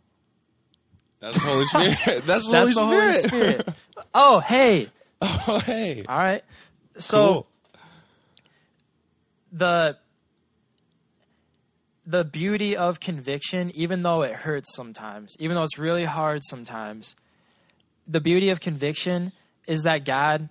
That's 1.21 1.37
the 1.37 1.47
Holy 1.47 1.65
Spirit. 1.67 1.99
That's 2.25 2.47
the, 2.47 2.53
That's 2.53 2.73
Holy, 2.73 2.75
the 2.75 2.85
Holy 2.85 3.13
Spirit. 3.13 3.61
Spirit. 3.61 3.69
oh, 4.15 4.41
hey. 4.41 4.89
oh 5.21 5.61
hey. 5.65 6.05
All 6.09 6.17
right. 6.19 6.43
So 6.97 7.17
Cool. 7.33 7.47
the 9.53 9.97
the 12.07 12.25
beauty 12.25 12.77
of 12.77 12.99
conviction 12.99 13.71
even 13.75 14.03
though 14.03 14.23
it 14.23 14.33
hurts 14.33 14.75
sometimes 14.75 15.37
even 15.39 15.55
though 15.55 15.63
it's 15.63 15.79
really 15.79 16.05
hard 16.07 16.41
sometimes 16.45 17.15
the 18.09 18.21
beauty 18.21 18.49
of 18.49 18.59
conviction 18.61 19.33
is 19.69 19.83
that 19.83 20.05
god 20.05 20.49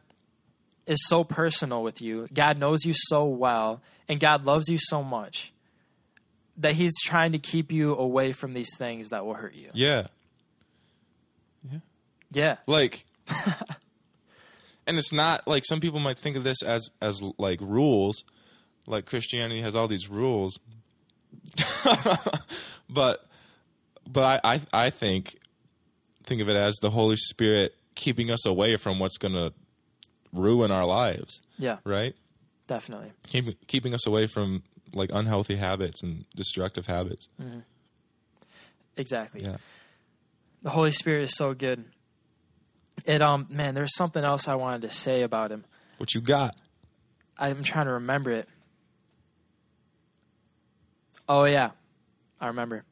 is 0.90 1.06
so 1.08 1.24
personal 1.24 1.82
with 1.84 2.02
you 2.02 2.28
god 2.34 2.58
knows 2.58 2.84
you 2.84 2.94
so 2.94 3.24
well 3.26 3.82
and 4.10 4.20
god 4.20 4.46
loves 4.46 4.68
you 4.68 4.78
so 4.78 5.02
much 5.04 5.54
that 6.58 6.74
he's 6.74 6.92
trying 7.04 7.32
to 7.32 7.40
keep 7.40 7.72
you 7.72 7.96
away 7.96 8.32
from 8.34 8.52
these 8.54 8.76
things 8.78 9.10
that 9.10 9.26
will 9.26 9.36
hurt 9.36 9.56
you 9.56 9.70
Yeah. 9.74 10.08
yeah 11.72 11.80
Yeah. 12.34 12.58
Like 12.68 13.06
and 14.88 14.98
it's 14.98 15.12
not 15.14 15.48
like 15.48 15.64
some 15.66 15.80
people 15.80 16.00
might 16.00 16.18
think 16.18 16.36
of 16.36 16.44
this 16.44 16.64
as 16.64 16.90
as 17.02 17.22
like 17.38 17.62
rules. 17.62 18.24
Like 18.88 19.06
Christianity 19.06 19.62
has 19.62 19.76
all 19.76 19.88
these 19.88 20.10
rules. 20.10 20.60
but 22.90 23.26
but 24.08 24.24
I, 24.44 24.56
I 24.56 24.62
I 24.74 24.90
think 24.90 25.38
think 26.24 26.42
of 26.42 26.50
it 26.50 26.56
as 26.56 26.76
the 26.82 26.90
Holy 26.90 27.18
Spirit 27.18 27.76
keeping 27.96 28.32
us 28.32 28.46
away 28.46 28.78
from 28.78 28.98
what's 29.00 29.18
gonna 29.18 29.52
ruin 30.34 30.72
our 30.72 30.86
lives, 30.86 31.42
Yeah, 31.58 31.78
right? 31.84 32.16
definitely. 32.68 33.12
Keep, 33.28 33.68
keeping 33.68 33.94
us 33.94 34.06
away 34.06 34.28
from 34.28 34.64
like 34.94 35.10
unhealthy 35.14 35.56
habits 35.56 36.02
and 36.04 36.26
destructive 36.36 36.86
habits. 36.86 37.28
Exactly. 38.98 39.44
Yeah. 39.44 39.58
The 40.62 40.72
Holy 40.72 40.92
Spirit 40.92 41.24
is 41.24 41.36
so 41.36 41.54
good. 41.54 41.86
It 43.06 43.22
um 43.22 43.48
man, 43.50 43.76
there's 43.76 43.96
something 43.96 44.24
else 44.24 44.48
I 44.48 44.56
wanted 44.56 44.82
to 44.82 44.92
say 44.92 45.22
about 45.22 45.52
him. 45.52 45.64
What 45.98 46.14
you 46.14 46.22
got? 46.22 46.56
I'm 47.38 47.64
trying 47.64 47.86
to 47.86 47.94
remember 47.94 48.32
it. 48.32 48.50
Oh 51.28 51.46
yeah, 51.46 51.72
I 52.42 52.48
remember. 52.48 52.84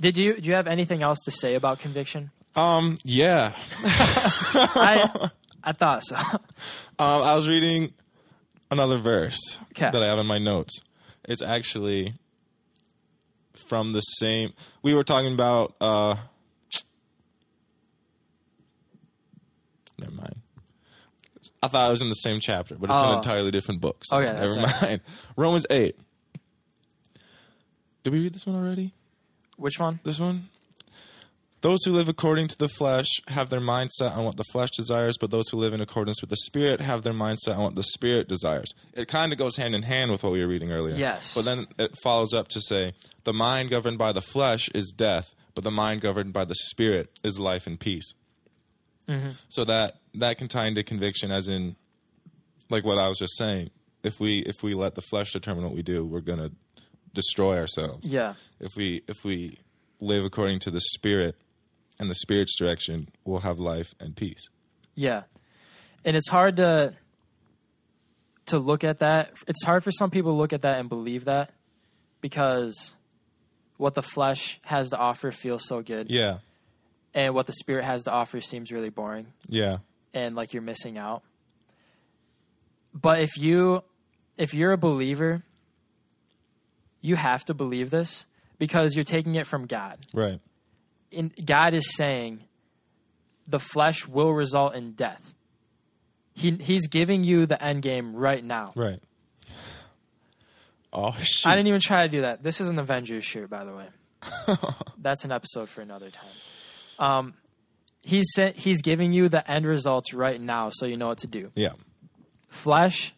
Did 0.00 0.18
you 0.18 0.34
do 0.40 0.48
you 0.48 0.54
have 0.56 0.66
anything 0.66 1.02
else 1.02 1.20
to 1.26 1.30
say 1.30 1.54
about 1.54 1.78
conviction? 1.78 2.30
Um, 2.56 2.98
yeah. 3.04 3.54
I 3.84 5.30
I 5.66 5.72
thought 5.72 6.02
so. 6.04 6.16
Um, 6.98 7.20
I 7.22 7.34
was 7.34 7.46
reading 7.46 7.92
another 8.70 8.96
verse 8.96 9.38
that 9.76 10.02
I 10.02 10.06
have 10.06 10.18
in 10.18 10.24
my 10.24 10.38
notes. 10.38 10.80
It's 11.28 11.42
actually 11.42 12.14
from 13.68 13.92
the 13.92 14.00
same. 14.00 14.54
We 14.82 14.94
were 14.94 15.02
talking 15.02 15.34
about. 15.34 15.74
Uh, 15.78 16.14
never 19.98 20.12
mind. 20.12 20.36
I 21.62 21.68
thought 21.68 21.88
it 21.88 21.90
was 21.90 22.00
in 22.00 22.08
the 22.08 22.14
same 22.14 22.40
chapter, 22.40 22.76
but 22.76 22.88
it's 22.88 22.98
Oh. 22.98 23.10
an 23.10 23.16
entirely 23.18 23.50
different 23.50 23.82
book. 23.82 23.98
So 24.04 24.16
Okay, 24.16 24.32
never 24.32 24.58
mind. 24.60 25.00
Romans 25.36 25.66
eight. 25.68 25.98
Did 28.04 28.12
we 28.14 28.20
read 28.20 28.34
this 28.34 28.46
one 28.46 28.56
already? 28.56 28.94
Which 29.58 29.78
one? 29.78 30.00
This 30.02 30.18
one. 30.18 30.48
Those 31.66 31.84
who 31.84 31.90
live 31.90 32.08
according 32.08 32.46
to 32.46 32.58
the 32.58 32.68
flesh 32.68 33.08
have 33.26 33.50
their 33.50 33.60
mindset 33.60 34.16
on 34.16 34.24
what 34.24 34.36
the 34.36 34.44
flesh 34.52 34.70
desires, 34.70 35.16
but 35.20 35.30
those 35.30 35.48
who 35.48 35.56
live 35.56 35.72
in 35.74 35.80
accordance 35.80 36.20
with 36.20 36.30
the 36.30 36.36
Spirit 36.36 36.80
have 36.80 37.02
their 37.02 37.12
mindset 37.12 37.56
on 37.56 37.64
what 37.64 37.74
the 37.74 37.82
Spirit 37.82 38.28
desires. 38.28 38.72
It 38.92 39.08
kind 39.08 39.32
of 39.32 39.38
goes 39.38 39.56
hand 39.56 39.74
in 39.74 39.82
hand 39.82 40.12
with 40.12 40.22
what 40.22 40.32
we 40.32 40.40
were 40.40 40.46
reading 40.46 40.70
earlier. 40.70 40.94
Yes. 40.94 41.34
But 41.34 41.44
then 41.44 41.66
it 41.76 41.98
follows 42.04 42.32
up 42.32 42.46
to 42.50 42.60
say, 42.60 42.92
the 43.24 43.32
mind 43.32 43.70
governed 43.70 43.98
by 43.98 44.12
the 44.12 44.20
flesh 44.20 44.68
is 44.76 44.92
death, 44.96 45.34
but 45.56 45.64
the 45.64 45.72
mind 45.72 46.02
governed 46.02 46.32
by 46.32 46.44
the 46.44 46.54
Spirit 46.54 47.18
is 47.24 47.40
life 47.40 47.66
and 47.66 47.80
peace. 47.80 48.14
Mm-hmm. 49.08 49.30
So 49.48 49.64
that 49.64 49.94
that 50.14 50.38
can 50.38 50.46
tie 50.46 50.66
into 50.66 50.84
conviction, 50.84 51.32
as 51.32 51.48
in, 51.48 51.74
like 52.70 52.84
what 52.84 52.98
I 52.98 53.08
was 53.08 53.18
just 53.18 53.36
saying. 53.36 53.70
If 54.04 54.20
we 54.20 54.38
if 54.38 54.62
we 54.62 54.74
let 54.74 54.94
the 54.94 55.02
flesh 55.02 55.32
determine 55.32 55.64
what 55.64 55.74
we 55.74 55.82
do, 55.82 56.04
we're 56.04 56.20
gonna 56.20 56.52
destroy 57.12 57.58
ourselves 57.58 58.06
Yeah. 58.06 58.34
if 58.60 58.76
we 58.76 59.02
if 59.08 59.24
we 59.24 59.58
live 59.98 60.24
according 60.24 60.60
to 60.60 60.70
the 60.70 60.80
spirit 60.80 61.34
and 61.98 62.10
the 62.10 62.14
spirit's 62.14 62.56
direction 62.56 63.08
we'll 63.24 63.40
have 63.40 63.58
life 63.58 63.94
and 64.00 64.16
peace 64.16 64.48
Yeah. 64.94 65.22
And 66.04 66.16
it's 66.16 66.28
hard 66.28 66.56
to 66.56 66.94
to 68.46 68.58
look 68.58 68.84
at 68.84 69.00
that. 69.00 69.32
It's 69.48 69.64
hard 69.64 69.82
for 69.82 69.90
some 69.90 70.08
people 70.10 70.32
to 70.32 70.36
look 70.36 70.52
at 70.52 70.62
that 70.62 70.78
and 70.78 70.88
believe 70.88 71.24
that 71.24 71.50
because 72.20 72.94
what 73.76 73.94
the 73.94 74.02
flesh 74.02 74.60
has 74.64 74.90
to 74.90 74.96
offer 74.98 75.30
feels 75.32 75.66
so 75.66 75.82
good 75.82 76.10
yeah 76.10 76.38
and 77.12 77.34
what 77.34 77.46
the 77.46 77.52
spirit 77.52 77.84
has 77.84 78.04
to 78.04 78.10
offer 78.12 78.40
seems 78.40 78.70
really 78.72 78.88
boring 78.88 79.26
yeah 79.48 79.78
and 80.14 80.34
like 80.34 80.52
you're 80.54 80.62
missing 80.62 80.96
out. 80.96 81.22
But 82.94 83.20
if 83.20 83.36
you 83.36 83.82
if 84.38 84.54
you're 84.54 84.72
a 84.72 84.78
believer, 84.78 85.42
you 87.00 87.16
have 87.16 87.44
to 87.46 87.54
believe 87.54 87.90
this 87.90 88.26
because 88.58 88.94
you're 88.94 89.04
taking 89.04 89.34
it 89.34 89.46
from 89.46 89.66
God. 89.66 89.98
right 90.14 90.40
in, 91.10 91.32
God 91.44 91.74
is 91.74 91.94
saying 91.96 92.44
the 93.46 93.60
flesh 93.60 94.06
will 94.06 94.32
result 94.32 94.74
in 94.74 94.92
death. 94.92 95.34
He, 96.34 96.50
he's 96.52 96.86
giving 96.88 97.24
you 97.24 97.46
the 97.46 97.62
end 97.62 97.82
game 97.82 98.14
right 98.14 98.44
now. 98.44 98.72
right 98.74 99.00
oh 100.92 101.12
shit 101.22 101.46
I 101.46 101.54
didn't 101.56 101.68
even 101.68 101.80
try 101.80 102.02
to 102.02 102.08
do 102.08 102.22
that. 102.22 102.42
This 102.42 102.60
is 102.60 102.68
an 102.68 102.78
Avengers 102.78 103.24
shirt, 103.24 103.48
by 103.48 103.64
the 103.64 103.74
way. 103.74 103.86
That's 104.98 105.24
an 105.24 105.32
episode 105.32 105.68
for 105.70 105.80
another 105.80 106.10
time. 106.10 106.28
Um, 106.98 107.34
he's 108.02 108.26
sent, 108.34 108.56
he's 108.56 108.82
giving 108.82 109.12
you 109.12 109.28
the 109.28 109.48
end 109.50 109.66
results 109.66 110.12
right 110.12 110.40
now, 110.40 110.70
so 110.70 110.86
you 110.86 110.96
know 110.96 111.08
what 111.08 111.18
to 111.18 111.26
do. 111.26 111.52
yeah 111.54 111.72
Flesh 112.48 113.14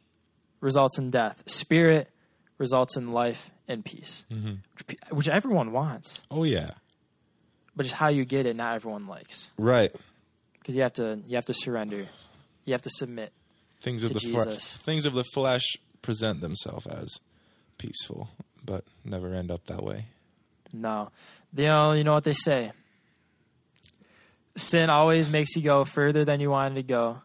results 0.60 0.98
in 0.98 1.10
death. 1.10 1.42
Spirit 1.46 2.10
results 2.58 2.96
in 2.96 3.12
life 3.12 3.50
and 3.68 3.84
peace, 3.84 4.24
which, 4.30 4.98
which 5.10 5.28
everyone 5.28 5.70
wants, 5.72 6.22
oh 6.30 6.44
yeah 6.44 6.70
but 7.78 7.84
just 7.84 7.94
how 7.94 8.08
you 8.08 8.26
get 8.26 8.44
it, 8.44 8.54
not 8.56 8.74
everyone 8.74 9.06
likes. 9.06 9.50
right. 9.56 9.90
Because 10.58 10.74
you 10.76 10.82
have 10.82 10.92
to 10.94 11.20
you 11.26 11.36
have 11.36 11.46
to 11.46 11.54
surrender. 11.54 12.06
You 12.66 12.72
have 12.74 12.82
to 12.82 12.90
submit 12.90 13.32
things 13.80 14.02
of 14.04 14.12
the 14.12 14.20
flesh 14.20 14.44
Jesus. 14.46 14.76
things 14.78 15.06
of 15.06 15.14
the 15.14 15.24
flesh 15.32 15.64
present 16.02 16.42
themselves 16.42 16.86
as 16.86 17.08
peaceful 17.78 18.28
but 18.64 18.84
never 19.04 19.32
end 19.32 19.50
up 19.50 19.64
that 19.66 19.82
way. 19.82 20.04
No. 20.74 21.10
You 21.56 21.64
know 21.64 21.92
you 21.92 22.04
know 22.04 22.12
what 22.12 22.24
they 22.24 22.34
say? 22.34 22.72
Sin 24.56 24.90
always 24.90 25.30
makes 25.30 25.54
you 25.56 25.62
go 25.62 25.84
further 25.84 26.24
than 26.24 26.40
you 26.40 26.50
wanted 26.50 26.74
to 26.74 26.82
go 26.82 27.22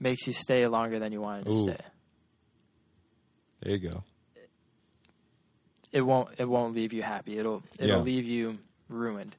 makes 0.00 0.26
you 0.26 0.32
stay 0.32 0.66
longer 0.68 0.98
than 0.98 1.12
you 1.12 1.20
wanted 1.20 1.44
to 1.46 1.50
Ooh. 1.50 1.62
stay. 1.62 1.76
There 3.60 3.72
you 3.76 3.90
go. 3.90 4.04
It 5.92 6.02
won't 6.02 6.28
it 6.38 6.48
won't 6.48 6.74
leave 6.74 6.92
you 6.92 7.02
happy. 7.02 7.36
It'll 7.38 7.62
it'll 7.78 7.96
Yeah. 7.98 8.02
leave 8.02 8.24
you 8.24 8.58
ruined 8.88 9.34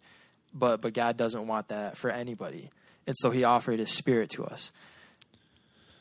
but 0.53 0.81
but 0.81 0.93
god 0.93 1.17
doesn't 1.17 1.47
want 1.47 1.67
that 1.69 1.97
for 1.97 2.09
anybody 2.09 2.69
and 3.07 3.15
so 3.17 3.31
he 3.31 3.43
offered 3.43 3.79
his 3.79 3.89
spirit 3.89 4.29
to 4.29 4.43
us 4.45 4.71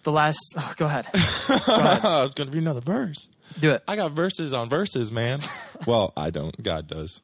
the 0.04 0.12
last 0.12 0.38
oh, 0.56 0.74
go 0.76 0.86
ahead 0.86 1.06
oh, 1.14 2.24
it's 2.24 2.34
gonna 2.34 2.50
be 2.50 2.58
another 2.58 2.80
verse 2.80 3.28
do 3.58 3.72
it 3.72 3.82
I 3.88 3.96
got 3.96 4.12
verses 4.12 4.52
on 4.52 4.68
verses, 4.68 5.10
man. 5.10 5.40
well, 5.86 6.12
I 6.16 6.30
don't. 6.30 6.62
God 6.62 6.86
does. 6.86 7.22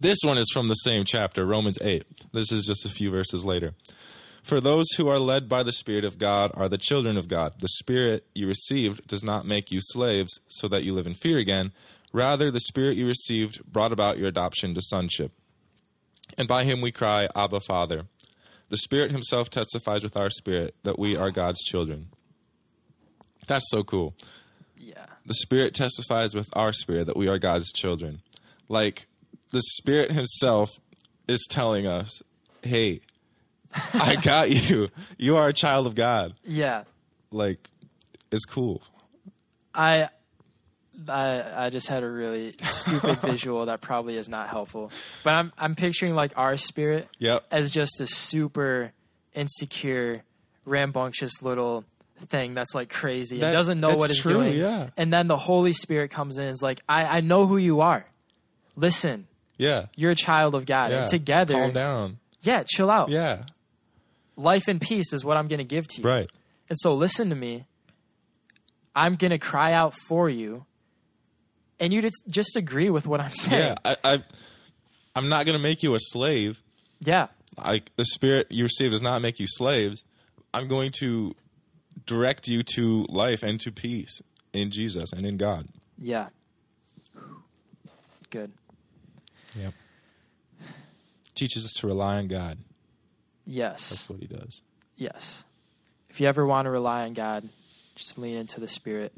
This 0.00 0.18
one 0.22 0.38
is 0.38 0.50
from 0.52 0.68
the 0.68 0.74
same 0.74 1.04
chapter, 1.04 1.44
Romans 1.44 1.78
8. 1.80 2.04
This 2.32 2.52
is 2.52 2.66
just 2.66 2.84
a 2.84 2.88
few 2.88 3.10
verses 3.10 3.44
later. 3.44 3.74
For 4.44 4.60
those 4.60 4.86
who 4.96 5.08
are 5.08 5.18
led 5.18 5.48
by 5.48 5.62
the 5.62 5.72
Spirit 5.72 6.04
of 6.04 6.18
God 6.18 6.52
are 6.54 6.68
the 6.68 6.78
children 6.78 7.16
of 7.16 7.28
God. 7.28 7.54
The 7.58 7.68
Spirit 7.68 8.24
you 8.34 8.46
received 8.46 9.06
does 9.08 9.22
not 9.22 9.44
make 9.44 9.70
you 9.70 9.80
slaves 9.82 10.38
so 10.48 10.68
that 10.68 10.84
you 10.84 10.94
live 10.94 11.06
in 11.06 11.14
fear 11.14 11.38
again. 11.38 11.72
Rather, 12.12 12.50
the 12.50 12.60
Spirit 12.60 12.96
you 12.96 13.06
received 13.06 13.64
brought 13.70 13.92
about 13.92 14.18
your 14.18 14.28
adoption 14.28 14.74
to 14.74 14.80
sonship. 14.80 15.32
And 16.36 16.46
by 16.46 16.64
him 16.64 16.80
we 16.80 16.92
cry, 16.92 17.28
Abba, 17.34 17.60
Father. 17.60 18.02
The 18.68 18.76
Spirit 18.76 19.12
himself 19.12 19.48
testifies 19.48 20.02
with 20.02 20.16
our 20.16 20.30
spirit 20.30 20.74
that 20.82 20.98
we 20.98 21.16
are 21.16 21.30
God's 21.30 21.60
children. 21.64 22.08
That's 23.48 23.68
so 23.70 23.82
cool. 23.82 24.14
Yeah. 24.76 25.06
The 25.26 25.34
spirit 25.34 25.74
testifies 25.74 26.34
with 26.34 26.48
our 26.52 26.72
spirit 26.72 27.06
that 27.06 27.16
we 27.16 27.28
are 27.28 27.38
god's 27.38 27.72
children. 27.72 28.20
Like 28.68 29.08
the 29.50 29.62
spirit 29.62 30.12
himself 30.12 30.78
is 31.26 31.46
telling 31.48 31.86
us 31.86 32.22
hey 32.62 33.00
i 33.94 34.16
got 34.16 34.50
you. 34.50 34.88
You 35.16 35.36
are 35.36 35.48
a 35.48 35.52
child 35.52 35.86
of 35.86 35.94
god. 35.94 36.34
Yeah. 36.44 36.84
Like 37.32 37.68
it's 38.30 38.44
cool. 38.44 38.82
I, 39.74 40.08
I, 41.06 41.66
I 41.66 41.70
just 41.70 41.88
had 41.88 42.02
a 42.02 42.08
really 42.10 42.56
stupid 42.64 43.18
visual 43.22 43.66
that 43.66 43.80
probably 43.80 44.16
is 44.16 44.28
not 44.28 44.48
helpful. 44.48 44.90
But 45.22 45.34
I'm, 45.34 45.52
I'm 45.58 45.74
picturing 45.74 46.14
like 46.14 46.32
our 46.36 46.56
spirit 46.56 47.08
yep 47.18 47.46
as 47.50 47.70
just 47.70 48.00
a 48.00 48.06
super 48.06 48.92
insecure, 49.34 50.22
rambunctious 50.64 51.42
little 51.42 51.84
thing 52.18 52.54
that's 52.54 52.74
like 52.74 52.88
crazy. 52.90 53.38
That- 53.38 53.50
it 53.50 53.52
doesn't 53.52 53.78
know 53.80 53.94
what 53.94 54.10
it's 54.10 54.20
true, 54.20 54.32
doing. 54.34 54.56
yeah. 54.58 54.90
And 54.96 55.12
then 55.12 55.28
the 55.28 55.36
Holy 55.36 55.72
Spirit 55.72 56.10
comes 56.10 56.36
in. 56.38 56.44
and 56.46 56.52
is 56.52 56.62
like, 56.62 56.80
I, 56.88 57.04
I 57.04 57.20
know 57.20 57.46
who 57.46 57.56
you 57.58 57.80
are. 57.80 58.06
Listen, 58.74 59.26
yeah 59.56 59.86
you're 59.96 60.12
a 60.12 60.16
child 60.16 60.54
of 60.54 60.66
God, 60.66 60.90
yeah 60.92 60.98
and 61.00 61.06
together, 61.08 61.54
calm 61.54 61.72
down 61.72 62.18
yeah, 62.42 62.62
chill 62.66 62.90
out. 62.90 63.08
yeah 63.08 63.42
Life 64.36 64.68
and 64.68 64.80
peace 64.80 65.12
is 65.12 65.24
what 65.24 65.36
I'm 65.36 65.48
going 65.48 65.58
to 65.58 65.64
give 65.64 65.86
to 65.88 66.02
you. 66.02 66.08
right 66.08 66.30
And 66.68 66.78
so 66.78 66.94
listen 66.94 67.28
to 67.30 67.34
me. 67.34 67.66
I'm 68.94 69.16
going 69.16 69.30
to 69.32 69.38
cry 69.38 69.72
out 69.72 69.94
for 69.94 70.28
you. 70.30 70.64
And 71.80 71.92
you 71.92 72.02
just, 72.02 72.22
just 72.28 72.56
agree 72.56 72.90
with 72.90 73.06
what 73.06 73.20
I'm 73.20 73.30
saying. 73.30 73.76
yeah 73.84 73.94
i, 74.04 74.14
I 74.14 74.24
i'm 75.16 75.28
not 75.28 75.46
gonna 75.46 75.58
make 75.58 75.82
you 75.82 75.94
a 75.94 76.00
slave 76.00 76.58
Yeah. 77.00 77.28
like 77.56 77.90
the 77.96 78.04
spirit 78.04 78.46
you 78.50 78.64
receive 78.64 78.90
does 78.92 79.02
not 79.02 79.22
make 79.22 79.38
you 79.40 79.46
slaves 79.48 80.04
i'm 80.54 80.68
going 80.68 80.92
to 81.00 81.34
direct 82.06 82.48
you 82.48 82.62
to 82.74 83.04
life 83.08 83.42
and 83.42 83.60
to 83.60 83.70
peace 83.72 84.20
in 84.52 84.70
jesus 84.70 85.12
and 85.12 85.24
in 85.26 85.36
god 85.36 85.68
Yeah. 85.98 86.28
Good. 88.30 88.52
Yep. 89.56 89.72
Teaches 91.34 91.64
us 91.64 91.72
to 91.78 91.86
rely 91.86 92.16
on 92.18 92.28
God. 92.28 92.58
Yes. 93.46 93.88
That's 93.88 94.08
what 94.10 94.20
he 94.20 94.26
does. 94.26 94.60
Yes. 94.96 95.44
If 96.10 96.20
you 96.20 96.26
ever 96.26 96.44
want 96.44 96.66
to 96.66 96.70
rely 96.70 97.04
on 97.06 97.14
God, 97.14 97.48
just 97.94 98.18
lean 98.18 98.36
into 98.36 98.60
the 98.60 98.68
Spirit 98.68 99.12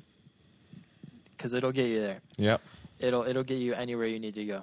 because 1.40 1.54
it'll 1.54 1.72
get 1.72 1.88
you 1.88 2.00
there. 2.00 2.20
Yep. 2.36 2.60
It'll 2.98 3.22
it'll 3.22 3.42
get 3.42 3.58
you 3.58 3.72
anywhere 3.72 4.06
you 4.06 4.18
need 4.18 4.34
to 4.34 4.44
go. 4.44 4.62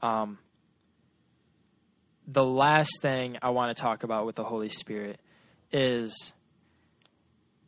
Um, 0.00 0.38
the 2.28 2.44
last 2.44 3.02
thing 3.02 3.36
I 3.42 3.50
want 3.50 3.76
to 3.76 3.82
talk 3.82 4.04
about 4.04 4.24
with 4.24 4.36
the 4.36 4.44
Holy 4.44 4.68
Spirit 4.68 5.18
is 5.72 6.32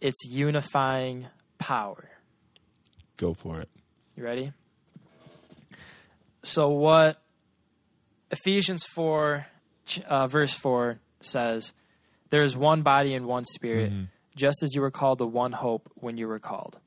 its 0.01 0.25
unifying 0.25 1.27
power. 1.59 2.09
Go 3.16 3.35
for 3.35 3.59
it. 3.61 3.69
You 4.16 4.23
ready? 4.23 4.53
So, 6.45 6.69
what 6.69 7.21
Ephesians 8.31 8.85
4, 8.95 9.47
uh, 10.07 10.27
verse 10.29 10.55
4 10.55 11.01
says, 11.21 11.75
There 12.31 12.43
is 12.43 12.57
one 12.57 12.83
body 12.83 13.12
and 13.12 13.27
one 13.27 13.45
spirit, 13.45 13.93
just 14.37 14.62
as 14.62 14.75
you 14.75 14.81
were 14.81 14.90
called 14.90 15.19
to 15.19 15.27
one 15.27 15.53
hope 15.53 15.90
when 15.97 16.16
you 16.16 16.29
were 16.29 16.38
called. 16.38 16.79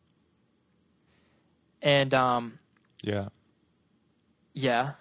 And, 1.84 2.13
um, 2.13 2.60
Yeah, 3.04 3.28
yeah, 4.54 4.93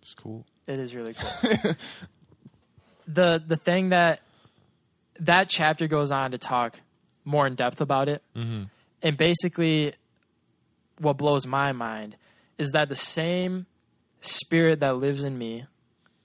it's 0.00 0.14
cool. 0.14 0.44
it 0.66 0.78
is 0.80 0.94
really 0.94 1.14
cool. 1.14 1.74
the 3.06 3.42
the 3.46 3.56
thing 3.56 3.90
that 3.90 4.20
that 5.20 5.48
chapter 5.50 5.86
goes 5.86 6.10
on 6.10 6.30
to 6.30 6.38
talk 6.38 6.80
more 7.24 7.46
in 7.46 7.54
depth 7.54 7.80
about 7.80 8.08
it, 8.08 8.22
and 8.34 9.16
basically, 9.16 9.92
what 10.98 11.18
blows 11.18 11.46
my 11.46 11.72
mind 11.72 12.16
is 12.58 12.70
that 12.72 12.88
the 12.88 12.96
same 12.96 13.66
spirit 14.20 14.80
that 14.80 14.96
lives 14.96 15.22
in 15.24 15.36
me, 15.36 15.66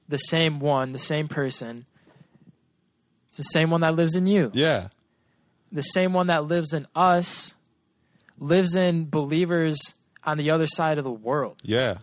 the 0.08 0.17
same 0.17 0.60
one, 0.60 0.91
the 0.93 1.00
same 1.00 1.28
person, 1.28 1.86
it's 3.28 3.38
the 3.38 3.43
same 3.43 3.70
one 3.72 3.82
that 3.82 3.96
lives 3.96 4.15
in 4.15 4.26
you. 4.28 4.52
Yeah, 4.54 4.88
The 5.72 5.82
same 5.82 6.13
one 6.13 6.28
that 6.28 6.46
lives 6.46 6.74
in 6.74 6.88
us 6.96 7.54
lives 8.39 8.76
in 8.76 9.10
believers 9.10 9.80
on 10.27 10.37
the 10.37 10.51
other 10.51 10.67
side 10.67 10.97
of 10.99 11.03
the 11.03 11.11
world. 11.11 11.55
yeah, 11.63 11.95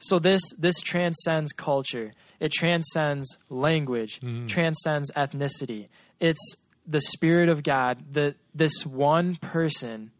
So 0.00 0.18
this 0.18 0.42
this 0.58 0.80
transcends 0.80 1.52
culture. 1.52 2.12
It 2.40 2.50
transcends 2.52 3.36
language, 3.50 4.20
mm-hmm. 4.20 4.46
transcends 4.46 5.10
ethnicity. 5.12 5.88
It's 6.18 6.54
the 6.86 7.00
spirit 7.00 7.48
of 7.48 7.62
God, 7.62 7.98
the 8.12 8.34
this 8.54 8.86
one 8.86 9.36
person 9.36 10.10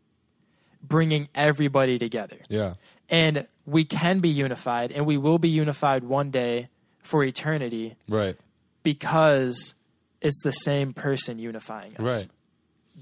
bringing 0.82 1.28
everybody 1.34 1.98
together. 1.98 2.38
yeah, 2.48 2.74
And 3.08 3.46
we 3.66 3.84
can 3.84 4.20
be 4.20 4.28
unified 4.28 4.92
and 4.92 5.06
we 5.06 5.16
will 5.18 5.38
be 5.38 5.48
unified 5.48 6.04
one 6.04 6.30
day 6.30 6.68
for 7.02 7.24
eternity 7.24 7.96
right, 8.08 8.36
because 8.82 9.74
it's 10.20 10.40
the 10.44 10.52
same 10.52 10.92
person 10.92 11.38
unifying 11.38 11.92
us. 11.96 12.00
right. 12.00 12.28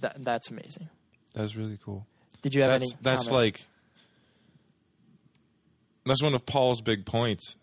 That, 0.01 0.23
that's 0.25 0.51
amazing. 0.51 0.89
That's 1.35 1.57
really 1.57 1.79
cool. 1.83 2.07
Did 2.43 2.55
you 2.55 2.63
have 2.63 2.73
That's 2.73 2.85
any 2.93 2.97
that's 3.03 3.29
comments? 3.29 3.31
like 3.31 3.67
that's 6.07 6.23
one 6.23 6.35
of 6.35 6.47
Paul's 6.47 6.81
big 6.81 7.05
points 7.07 7.57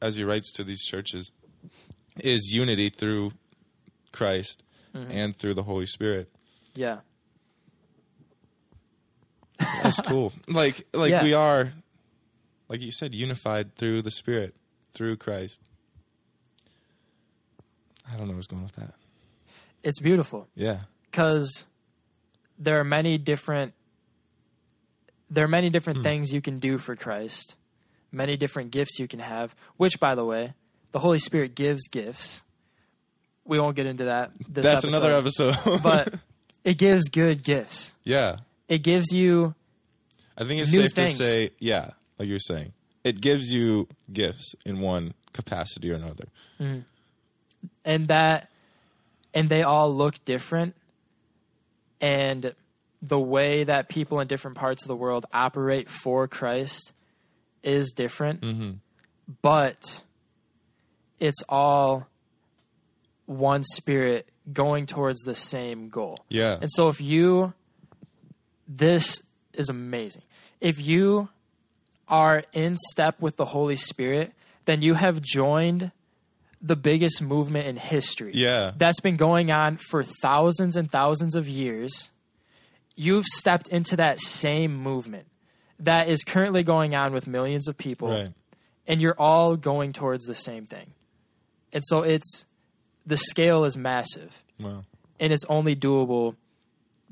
as 0.00 0.16
he 0.16 0.24
writes 0.24 0.52
to 0.52 0.64
these 0.64 0.82
churches 0.84 1.30
is 2.18 2.50
unity 2.52 2.90
through 2.90 3.32
Christ 4.12 4.62
Mm-hmm. 4.94 5.10
and 5.10 5.34
through 5.38 5.54
the 5.54 5.62
Holy 5.62 5.86
Spirit. 5.86 6.30
Yeah. 6.74 6.98
That's 9.82 10.00
cool. 10.06 10.32
like 10.48 10.86
like 10.92 11.10
Yeah. 11.10 11.22
we 11.22 11.32
are 11.32 11.72
like 12.68 12.80
you 12.82 12.92
said 12.92 13.14
unified 13.14 13.74
through 13.76 14.02
the 14.02 14.10
Spirit, 14.10 14.54
through 14.94 15.16
Christ. 15.16 15.58
I 18.12 18.16
don't 18.16 18.28
know 18.28 18.34
what's 18.34 18.46
going 18.46 18.62
with 18.64 18.74
that. 18.76 18.94
It's 19.82 20.00
beautiful. 20.00 20.46
Yeah. 20.54 20.80
because 21.10 21.64
there 22.58 22.78
are 22.78 22.84
many 22.84 23.16
different 23.18 23.72
there 25.30 25.44
are 25.46 25.48
many 25.48 25.70
different 25.70 26.02
things 26.02 26.32
you 26.34 26.42
can 26.42 26.58
do 26.58 26.76
for 26.76 26.94
Christ, 26.96 27.56
many 28.12 28.36
different 28.36 28.70
gifts 28.70 28.98
you 28.98 29.08
can 29.08 29.18
have. 29.20 29.54
Which, 29.76 29.98
by 29.98 30.14
the 30.14 30.24
way, 30.24 30.54
the 30.92 31.00
Holy 31.00 31.18
Spirit 31.18 31.54
gives 31.54 31.88
gifts. 31.88 32.42
We 33.44 33.58
won't 33.58 33.74
get 33.74 33.86
into 33.86 34.04
that. 34.04 34.30
This 34.48 34.64
That's 34.64 34.84
episode, 34.84 34.98
another 34.98 35.16
episode. 35.18 35.56
but 35.82 36.14
it 36.64 36.78
gives 36.78 37.08
good 37.08 37.42
gifts. 37.42 37.92
yeah. 38.04 38.36
It 38.68 38.82
gives 38.82 39.12
you 39.12 39.54
I 40.38 40.44
think 40.44 40.62
it's 40.62 40.70
safe 40.70 40.92
things. 40.92 41.18
to 41.18 41.24
say, 41.24 41.50
yeah, 41.58 41.90
like 42.18 42.28
you're 42.28 42.38
saying. 42.38 42.72
It 43.04 43.20
gives 43.20 43.52
you 43.52 43.88
gifts 44.10 44.54
in 44.64 44.80
one 44.80 45.12
capacity 45.32 45.90
or 45.90 45.94
another. 45.94 46.28
Mm-hmm. 46.60 46.80
and 47.84 48.08
that 48.08 48.48
and 49.34 49.48
they 49.48 49.62
all 49.62 49.92
look 49.94 50.24
different 50.24 50.74
and 52.00 52.54
the 53.00 53.18
way 53.18 53.64
that 53.64 53.88
people 53.88 54.20
in 54.20 54.28
different 54.28 54.56
parts 54.56 54.84
of 54.84 54.88
the 54.88 54.96
world 54.96 55.26
operate 55.32 55.88
for 55.88 56.28
Christ 56.28 56.92
is 57.62 57.92
different 57.92 58.40
mm-hmm. 58.40 58.70
but 59.40 60.02
it's 61.20 61.42
all 61.48 62.06
one 63.26 63.62
spirit 63.62 64.28
going 64.52 64.86
towards 64.86 65.20
the 65.20 65.34
same 65.34 65.88
goal 65.88 66.18
Yeah. 66.28 66.58
and 66.60 66.70
so 66.70 66.88
if 66.88 67.00
you 67.00 67.52
this 68.68 69.22
is 69.52 69.68
amazing 69.68 70.22
if 70.60 70.80
you 70.80 71.28
are 72.08 72.42
in 72.52 72.76
step 72.90 73.20
with 73.20 73.36
the 73.36 73.46
Holy 73.46 73.76
Spirit 73.76 74.32
then 74.64 74.82
you 74.82 74.94
have 74.94 75.20
joined 75.22 75.92
the 76.60 76.76
biggest 76.76 77.20
movement 77.22 77.66
in 77.66 77.76
history 77.76 78.32
Yeah. 78.34 78.72
that's 78.76 79.00
been 79.00 79.16
going 79.16 79.50
on 79.50 79.76
for 79.76 80.02
thousands 80.02 80.76
and 80.76 80.90
thousands 80.90 81.34
of 81.34 81.48
years. 81.48 82.10
You've 82.94 83.24
stepped 83.26 83.66
into 83.68 83.96
that 83.96 84.20
same 84.20 84.76
movement 84.76 85.26
that 85.82 86.08
is 86.08 86.22
currently 86.24 86.62
going 86.62 86.94
on 86.94 87.12
with 87.12 87.26
millions 87.26 87.68
of 87.68 87.76
people, 87.76 88.08
Right. 88.08 88.32
and 88.86 89.00
you're 89.02 89.18
all 89.18 89.56
going 89.56 89.92
towards 89.92 90.24
the 90.24 90.34
same 90.34 90.64
thing. 90.64 90.92
And 91.72 91.82
so 91.84 92.02
it's 92.02 92.44
the 93.04 93.16
scale 93.16 93.64
is 93.64 93.76
massive, 93.76 94.44
Wow. 94.60 94.84
and 95.20 95.32
it's 95.32 95.44
only 95.48 95.74
doable 95.76 96.36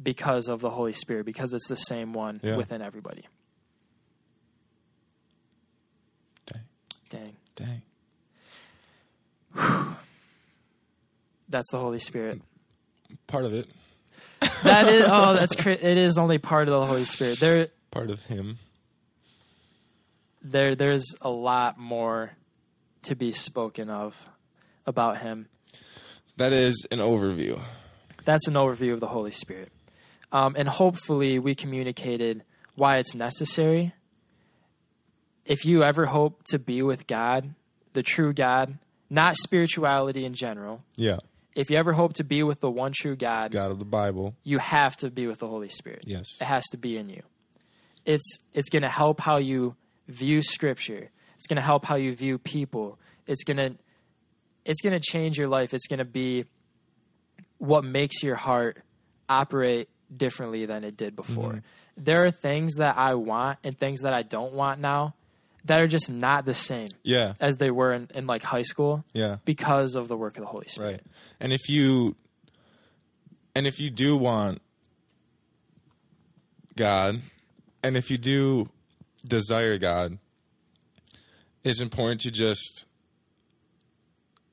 because 0.02 0.48
of 0.48 0.60
the 0.60 0.70
Holy 0.70 0.92
Spirit, 0.92 1.26
because 1.26 1.52
it's 1.52 1.68
the 1.68 1.76
same 1.76 2.12
one 2.12 2.40
Yeah. 2.42 2.56
within 2.56 2.80
everybody. 2.80 3.26
Dang. 6.46 6.62
Dang. 7.08 7.36
Dang. 7.56 7.82
That's 11.48 11.70
the 11.72 11.78
Holy 11.78 11.98
Spirit. 11.98 12.40
Part 13.26 13.44
of 13.44 13.52
it. 13.52 13.68
That 14.62 14.88
is 14.88 15.04
oh, 15.08 15.34
that's 15.34 15.54
it 15.66 15.98
is 15.98 16.16
only 16.16 16.38
part 16.38 16.68
of 16.68 16.78
the 16.80 16.86
Holy 16.86 17.04
Spirit. 17.04 17.40
There 17.40 17.68
Part 17.90 18.10
of 18.10 18.22
him. 18.22 18.58
there 20.42 20.74
there's 20.74 21.14
a 21.20 21.30
lot 21.30 21.78
more 21.78 22.32
to 23.02 23.14
be 23.14 23.32
spoken 23.32 23.90
of 23.90 24.28
about 24.86 25.18
him. 25.18 25.48
That 26.36 26.52
is 26.52 26.86
an 26.90 26.98
overview. 26.98 27.60
That's 28.24 28.46
an 28.48 28.54
overview 28.54 28.92
of 28.92 29.00
the 29.00 29.08
Holy 29.08 29.32
Spirit. 29.32 29.72
Um, 30.32 30.54
and 30.56 30.68
hopefully 30.68 31.38
we 31.38 31.54
communicated 31.54 32.44
why 32.76 32.98
it's 32.98 33.14
necessary. 33.14 33.92
If 35.44 35.64
you 35.64 35.82
ever 35.82 36.06
hope 36.06 36.42
to 36.50 36.58
be 36.58 36.82
with 36.82 37.06
God, 37.06 37.54
the 37.92 38.02
true 38.02 38.32
God, 38.32 38.78
not 39.08 39.36
spirituality 39.36 40.24
in 40.24 40.34
general, 40.34 40.84
Yeah. 40.96 41.18
if 41.56 41.70
you 41.70 41.76
ever 41.76 41.92
hope 41.94 42.12
to 42.14 42.24
be 42.24 42.42
with 42.42 42.60
the 42.60 42.70
one 42.70 42.92
true 42.92 43.16
God, 43.16 43.50
God 43.50 43.70
of 43.72 43.78
the 43.80 43.84
Bible. 43.84 44.36
you 44.44 44.58
have 44.58 44.96
to 44.98 45.10
be 45.10 45.26
with 45.26 45.40
the 45.40 45.48
Holy 45.48 45.68
Spirit. 45.68 46.04
Yes. 46.06 46.26
It 46.40 46.44
has 46.44 46.64
to 46.68 46.76
be 46.78 46.96
in 46.96 47.08
you. 47.10 47.22
It's 48.04 48.38
it's 48.52 48.68
going 48.68 48.82
to 48.82 48.88
help 48.88 49.20
how 49.20 49.36
you 49.36 49.76
view 50.08 50.42
scripture. 50.42 51.10
It's 51.36 51.46
going 51.46 51.56
to 51.56 51.62
help 51.62 51.84
how 51.84 51.96
you 51.96 52.14
view 52.14 52.38
people. 52.38 52.98
It's 53.26 53.44
going 53.44 53.56
to 53.58 53.76
it's 54.64 54.80
going 54.82 54.92
to 54.92 55.00
change 55.00 55.38
your 55.38 55.48
life. 55.48 55.72
It's 55.74 55.86
going 55.86 55.98
to 55.98 56.04
be 56.04 56.44
what 57.58 57.84
makes 57.84 58.22
your 58.22 58.36
heart 58.36 58.82
operate 59.28 59.88
differently 60.14 60.66
than 60.66 60.84
it 60.84 60.96
did 60.96 61.14
before. 61.14 61.50
Mm-hmm. 61.52 61.58
There 62.04 62.24
are 62.24 62.30
things 62.30 62.76
that 62.76 62.96
I 62.96 63.14
want 63.14 63.58
and 63.64 63.78
things 63.78 64.00
that 64.00 64.12
I 64.12 64.22
don't 64.22 64.52
want 64.54 64.80
now 64.80 65.14
that 65.66 65.78
are 65.80 65.86
just 65.86 66.10
not 66.10 66.46
the 66.46 66.54
same 66.54 66.88
Yeah. 67.02 67.34
as 67.38 67.58
they 67.58 67.70
were 67.70 67.92
in, 67.92 68.08
in 68.14 68.26
like 68.26 68.42
high 68.42 68.62
school 68.62 69.04
Yeah. 69.12 69.36
because 69.44 69.94
of 69.94 70.08
the 70.08 70.16
work 70.16 70.36
of 70.38 70.40
the 70.42 70.46
Holy 70.48 70.66
Spirit. 70.68 70.90
Right. 70.90 71.00
And 71.38 71.52
if 71.52 71.68
you 71.68 72.16
and 73.54 73.66
if 73.66 73.78
you 73.78 73.90
do 73.90 74.16
want 74.16 74.62
God, 76.76 77.20
and 77.82 77.96
if 77.96 78.10
you 78.10 78.18
do 78.18 78.68
desire 79.26 79.78
God, 79.78 80.18
it's 81.64 81.80
important 81.80 82.22
to 82.22 82.30
just 82.30 82.86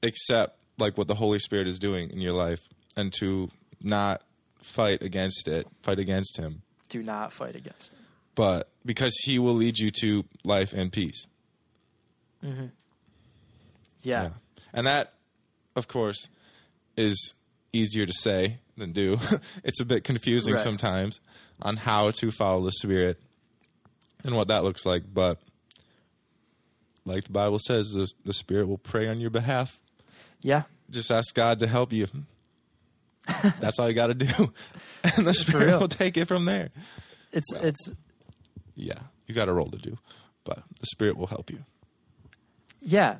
accept 0.03 0.57
like 0.77 0.97
what 0.97 1.07
the 1.07 1.15
Holy 1.15 1.39
Spirit 1.39 1.67
is 1.67 1.79
doing 1.79 2.09
in 2.09 2.21
your 2.21 2.33
life 2.33 2.61
and 2.95 3.13
to 3.19 3.49
not 3.81 4.21
fight 4.61 5.01
against 5.01 5.47
it, 5.47 5.67
fight 5.81 5.99
against 5.99 6.37
him. 6.37 6.61
Do 6.89 7.01
not 7.03 7.33
fight 7.33 7.55
against 7.55 7.93
him. 7.93 7.99
But 8.35 8.69
because 8.85 9.15
he 9.23 9.39
will 9.39 9.55
lead 9.55 9.79
you 9.79 9.89
to 10.01 10.23
life 10.43 10.73
and 10.73 10.91
peace. 10.91 11.25
Mm-hmm. 12.43 12.67
Yeah. 14.01 14.29
And 14.73 14.85
that, 14.85 15.13
of 15.75 15.87
course, 15.87 16.29
is 16.95 17.33
easier 17.73 18.05
to 18.05 18.13
say 18.13 18.59
than 18.77 18.91
do. 18.93 19.19
it's 19.63 19.79
a 19.79 19.85
bit 19.85 20.03
confusing 20.03 20.53
Right. 20.53 20.63
sometimes 20.63 21.19
on 21.61 21.77
how 21.77 22.11
to 22.11 22.31
follow 22.31 22.63
the 22.63 22.71
Spirit 22.71 23.19
and 24.23 24.35
what 24.35 24.47
that 24.49 24.63
looks 24.63 24.85
like. 24.85 25.03
But 25.11 25.39
like 27.05 27.23
the 27.25 27.31
Bible 27.31 27.59
says, 27.59 27.89
the, 27.91 28.07
the 28.25 28.33
Spirit 28.33 28.67
will 28.67 28.77
pray 28.77 29.07
on 29.07 29.19
your 29.19 29.29
behalf. 29.29 29.79
Yeah. 30.41 30.63
Just 30.89 31.11
ask 31.11 31.33
God 31.33 31.59
to 31.59 31.67
help 31.67 31.91
you. 31.91 32.07
That's 33.59 33.77
all 33.79 33.89
you 33.89 33.93
got 33.95 34.07
to 34.07 34.13
do, 34.13 34.53
and 35.03 35.27
the 35.27 35.33
Spirit 35.33 35.77
will 35.81 35.89
take 35.89 36.15
it 36.15 36.29
from 36.29 36.45
there. 36.45 36.69
It's 37.33 37.51
it's 37.55 37.91
Yeah, 38.75 38.99
you 39.25 39.35
got 39.35 39.49
a 39.49 39.53
role 39.53 39.67
to 39.67 39.77
do, 39.77 39.97
but 40.45 40.63
the 40.79 40.85
Spirit 40.87 41.17
will 41.17 41.27
help 41.27 41.49
you. 41.49 41.59
yeah, 42.79 43.17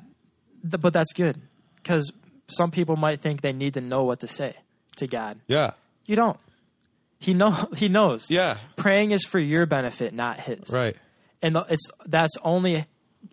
th- 0.62 0.80
but 0.80 0.94
that's 0.94 1.12
good 1.12 1.38
because 1.76 2.10
some 2.48 2.70
people 2.70 2.96
might 2.96 3.20
think 3.20 3.42
they 3.42 3.52
need 3.52 3.74
to 3.74 3.82
know 3.82 4.02
what 4.04 4.20
to 4.20 4.28
say 4.28 4.54
to 4.98 5.06
God. 5.06 5.40
Yeah, 5.46 5.72
You 6.06 6.14
don't. 6.16 6.38
He 7.18 7.34
know 7.34 7.50
he 7.76 7.88
knows. 7.88 8.30
yeah, 8.30 8.58
Praying 8.76 9.10
is 9.10 9.24
for 9.24 9.38
your 9.40 9.66
benefit, 9.66 10.14
not 10.14 10.38
his. 10.38 10.70
right, 10.72 10.96
And 11.42 11.56
it's 11.68 11.90
that's 12.06 12.36
only 12.44 12.84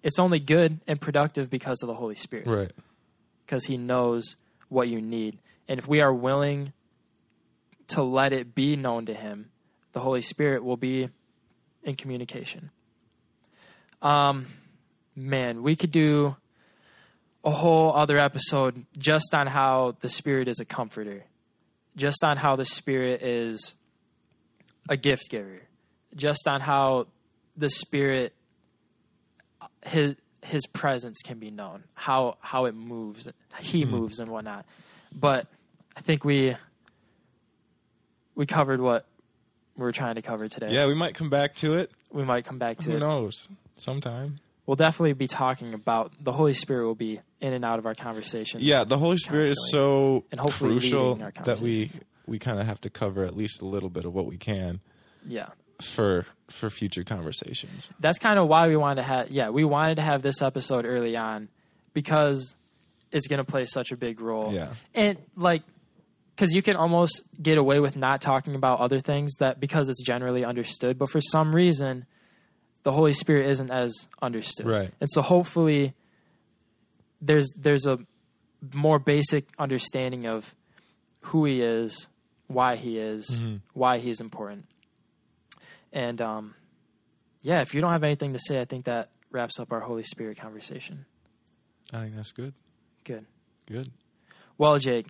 it's 0.01 0.17
only 0.17 0.39
good 0.39 0.79
and 0.87 0.99
productive 0.99 1.49
because 1.49 1.81
of 1.83 1.87
the 1.87 1.93
Holy 1.95 2.15
Spirit. 2.15 2.47
right. 2.47 2.71
Because 3.45 3.65
he 3.65 3.77
knows 3.77 4.35
what 4.69 4.87
you 4.89 4.99
need. 4.99 5.37
And 5.67 5.77
if 5.79 5.87
we 5.87 6.01
are 6.01 6.11
willing 6.13 6.73
to 7.89 8.01
let 8.01 8.33
it 8.33 8.55
be 8.55 8.75
known 8.75 9.05
to 9.05 9.13
him, 9.13 9.51
the 9.91 9.99
Holy 9.99 10.23
Spirit 10.23 10.63
will 10.63 10.77
be 10.77 11.09
in 11.83 11.95
communication. 11.95 12.71
Um 14.01 14.47
man, 15.15 15.61
we 15.63 15.75
could 15.75 15.91
do 15.91 16.35
a 17.43 17.51
whole 17.51 17.93
other 17.95 18.17
episode 18.17 18.85
just 18.97 19.33
on 19.35 19.45
how 19.47 19.95
the 20.01 20.09
Spirit 20.09 20.47
is 20.47 20.59
a 20.59 20.65
comforter. 20.65 21.25
Just 21.95 22.23
on 22.23 22.37
how 22.37 22.55
the 22.55 22.65
Spirit 22.65 23.21
is 23.21 23.75
a 24.89 24.97
gift 24.97 25.29
giver. 25.29 25.61
Just 26.15 26.47
on 26.47 26.61
how 26.61 27.07
the 27.55 27.69
Spirit 27.69 28.33
his 29.85 30.15
his 30.43 30.65
presence 30.67 31.21
can 31.23 31.39
be 31.39 31.51
known, 31.51 31.83
how 31.93 32.37
how 32.39 32.65
it 32.65 32.75
moves, 32.75 33.27
he 33.59 33.81
mm-hmm. 33.81 33.91
moves 33.91 34.19
and 34.19 34.29
whatnot. 34.29 34.65
But 35.13 35.47
I 35.97 36.01
think 36.01 36.23
we 36.23 36.55
we 38.35 38.45
covered 38.45 38.81
what 38.81 39.05
we 39.77 39.85
are 39.85 39.91
trying 39.91 40.15
to 40.15 40.21
cover 40.21 40.47
today. 40.47 40.71
Yeah, 40.71 40.87
we 40.87 40.93
might 40.93 41.15
come 41.15 41.29
back 41.29 41.55
to 41.57 41.75
it. 41.75 41.91
We 42.11 42.23
might 42.23 42.45
come 42.45 42.59
back 42.59 42.77
to 42.77 42.89
Who 42.89 42.91
it. 42.91 42.99
Who 42.99 42.99
knows? 42.99 43.47
Sometime. 43.75 44.39
We'll 44.65 44.75
definitely 44.75 45.13
be 45.13 45.27
talking 45.27 45.73
about 45.75 46.11
the 46.19 46.31
Holy 46.31 46.53
Spirit 46.53 46.85
will 46.85 46.95
be 46.95 47.19
in 47.39 47.53
and 47.53 47.63
out 47.63 47.77
of 47.77 47.85
our 47.85 47.93
conversations. 47.93 48.63
Yeah, 48.63 48.83
the 48.83 48.97
Holy 48.97 49.17
Spirit 49.17 49.47
is 49.49 49.67
so 49.71 50.23
And 50.31 50.39
hopefully 50.39 50.71
crucial 50.71 51.15
that 51.43 51.59
we 51.59 51.91
we 52.25 52.39
kind 52.39 52.59
of 52.59 52.65
have 52.65 52.81
to 52.81 52.89
cover 52.89 53.23
at 53.23 53.37
least 53.37 53.61
a 53.61 53.65
little 53.65 53.89
bit 53.89 54.05
of 54.05 54.13
what 54.15 54.25
we 54.25 54.37
can 54.37 54.79
Yeah. 55.25 55.49
for 55.81 56.25
for 56.49 56.69
future 56.71 57.03
conversations. 57.03 57.89
That's 57.99 58.17
kind 58.17 58.39
of 58.39 58.47
why 58.47 58.67
we 58.67 58.75
wanted 58.75 59.01
to 59.01 59.03
have 59.03 59.29
yeah, 59.29 59.49
we 59.49 59.63
wanted 59.63 59.95
to 59.95 60.01
have 60.01 60.23
this 60.23 60.41
episode 60.41 60.85
early 60.85 61.15
on 61.15 61.49
because 61.93 62.55
it's 63.11 63.27
going 63.27 63.37
to 63.37 63.49
play 63.49 63.65
such 63.65 63.91
a 63.91 63.97
big 63.97 64.19
role. 64.19 64.51
Yeah. 64.51 64.73
And 64.95 65.17
like 65.35 65.61
cuz 66.37 66.53
you 66.55 66.63
can 66.63 66.75
almost 66.75 67.23
get 67.41 67.57
away 67.59 67.79
with 67.79 67.95
not 67.95 68.19
talking 68.21 68.55
about 68.55 68.79
other 68.79 68.99
things 68.99 69.35
that 69.35 69.59
because 69.59 69.89
it's 69.89 70.03
generally 70.03 70.43
understood, 70.43 70.97
but 70.97 71.09
for 71.11 71.21
some 71.21 71.53
reason 71.55 72.07
the 72.85 72.91
Holy 72.91 73.13
Spirit 73.13 73.47
isn't 73.47 73.71
as 73.71 74.07
understood. 74.21 74.67
Right. 74.67 74.91
And 75.01 75.09
so 75.11 75.21
hopefully 75.23 75.93
there's 77.19 77.51
there's 77.57 77.85
a 77.87 77.97
more 78.73 78.99
basic 78.99 79.47
understanding 79.57 80.25
of 80.27 80.55
who 81.21 81.45
he 81.45 81.61
is, 81.61 82.07
why 82.45 82.75
he 82.75 82.99
is, 82.99 83.41
why 83.73 83.97
he's 83.97 84.21
important. 84.21 84.65
And 85.91 86.21
um 86.21 86.53
yeah, 87.41 87.61
if 87.61 87.73
you 87.73 87.81
don't 87.81 87.91
have 87.91 88.03
anything 88.03 88.33
to 88.33 88.39
say, 88.39 88.61
I 88.61 88.65
think 88.65 88.85
that 88.85 89.09
wraps 89.31 89.59
up 89.59 89.71
our 89.73 89.79
Holy 89.81 90.03
Spirit 90.03 90.37
conversation. 90.37 91.05
I 91.91 92.01
think 92.01 92.15
that's 92.15 92.31
good. 92.31 92.53
Good. 93.03 93.25
Good. 93.67 93.91
Well, 94.59 94.77
Jake, 94.77 95.07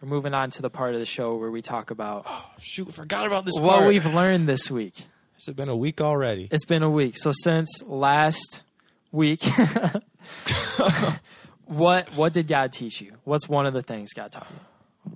we're 0.00 0.08
moving 0.08 0.32
on 0.34 0.50
to 0.52 0.62
the 0.62 0.70
part 0.70 0.94
of 0.94 1.00
the 1.00 1.06
show 1.06 1.36
where 1.36 1.50
we 1.50 1.60
talk 1.62 1.90
about 1.90 2.24
Oh, 2.26 2.44
Shoot, 2.60 2.94
forgot 2.94 3.26
about 3.26 3.44
this 3.44 3.54
what 3.58 3.76
part. 3.78 3.88
we've 3.88 4.06
learned 4.06 4.48
this 4.48 4.70
week. 4.70 5.04
It's 5.44 5.56
been 5.56 5.68
a 5.68 5.76
week 5.76 6.00
already. 6.00 6.46
It's 6.52 6.64
been 6.64 6.84
a 6.84 6.90
week. 6.90 7.16
So 7.16 7.32
since 7.32 7.82
last 7.84 8.62
week, 9.10 9.42
what 11.64 12.14
what 12.14 12.32
did 12.32 12.46
God 12.46 12.72
teach 12.72 13.00
you? 13.00 13.14
What's 13.24 13.48
one 13.48 13.66
of 13.66 13.74
the 13.74 13.82
things 13.82 14.12
God 14.12 14.30
taught 14.30 14.46
you? 14.48 15.12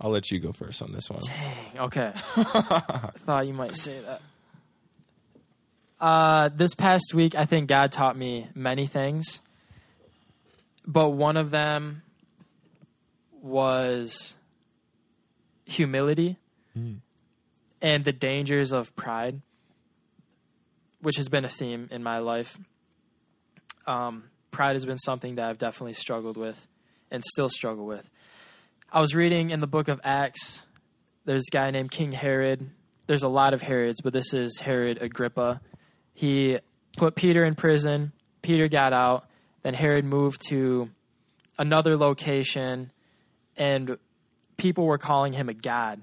I'll 0.00 0.10
let 0.10 0.30
you 0.30 0.38
go 0.38 0.52
first 0.52 0.80
on 0.80 0.92
this 0.92 1.10
one. 1.10 1.18
Dang, 1.26 1.86
okay. 1.86 2.12
I 2.36 3.10
thought 3.16 3.48
you 3.48 3.52
might 3.52 3.74
say 3.74 4.00
that. 4.00 4.22
Uh, 6.00 6.50
this 6.54 6.76
past 6.76 7.12
week, 7.12 7.34
I 7.34 7.44
think 7.44 7.66
God 7.66 7.90
taught 7.90 8.16
me 8.16 8.46
many 8.54 8.86
things, 8.86 9.40
but 10.86 11.08
one 11.08 11.36
of 11.36 11.50
them 11.50 12.02
was 13.42 14.36
humility 15.64 16.36
and 17.82 18.04
the 18.04 18.12
dangers 18.12 18.72
of 18.72 18.94
pride, 18.96 19.40
which 21.00 21.16
has 21.16 21.28
been 21.28 21.44
a 21.44 21.48
theme 21.48 21.88
in 21.90 22.02
my 22.02 22.18
life. 22.18 22.58
Um, 23.86 24.24
pride 24.50 24.74
has 24.74 24.84
been 24.84 24.98
something 24.98 25.36
that 25.36 25.48
I've 25.48 25.58
definitely 25.58 25.94
struggled 25.94 26.36
with 26.36 26.66
and 27.10 27.24
still 27.24 27.48
struggle 27.48 27.86
with. 27.86 28.08
I 28.92 29.00
was 29.00 29.14
reading 29.14 29.50
in 29.50 29.60
the 29.60 29.66
book 29.66 29.88
of 29.88 30.00
Acts. 30.04 30.62
There's 31.24 31.44
a 31.52 31.54
guy 31.54 31.70
named 31.70 31.90
King 31.90 32.12
Herod. 32.12 32.70
There's 33.06 33.22
a 33.22 33.28
lot 33.28 33.54
of 33.54 33.62
Herods, 33.62 34.00
but 34.02 34.12
this 34.12 34.34
is 34.34 34.58
Herod 34.60 35.00
Agrippa. 35.00 35.60
He 36.14 36.58
put 36.96 37.14
Peter 37.14 37.44
in 37.44 37.54
prison. 37.54 38.12
Peter 38.42 38.68
got 38.68 38.92
out. 38.92 39.26
Then 39.62 39.74
Herod 39.74 40.04
moved 40.04 40.40
to 40.48 40.90
another 41.58 41.96
location, 41.96 42.92
and 43.56 43.98
people 44.56 44.84
were 44.86 44.98
calling 44.98 45.32
him 45.32 45.48
a 45.48 45.54
god. 45.54 46.00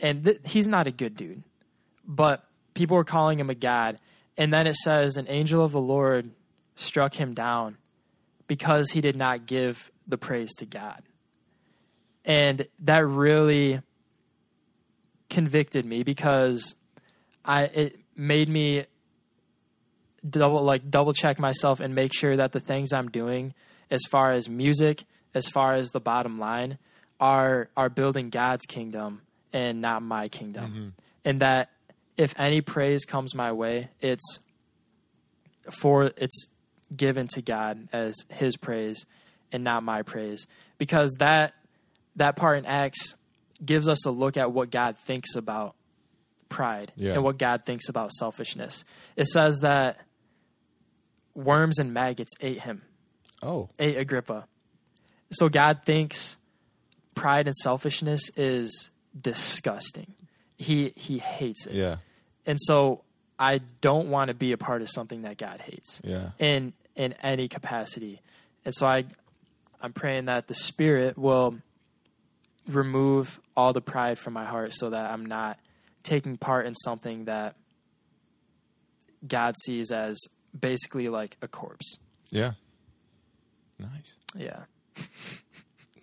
And 0.00 0.24
th- 0.24 0.40
he's 0.44 0.68
not 0.68 0.86
a 0.86 0.90
good 0.90 1.16
dude, 1.16 1.42
but 2.06 2.44
people 2.74 2.96
were 2.96 3.04
calling 3.04 3.38
him 3.38 3.50
a 3.50 3.54
god. 3.54 3.98
And 4.36 4.52
then 4.52 4.66
it 4.66 4.76
says, 4.76 5.16
An 5.16 5.26
angel 5.28 5.64
of 5.64 5.72
the 5.72 5.80
Lord 5.80 6.30
struck 6.76 7.14
him 7.14 7.34
down 7.34 7.76
because 8.46 8.90
he 8.90 9.00
did 9.00 9.16
not 9.16 9.46
give 9.46 9.90
the 10.06 10.18
praise 10.18 10.54
to 10.56 10.66
God 10.66 11.02
and 12.24 12.66
that 12.80 13.06
really 13.06 13.80
convicted 15.28 15.84
me 15.84 16.02
because 16.02 16.74
I 17.44 17.64
it 17.64 18.00
made 18.16 18.48
me 18.48 18.86
double 20.28 20.62
like 20.62 20.90
double 20.90 21.12
check 21.12 21.38
myself 21.38 21.80
and 21.80 21.94
make 21.94 22.14
sure 22.14 22.36
that 22.36 22.52
the 22.52 22.60
things 22.60 22.92
I'm 22.92 23.10
doing 23.10 23.54
as 23.90 24.00
far 24.10 24.32
as 24.32 24.48
music, 24.48 25.04
as 25.34 25.48
far 25.48 25.74
as 25.74 25.90
the 25.90 26.00
bottom 26.00 26.38
line, 26.38 26.78
are 27.20 27.68
are 27.76 27.90
building 27.90 28.30
God's 28.30 28.64
kingdom 28.66 29.22
and 29.52 29.80
not 29.80 30.02
my 30.02 30.28
kingdom. 30.28 30.70
Mm-hmm. 30.70 30.88
And 31.26 31.40
that 31.40 31.70
if 32.16 32.32
any 32.38 32.60
praise 32.60 33.04
comes 33.04 33.34
my 33.34 33.52
way, 33.52 33.88
it's 34.00 34.40
for 35.70 36.04
it's 36.16 36.48
given 36.94 37.26
to 37.28 37.42
God 37.42 37.88
as 37.92 38.14
his 38.28 38.56
praise 38.56 39.06
and 39.52 39.64
not 39.64 39.82
my 39.82 40.02
praise. 40.02 40.46
Because 40.78 41.16
that 41.18 41.54
that 42.16 42.36
part 42.36 42.58
in 42.58 42.66
Acts 42.66 43.14
gives 43.64 43.88
us 43.88 44.04
a 44.06 44.10
look 44.10 44.36
at 44.36 44.52
what 44.52 44.70
God 44.70 44.96
thinks 44.98 45.34
about 45.36 45.74
pride 46.48 46.92
Yeah. 46.96 47.14
and 47.14 47.24
what 47.24 47.38
God 47.38 47.64
thinks 47.64 47.88
about 47.88 48.12
selfishness. 48.12 48.84
It 49.16 49.26
says 49.26 49.60
that 49.60 49.98
worms 51.34 51.78
and 51.78 51.92
maggots 51.92 52.32
ate 52.40 52.60
him, 52.60 52.82
Oh, 53.42 53.70
ate 53.78 53.96
Agrippa. 53.96 54.46
So 55.32 55.48
God 55.48 55.80
thinks 55.84 56.36
pride 57.14 57.46
and 57.46 57.54
selfishness 57.56 58.30
is 58.36 58.90
disgusting. 59.20 60.13
He 60.56 60.92
he 60.96 61.18
hates 61.18 61.66
it. 61.66 61.74
yeah, 61.74 61.96
And 62.46 62.60
so 62.60 63.02
I 63.38 63.58
don't 63.80 64.10
want 64.10 64.28
to 64.28 64.34
be 64.34 64.52
a 64.52 64.56
part 64.56 64.82
of 64.82 64.88
something 64.88 65.22
that 65.22 65.36
God 65.38 65.60
hates 65.60 66.00
yeah, 66.04 66.30
in 66.38 66.72
in 66.94 67.14
any 67.22 67.48
capacity. 67.48 68.20
And 68.64 68.74
so 68.74 68.86
I 68.86 69.04
I'm 69.80 69.92
praying 69.92 70.26
that 70.26 70.46
the 70.46 70.54
spirit 70.54 71.18
will 71.18 71.56
remove 72.68 73.40
all 73.56 73.72
the 73.72 73.80
pride 73.82 74.18
from 74.18 74.32
my 74.32 74.44
heart 74.44 74.72
so 74.72 74.90
that 74.90 75.10
I'm 75.10 75.26
not 75.26 75.58
taking 76.02 76.36
part 76.36 76.66
in 76.66 76.74
something 76.74 77.24
that 77.26 77.56
God 79.26 79.54
sees 79.64 79.90
as 79.90 80.18
basically 80.58 81.08
like 81.08 81.36
a 81.42 81.48
corpse. 81.48 81.98
yeah. 82.30 82.52
Nice. 83.78 84.14
Yeah. 84.36 84.60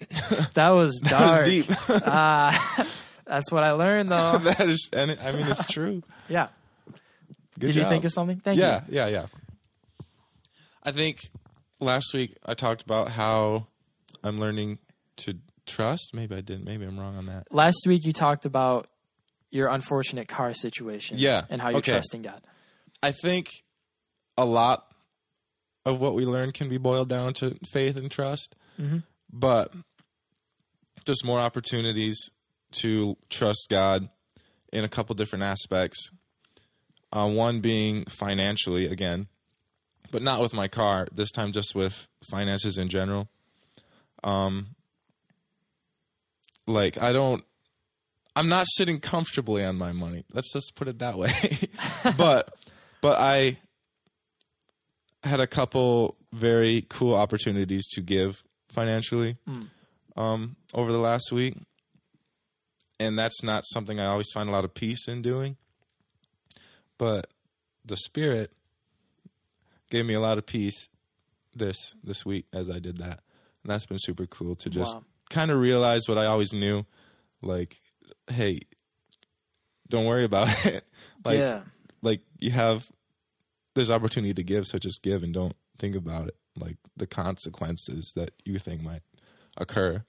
that 0.56 0.70
was 0.70 1.00
dark. 1.00 1.46
That 1.46 1.56
was 1.58 1.66
deep. 1.68 1.78
Ah, 1.90 2.88
that's 3.32 3.52
what 3.52 3.64
I 3.64 3.72
learned 3.72 4.12
though. 4.12 4.38
that 4.44 4.60
is, 4.70 4.90
and 4.92 5.12
it, 5.12 5.20
I 5.24 5.32
mean, 5.32 5.48
it's 5.48 5.66
true. 5.72 6.04
Yeah. 6.30 6.48
Good 7.60 7.68
Did 7.68 7.76
you 7.76 7.84
think 7.84 8.06
of 8.06 8.12
something? 8.12 8.40
Thank 8.40 8.60
yeah, 8.60 8.82
you. 8.88 8.96
yeah, 8.96 9.08
yeah. 9.08 9.12
Yeah. 9.12 9.26
I 10.84 10.92
think 10.92 11.18
last 11.80 12.14
week 12.14 12.38
I 12.46 12.54
talked 12.54 12.82
about 12.82 13.12
how 13.12 13.68
I'm 14.24 14.40
learning 14.40 14.80
to 15.18 15.36
trust. 15.66 16.12
Maybe 16.14 16.36
I 16.36 16.42
didn't. 16.42 16.64
Maybe 16.66 16.86
I'm 16.86 17.00
wrong 17.00 17.18
on 17.18 17.26
that. 17.28 17.48
Last 17.54 17.84
week 17.86 18.06
you 18.06 18.14
talked 18.14 18.46
about 18.46 18.88
your 19.52 19.68
unfortunate 19.68 20.28
car 20.28 20.54
situations 20.54 21.20
Yeah, 21.22 21.42
and 21.50 21.62
how 21.62 21.70
you're 21.70 21.80
okay. 21.80 21.92
trusting 21.92 22.22
God. 22.22 22.42
I 23.04 23.12
think 23.12 23.48
a 24.38 24.46
lot 24.46 24.86
of 25.86 26.00
what 26.00 26.16
we 26.16 26.26
learn 26.26 26.52
can 26.54 26.70
be 26.70 26.78
boiled 26.78 27.10
down 27.10 27.34
to 27.36 27.58
faith 27.74 27.98
and 27.98 28.10
trust. 28.10 28.56
Mhm. 28.80 29.04
But 29.32 29.74
just 31.06 31.26
more 31.26 31.40
opportunities 31.40 32.18
to 32.72 33.18
trust 33.30 33.68
God 33.70 34.10
in 34.72 34.84
a 34.84 34.90
couple 34.90 35.16
different 35.16 35.44
aspects. 35.44 36.10
Uh, 37.14 37.28
one 37.28 37.60
being 37.60 38.06
financially, 38.06 38.88
again, 38.88 39.28
but 40.12 40.22
not 40.22 40.40
with 40.40 40.54
my 40.54 40.68
car. 40.68 41.08
This 41.12 41.32
time, 41.32 41.52
just 41.52 41.76
with 41.76 42.08
finances 42.24 42.78
in 42.78 42.88
general. 42.88 43.28
Um, 44.24 44.76
like 46.68 47.02
I 47.02 47.12
don't, 47.12 47.44
I'm 48.36 48.48
not 48.48 48.66
sitting 48.70 49.00
comfortably 49.00 49.66
on 49.66 49.78
my 49.78 49.92
money. 49.92 50.24
Let's 50.32 50.54
just 50.54 50.74
put 50.76 50.88
it 50.88 51.00
that 51.00 51.18
way. 51.18 51.34
but, 52.18 52.54
but 53.02 53.20
I 53.20 53.58
had 55.24 55.42
a 55.42 55.48
couple 55.48 56.16
very 56.32 56.86
cool 56.90 57.14
opportunities 57.14 57.88
to 57.90 58.02
give 58.02 58.42
financially 58.70 59.38
um, 60.16 60.56
over 60.74 60.92
the 60.92 60.98
last 60.98 61.32
week, 61.32 61.58
and 63.02 63.18
that's 63.18 63.44
not 63.44 63.64
something 63.66 64.00
I 64.00 64.06
always 64.06 64.30
find 64.32 64.48
a 64.50 64.52
lot 64.52 64.64
of 64.66 64.74
peace 64.74 65.08
in 65.08 65.22
doing. 65.22 65.58
But 66.98 67.28
the 67.86 67.98
Spirit 67.98 68.52
gave 69.90 70.06
me 70.06 70.14
a 70.14 70.20
lot 70.22 70.38
of 70.38 70.46
peace 70.46 70.88
this 71.56 71.94
this 72.04 72.26
week 72.26 72.46
as 72.54 72.70
I 72.70 72.80
did 72.80 73.00
that, 73.00 73.20
and 73.64 73.72
that's 73.72 73.86
been 73.86 74.00
super 74.00 74.26
cool 74.28 74.56
to 74.58 74.70
just 74.70 74.96
Wow. 74.96 75.04
kind 75.30 75.52
of 75.52 75.60
realize 75.60 76.08
what 76.08 76.18
I 76.18 76.26
always 76.28 76.54
knew, 76.54 76.86
like, 77.42 77.82
hey, 78.30 78.62
don't 79.90 80.06
worry 80.06 80.24
about 80.24 80.66
it. 80.66 80.86
like, 81.26 81.40
yeah. 81.40 81.62
like 82.02 82.22
you 82.40 82.52
have 82.52 82.86
there's 83.74 83.90
opportunity 83.90 84.34
to 84.34 84.44
give, 84.44 84.68
so 84.68 84.78
just 84.78 85.02
give 85.02 85.24
and 85.24 85.34
don't 85.34 85.56
think 85.80 85.96
about 85.96 86.28
it, 86.28 86.36
like 86.58 86.78
the 86.98 87.08
consequences 87.08 88.12
that 88.16 88.32
you 88.46 88.60
think 88.60 88.82
might 88.82 89.02
occur. 89.58 90.04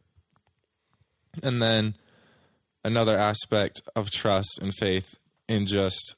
And 1.42 1.62
then 1.62 1.94
another 2.84 3.16
aspect 3.16 3.80
of 3.94 4.10
trust 4.10 4.58
and 4.60 4.74
faith 4.74 5.14
in 5.48 5.66
just 5.66 6.16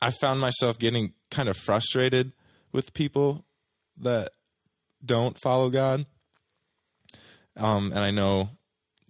I 0.00 0.10
found 0.10 0.40
myself 0.40 0.78
getting 0.78 1.14
kind 1.30 1.48
of 1.48 1.56
frustrated 1.56 2.32
with 2.72 2.92
people 2.92 3.44
that 3.98 4.32
don't 5.04 5.38
follow 5.40 5.70
God. 5.70 6.04
Um, 7.56 7.92
and 7.92 8.00
I 8.00 8.10
know 8.10 8.50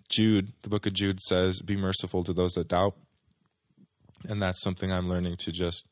Jude, 0.09 0.53
the 0.63 0.69
book 0.69 0.87
of 0.87 0.93
Jude 0.93 1.21
says, 1.21 1.61
be 1.61 1.77
merciful 1.77 2.23
to 2.25 2.33
those 2.33 2.53
that 2.53 2.69
doubt. 2.69 2.95
And 4.29 4.41
that's 4.41 4.63
something 4.63 4.93
I'm 4.93 5.09
learning 5.09 5.37
to 5.39 5.53
just 5.53 5.85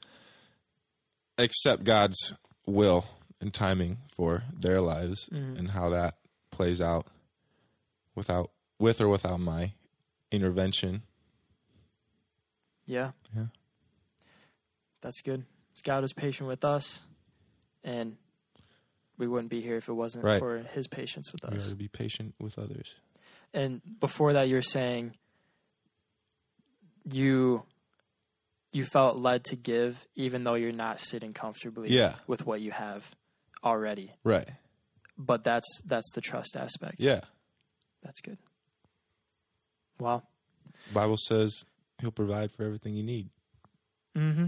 accept 1.39 1.85
God's 1.85 2.35
will 2.67 3.05
and 3.41 3.53
timing 3.53 3.99
for 4.15 4.45
their 4.57 4.81
lives 4.81 5.29
and 5.33 5.71
how 5.73 5.91
that 5.91 6.15
plays 6.51 6.81
out 6.81 7.09
without 8.15 8.51
with 8.79 9.01
or 9.01 9.09
without 9.09 9.41
my 9.41 9.73
intervention. 10.33 11.03
Yeah. 12.87 13.13
Yeah. 13.35 13.47
That's 15.01 15.21
good. 15.23 15.45
God 15.85 16.05
is 16.05 16.13
patient 16.13 16.49
with 16.49 16.65
us, 16.65 17.01
and 17.83 18.17
we 19.19 19.27
wouldn't 19.27 19.51
be 19.51 19.61
here 19.61 19.77
if 19.77 19.89
it 19.89 19.93
wasn't 19.95 20.25
Right. 20.25 20.39
for 20.39 20.59
His 20.59 20.87
patience 20.87 21.33
with 21.33 21.45
us. 21.45 21.69
to 21.71 21.75
be 21.75 21.89
patient 21.89 22.35
with 22.39 22.59
others. 22.59 22.95
And 23.55 23.81
before 24.01 24.33
that, 24.35 24.49
you're 24.49 24.63
saying 24.63 25.15
you 27.11 27.65
you 28.75 28.85
felt 28.85 29.19
led 29.19 29.45
to 29.45 29.55
give, 29.57 30.07
even 30.15 30.45
though 30.45 30.55
you're 30.55 30.73
not 30.73 30.99
sitting 30.99 31.35
comfortably 31.35 31.91
Yeah. 31.91 32.17
with 32.27 32.47
what 32.47 32.63
you 32.63 32.71
have 32.71 33.15
already. 33.63 34.13
Right. 34.25 34.49
But 35.19 35.45
that's 35.45 35.67
that's 35.85 36.11
the 36.13 36.21
trust 36.21 36.57
aspect. 36.57 36.97
Yeah. 37.01 37.21
that's 38.03 38.21
good. 38.21 38.39
Wow. 40.03 40.23
Bible 40.93 41.17
says 41.17 41.65
he'll 42.01 42.11
provide 42.11 42.51
for 42.51 42.65
everything 42.65 42.95
you 42.95 43.05
need. 43.05 43.29
Mm-hmm. 44.17 44.47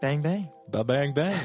Bang 0.00 0.22
bang. 0.22 0.48
Ba 0.68 0.82
bang 0.82 1.12
bang. 1.12 1.38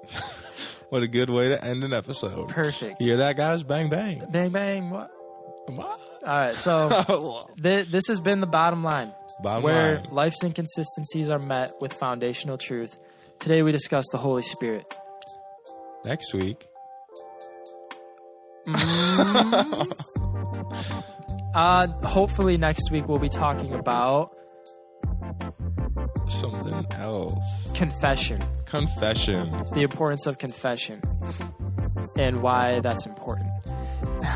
what 0.88 1.02
a 1.02 1.08
good 1.08 1.28
way 1.30 1.48
to 1.48 1.62
end 1.62 1.82
an 1.84 1.92
episode. 1.92 2.48
Perfect. 2.48 3.00
You 3.00 3.08
hear 3.08 3.16
that, 3.18 3.36
guys? 3.36 3.62
Bang 3.62 3.90
bang. 3.90 4.24
Bang 4.30 4.50
bang. 4.50 4.90
What? 4.90 5.10
What? 5.66 6.00
All 6.24 6.38
right. 6.38 6.56
So 6.56 7.48
th- 7.62 7.88
this 7.88 8.06
has 8.08 8.20
been 8.20 8.40
the 8.40 8.46
bottom 8.46 8.82
line. 8.82 9.12
Bottom 9.42 9.64
where 9.64 9.96
line. 9.96 10.04
life's 10.12 10.42
inconsistencies 10.44 11.28
are 11.28 11.40
met 11.40 11.74
with 11.80 11.92
foundational 11.92 12.56
truth. 12.56 12.96
Today 13.40 13.62
we 13.62 13.72
discuss 13.72 14.04
the 14.12 14.18
Holy 14.18 14.42
Spirit. 14.42 14.94
Next 16.04 16.32
week, 16.34 16.66
Uh, 21.54 21.86
hopefully 22.06 22.56
next 22.56 22.90
week 22.90 23.06
we'll 23.08 23.18
be 23.18 23.28
talking 23.28 23.72
about 23.74 24.30
something 26.28 26.84
else. 26.92 27.70
confession, 27.74 28.40
Confession. 28.66 29.62
the 29.72 29.82
importance 29.82 30.26
of 30.26 30.38
confession, 30.38 31.00
and 32.18 32.42
why 32.42 32.80
that's 32.80 33.06
important. 33.06 33.48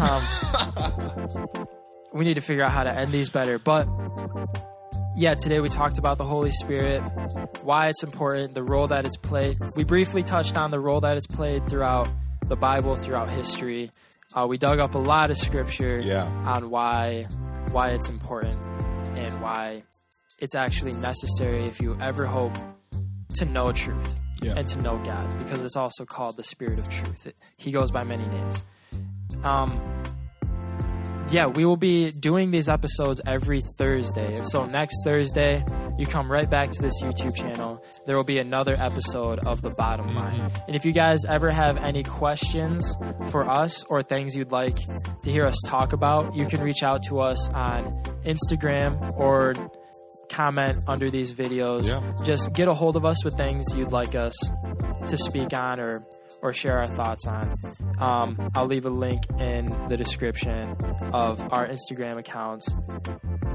Um, 0.01 0.25
we 2.13 2.25
need 2.25 2.35
to 2.35 2.41
figure 2.41 2.63
out 2.63 2.71
how 2.73 2.85
to 2.85 2.95
end 2.97 3.11
these 3.11 3.31
better, 3.31 3.59
but 3.59 3.89
yeah, 5.17 5.35
today 5.35 5.59
we 5.59 5.69
talked 5.69 5.99
about 5.99 6.19
the 6.19 6.25
Holy 6.25 6.53
Spirit, 6.53 7.01
why 7.63 7.89
it's 7.89 8.05
important, 8.05 8.55
the 8.55 8.63
role 8.63 8.87
that 8.87 9.05
it's 9.05 9.17
played. 9.17 9.59
We 9.75 9.83
briefly 9.83 10.23
touched 10.23 10.57
on 10.57 10.71
the 10.71 10.79
role 10.79 11.01
that 11.01 11.17
it's 11.17 11.27
played 11.27 11.69
throughout 11.69 12.09
the 12.47 12.55
Bible, 12.55 12.95
throughout 12.95 13.29
history. 13.33 13.91
Uh, 14.37 14.47
we 14.47 14.59
dug 14.59 14.79
up 14.79 14.95
a 14.95 14.99
lot 14.99 15.31
of 15.31 15.39
scripture 15.39 16.01
Yeah. 16.01 16.25
on 16.47 16.71
why 16.71 17.27
why 17.73 17.89
it's 17.91 18.09
important 18.09 18.63
and 19.17 19.41
why 19.43 19.83
it's 20.39 20.55
actually 20.55 20.93
necessary 20.93 21.65
if 21.65 21.81
you 21.81 21.97
ever 22.01 22.25
hope 22.27 22.55
to 23.35 23.45
know 23.45 23.73
truth 23.73 24.19
Yeah. 24.43 24.55
and 24.57 24.67
to 24.69 24.81
know 24.81 24.99
God, 25.05 25.37
because 25.39 25.61
it's 25.63 25.77
also 25.77 26.05
called 26.05 26.37
the 26.37 26.45
Spirit 26.45 26.79
of 26.79 26.89
Truth. 26.89 27.27
It, 27.27 27.37
he 27.59 27.71
goes 27.73 27.91
by 27.91 28.05
many 28.05 28.25
names. 28.27 28.63
Um, 29.45 29.98
yeah, 31.31 31.47
we 31.47 31.65
will 31.65 31.77
be 31.77 32.11
doing 32.11 32.51
these 32.51 32.69
episodes 32.69 33.21
every 33.27 33.61
Thursday. 33.61 34.37
And 34.37 34.47
so 34.47 34.65
next 34.67 35.03
Thursday, 35.05 35.65
you 35.99 36.07
come 36.07 36.31
right 36.31 36.49
back 36.49 36.71
to 36.71 36.83
this 36.83 37.03
YouTube 37.03 37.37
channel. 37.37 37.85
There 38.07 38.17
will 38.17 38.25
be 38.25 38.39
another 38.39 38.75
episode 38.79 39.41
of 39.41 39.61
The 39.61 39.71
Bottom 39.71 40.09
mm-hmm. 40.09 40.17
Line. 40.17 40.51
And 40.67 40.75
if 40.75 40.85
you 40.85 40.93
guys 40.93 41.25
ever 41.25 41.51
have 41.51 41.77
any 41.77 42.03
questions 42.03 42.97
for 43.31 43.49
us 43.49 43.85
or 43.85 44.03
things 44.03 44.35
you'd 44.35 44.53
like 44.53 44.77
to 45.23 45.31
hear 45.31 45.45
us 45.45 45.57
talk 45.67 45.93
about, 45.93 46.35
you 46.35 46.47
can 46.47 46.63
reach 46.63 46.83
out 46.83 47.03
to 47.05 47.21
us 47.21 47.49
on 47.51 48.03
Instagram 48.25 49.17
or 49.19 49.55
comment 50.31 50.79
under 50.87 51.11
these 51.11 51.33
videos. 51.35 51.89
Yeah. 51.89 52.25
Just 52.25 52.53
get 52.53 52.69
a 52.69 52.75
hold 52.75 52.97
of 52.97 53.05
us 53.05 53.25
with 53.25 53.35
things 53.37 53.67
you'd 53.75 53.93
like 53.93 54.15
us 54.15 54.37
to 55.09 55.17
speak 55.17 55.55
on 55.55 55.81
or 55.81 56.07
or 56.43 56.53
share 56.53 56.79
our 56.79 56.87
thoughts 56.87 57.27
on. 57.27 57.53
Um, 57.99 58.51
I'll 58.55 58.67
leave 58.67 58.87
a 58.87 58.91
link 58.91 59.23
in 59.41 59.75
the 59.89 59.97
description 59.97 60.77
of 61.13 61.41
our 61.53 61.67
Instagram 61.67 62.19
accounts. 62.19 62.73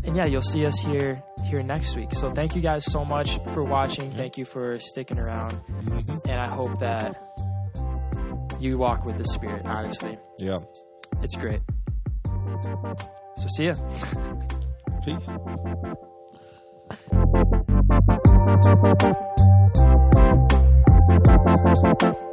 And 0.03 0.15
yeah, 0.15 0.25
you'll 0.25 0.41
see 0.41 0.65
us 0.65 0.77
here 0.79 1.23
here 1.45 1.63
next 1.63 1.95
week. 1.95 2.13
So 2.13 2.31
thank 2.31 2.55
you 2.55 2.61
guys 2.61 2.85
so 2.85 3.05
much 3.05 3.39
for 3.53 3.63
watching. 3.63 4.11
Thank 4.11 4.37
you 4.37 4.45
for 4.45 4.79
sticking 4.79 5.19
around. 5.19 5.59
And 6.27 6.39
I 6.39 6.47
hope 6.47 6.79
that 6.79 7.15
you 8.59 8.77
walk 8.77 9.05
with 9.05 9.17
the 9.17 9.25
Spirit, 9.25 9.61
honestly. 9.65 10.17
Yeah. 10.37 10.57
It's 11.21 11.35
great. 11.35 11.61
So 13.37 13.47
see 13.47 13.65
ya. 13.65 13.75
Peace. 15.05 15.27